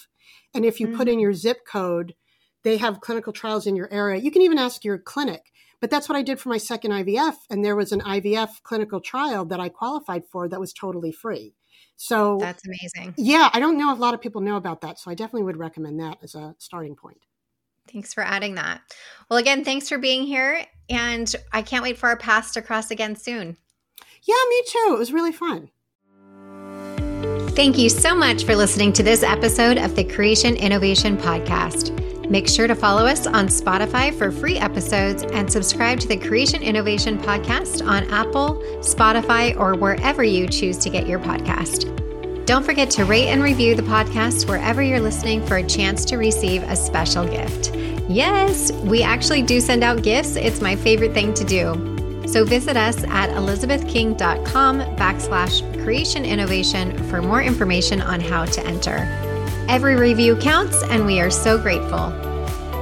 And 0.53 0.65
if 0.65 0.79
you 0.79 0.87
mm-hmm. 0.87 0.97
put 0.97 1.07
in 1.07 1.17
mm. 1.17 1.21
your 1.21 1.33
zip 1.33 1.65
code, 1.65 2.13
they 2.63 2.77
have 2.77 3.01
clinical 3.01 3.33
trials 3.33 3.67
in 3.67 3.75
your 3.75 3.91
area. 3.91 4.21
You 4.21 4.31
can 4.31 4.41
even 4.41 4.57
ask 4.57 4.83
your 4.83 4.97
clinic. 4.97 5.51
But 5.79 5.89
that's 5.89 6.07
what 6.07 6.15
I 6.15 6.21
did 6.21 6.39
for 6.39 6.49
my 6.49 6.57
second 6.57 6.91
IVF. 6.91 7.33
And 7.49 7.65
there 7.65 7.75
was 7.75 7.91
an 7.91 8.01
IVF 8.01 8.61
clinical 8.63 9.01
trial 9.01 9.45
that 9.45 9.59
I 9.59 9.69
qualified 9.69 10.23
for 10.31 10.47
that 10.47 10.59
was 10.59 10.73
totally 10.73 11.11
free. 11.11 11.55
So 11.95 12.37
that's 12.39 12.63
amazing. 12.65 13.15
Yeah, 13.17 13.49
I 13.51 13.59
don't 13.59 13.77
know 13.77 13.91
if 13.91 13.97
a 13.97 14.01
lot 14.01 14.13
of 14.13 14.21
people 14.21 14.41
know 14.41 14.57
about 14.57 14.81
that. 14.81 14.99
So 14.99 15.09
I 15.09 15.15
definitely 15.15 15.43
would 15.43 15.57
recommend 15.57 15.99
that 15.99 16.17
as 16.21 16.35
a 16.35 16.55
starting 16.59 16.95
point. 16.95 17.17
Thanks 17.91 18.13
for 18.13 18.23
adding 18.23 18.55
that. 18.55 18.81
Well, 19.29 19.39
again, 19.39 19.65
thanks 19.65 19.89
for 19.89 19.97
being 19.97 20.23
here. 20.23 20.65
And 20.89 21.33
I 21.51 21.63
can't 21.63 21.83
wait 21.83 21.97
for 21.97 22.09
our 22.09 22.17
paths 22.17 22.53
to 22.53 22.61
cross 22.61 22.91
again 22.91 23.15
soon. 23.15 23.57
Yeah, 24.23 24.35
me 24.49 24.63
too. 24.67 24.91
It 24.93 24.99
was 24.99 25.11
really 25.11 25.31
fun. 25.31 25.71
Thank 27.53 27.77
you 27.77 27.89
so 27.89 28.15
much 28.15 28.45
for 28.45 28.55
listening 28.55 28.93
to 28.93 29.03
this 29.03 29.23
episode 29.23 29.77
of 29.77 29.93
the 29.93 30.05
Creation 30.05 30.55
Innovation 30.55 31.17
Podcast. 31.17 31.91
Make 32.29 32.47
sure 32.47 32.65
to 32.65 32.73
follow 32.73 33.05
us 33.05 33.27
on 33.27 33.47
Spotify 33.47 34.17
for 34.17 34.31
free 34.31 34.57
episodes 34.57 35.23
and 35.23 35.51
subscribe 35.51 35.99
to 35.99 36.07
the 36.07 36.15
Creation 36.15 36.63
Innovation 36.63 37.19
Podcast 37.19 37.85
on 37.85 38.09
Apple, 38.09 38.55
Spotify, 38.79 39.59
or 39.59 39.75
wherever 39.75 40.23
you 40.23 40.47
choose 40.47 40.77
to 40.77 40.89
get 40.89 41.07
your 41.07 41.19
podcast. 41.19 41.93
Don't 42.45 42.63
forget 42.63 42.89
to 42.91 43.03
rate 43.03 43.27
and 43.27 43.43
review 43.43 43.75
the 43.75 43.83
podcast 43.83 44.47
wherever 44.47 44.81
you're 44.81 45.01
listening 45.01 45.45
for 45.45 45.57
a 45.57 45.63
chance 45.63 46.05
to 46.05 46.15
receive 46.15 46.63
a 46.63 46.75
special 46.77 47.27
gift. 47.27 47.75
Yes, 48.07 48.71
we 48.71 49.03
actually 49.03 49.41
do 49.41 49.59
send 49.59 49.83
out 49.83 50.03
gifts. 50.03 50.37
It's 50.37 50.61
my 50.61 50.77
favorite 50.77 51.13
thing 51.13 51.33
to 51.33 51.43
do. 51.43 52.00
So 52.27 52.45
visit 52.45 52.77
us 52.77 53.03
at 53.05 53.29
elizabethking.com 53.31 54.79
backslash 54.95 55.83
creation 55.83 56.25
innovation 56.25 56.97
for 57.09 57.21
more 57.21 57.41
information 57.41 58.01
on 58.01 58.19
how 58.19 58.45
to 58.45 58.65
enter. 58.65 59.07
Every 59.67 59.95
review 59.95 60.35
counts, 60.35 60.83
and 60.83 61.05
we 61.05 61.19
are 61.19 61.31
so 61.31 61.57
grateful. 61.57 62.13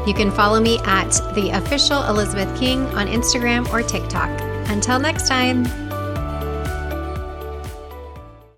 You 0.07 0.13
can 0.13 0.31
follow 0.31 0.59
me 0.59 0.79
at 0.85 1.11
the 1.35 1.51
official 1.53 2.03
Elizabeth 2.03 2.57
King 2.59 2.85
on 2.87 3.07
Instagram 3.07 3.71
or 3.71 3.83
TikTok. 3.83 4.29
Until 4.69 4.99
next 4.99 5.27
time. 5.27 5.88